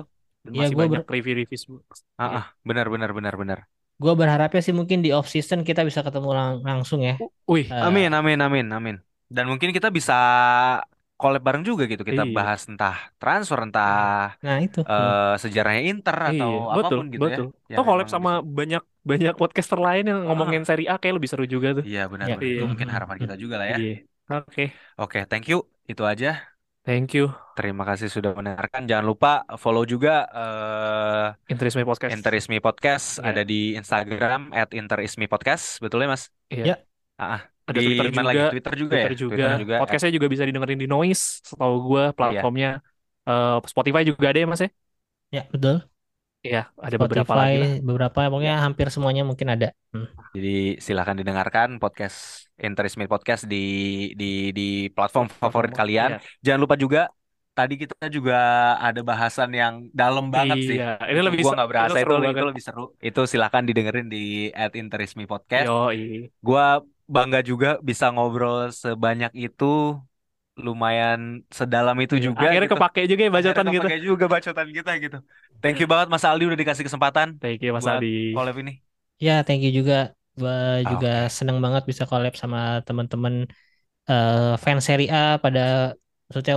Iya, 0.56 0.62
masih 0.62 0.76
gua 0.76 0.84
banyak 0.84 1.02
review-review 1.14 1.60
semua. 1.64 1.82
Ah, 2.24 2.30
ah, 2.38 2.46
benar 2.68 2.86
benar 2.94 3.10
benar 3.18 3.34
benar. 3.42 3.60
Gue 4.04 4.14
berharapnya 4.22 4.62
sih 4.66 4.72
mungkin 4.80 5.00
di 5.06 5.10
off 5.18 5.28
season 5.34 5.60
kita 5.68 5.82
bisa 5.90 6.02
ketemu 6.08 6.30
lang- 6.38 6.62
langsung 6.70 7.00
ya. 7.04 7.14
Wih, 7.52 7.66
Eh, 7.68 7.84
Amin 7.88 8.10
amin 8.18 8.40
amin 8.46 8.66
amin. 8.78 8.96
Dan 9.36 9.46
mungkin 9.52 9.70
kita 9.76 9.88
bisa 9.98 10.14
collab 11.20 11.42
bareng 11.48 11.64
juga 11.70 11.84
gitu. 11.92 12.04
Kita 12.10 12.24
Iya. 12.24 12.36
bahas 12.38 12.62
entah 12.72 12.96
transfer 13.20 13.60
entah 13.66 13.92
Nah 14.46 14.58
itu. 14.66 14.80
eh, 14.90 15.34
sejarahnya 15.44 15.82
Inter 15.92 16.16
atau 16.32 16.52
iya, 16.52 16.76
betul, 16.76 16.76
apa 16.76 16.88
pun 16.98 17.06
gitu 17.14 17.24
betul. 17.28 17.46
ya. 17.70 17.76
Yang 17.76 17.86
collab 17.90 18.08
sama 18.14 18.32
banyak 18.58 18.82
banyak 19.10 19.34
podcaster 19.42 19.80
lain 19.88 20.04
yang 20.12 20.20
Ah. 20.24 20.26
ngomongin 20.32 20.64
seri 20.70 20.84
A 20.92 20.96
kayak 21.02 21.16
lebih 21.18 21.30
seru 21.32 21.46
juga 21.56 21.68
tuh. 21.78 21.84
Iya 21.90 22.02
benar 22.12 22.26
Ya. 22.30 22.36
benar. 22.36 22.50
Itu 22.56 22.64
Iya. 22.64 22.70
mungkin 22.72 22.90
harapan 22.96 23.18
kita 23.24 23.36
juga 23.44 23.56
lah 23.60 23.68
ya. 23.74 23.78
Iya. 23.84 23.96
Oke, 24.30 24.64
Oke, 25.02 25.18
thank 25.30 25.46
you. 25.52 25.58
Itu 25.92 26.04
aja. 26.12 26.59
Thank 26.88 27.14
you. 27.16 27.30
Terima 27.56 27.84
kasih 27.84 28.08
sudah 28.08 28.32
mendengarkan. 28.34 28.88
Jangan 28.88 29.06
lupa 29.06 29.44
follow 29.60 29.84
juga 29.84 30.24
eh 30.32 31.28
Interisme 31.52 31.84
Podcast. 31.84 32.12
Interismi 32.16 32.58
Podcast 32.64 33.06
Iya. 33.20 33.28
ada 33.30 33.42
di 33.44 33.60
Instagram 33.76 34.42
@interismipodcast. 34.72 35.84
Betul 35.84 36.06
ya, 36.06 36.10
Mas? 36.10 36.24
Iya. 36.50 36.64
Ya. 36.64 36.76
Ah, 37.20 37.24
ah. 37.36 37.42
Ada 37.70 37.80
di 37.86 37.86
Twitter 37.86 38.06
mana 38.10 38.16
juga, 38.16 38.30
lagi? 38.32 38.42
Twitter 38.50 38.74
juga 38.80 38.90
Twitter 38.96 39.12
ya? 39.14 39.18
juga. 39.20 39.36
Twitter 39.36 39.62
juga. 39.62 39.76
Podcastnya 39.84 40.12
juga 40.18 40.28
bisa 40.32 40.44
didengerin 40.48 40.80
di 40.80 40.88
Noise. 40.90 41.24
Setahu 41.46 41.76
gue 41.86 42.04
Iya. 42.10 42.16
platformnya 42.18 42.70
eh, 43.30 43.58
Spotify 43.70 44.02
juga 44.08 44.26
ada 44.32 44.40
ya 44.42 44.48
Mas 44.50 44.62
ya? 44.66 44.70
Ya 45.30 45.44
betul. 45.54 45.86
Iya, 46.40 46.72
ada 46.80 46.96
beberapa 46.96 47.34
lagi 47.36 47.56
lah. 47.60 47.70
Spotify 47.76 47.84
beberapa 47.84 48.20
pokoknya 48.32 48.56
hampir 48.64 48.88
semuanya 48.88 49.24
mungkin 49.28 49.48
ada. 49.52 49.76
Hmm. 49.92 50.08
Jadi 50.32 50.80
silahkan 50.80 51.16
didengarkan 51.20 51.84
podcast 51.84 52.48
Interismi 52.56 53.12
Podcast 53.12 53.44
di 53.44 53.58
di 54.16 54.56
di 54.56 54.88
platform 54.88 55.28
favorit 55.28 55.76
Platform, 55.76 55.80
kalian. 55.84 56.10
iya. 56.16 56.20
Jangan 56.40 56.60
lupa 56.64 56.76
juga 56.80 57.02
tadi 57.52 57.76
kita 57.76 58.08
juga 58.08 58.40
ada 58.80 59.04
bahasan 59.04 59.52
yang 59.52 59.74
dalam 59.92 60.32
banget 60.32 60.64
sih. 60.64 60.80
Iya, 60.80 60.96
ini 61.12 61.20
Itu 61.20 61.28
lebih 61.28 61.44
gua 61.44 61.52
nggak 61.60 61.70
berasa 61.76 61.98
itu 62.00 62.00
itu 62.00 62.08
seru 62.08 62.16
itu 62.24 62.24
banget. 62.32 62.48
lebih 62.48 62.64
seru. 62.64 62.84
Itu 63.04 63.22
silakan 63.28 63.64
didengerin 63.68 64.08
di 64.08 64.48
@interismi 64.56 65.28
podcast. 65.28 65.68
Yoi. 65.68 66.32
Gua 66.40 66.80
bangga 67.04 67.44
juga 67.44 67.82
bisa 67.84 68.08
ngobrol 68.16 68.72
sebanyak 68.72 69.36
itu, 69.36 70.00
lumayan 70.66 71.20
sedalam 71.58 71.98
itu 72.04 72.16
Iya, 72.16 72.28
juga 72.28 72.46
Akhirnya 72.46 72.68
gitu. 72.68 72.74
kepake 72.74 73.00
juga 73.10 73.22
ya 73.26 73.32
bacotan 73.38 73.66
Akhirnya 73.66 73.74
gitu. 73.76 73.88
kepake 73.88 73.96
juga 74.08 74.26
bacotan 74.34 74.68
kita 74.78 74.92
gitu. 75.04 75.18
Thank 75.62 75.78
you 75.82 75.88
banget 75.92 76.08
Mas 76.12 76.24
Aldi 76.28 76.44
udah 76.50 76.60
dikasih 76.62 76.86
kesempatan 76.88 77.28
Thank 77.42 77.60
you 77.64 77.72
Mas 77.76 77.88
buat 77.88 77.92
Aldi. 77.92 78.08
collab 78.34 78.56
ini. 78.62 78.72
Ya, 79.26 79.32
thank 79.46 79.62
you 79.66 79.72
juga. 79.80 79.96
Gua 80.40 80.56
juga 80.92 81.10
Oke. 81.10 81.30
seneng 81.38 81.58
banget 81.66 81.84
bisa 81.90 82.04
collab 82.12 82.34
sama 82.42 82.60
teman-teman 82.88 83.36
eh, 84.12 84.36
fans 84.64 84.84
Serie 84.88 85.10
A 85.18 85.20
pada 85.46 85.62
maksudnya 86.28 86.56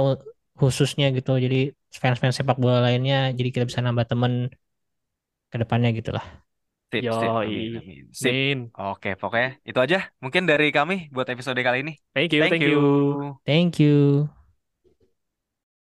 khususnya 0.61 1.07
gitu. 1.17 1.31
Jadi 1.45 1.57
fans-fans 2.03 2.37
sepak 2.39 2.57
bola 2.63 2.79
lainnya 2.87 3.17
jadi 3.39 3.49
kita 3.55 3.65
bisa 3.71 3.83
nambah 3.87 4.07
temen 4.11 4.33
ke 5.53 5.57
depannya 5.63 5.91
gitu 5.99 6.11
lah. 6.17 6.42
Sip. 6.93 7.05
Amin, 7.09 7.73
Yoi. 7.73 7.77
amin. 7.81 8.05
Sip. 8.13 8.35
Oke, 8.77 9.09
pokoknya 9.21 9.49
itu 9.69 9.79
aja 9.81 9.97
mungkin 10.23 10.43
dari 10.51 10.69
kami 10.77 10.95
buat 11.15 11.29
episode 11.33 11.61
kali 11.65 11.81
ini. 11.85 11.93
Thank 12.15 12.33
you, 12.37 12.41
Thank 12.45 12.53
thank 12.53 12.63
you. 12.69 12.77
you. 12.77 12.81
Thank 13.49 13.73
you. 13.81 14.42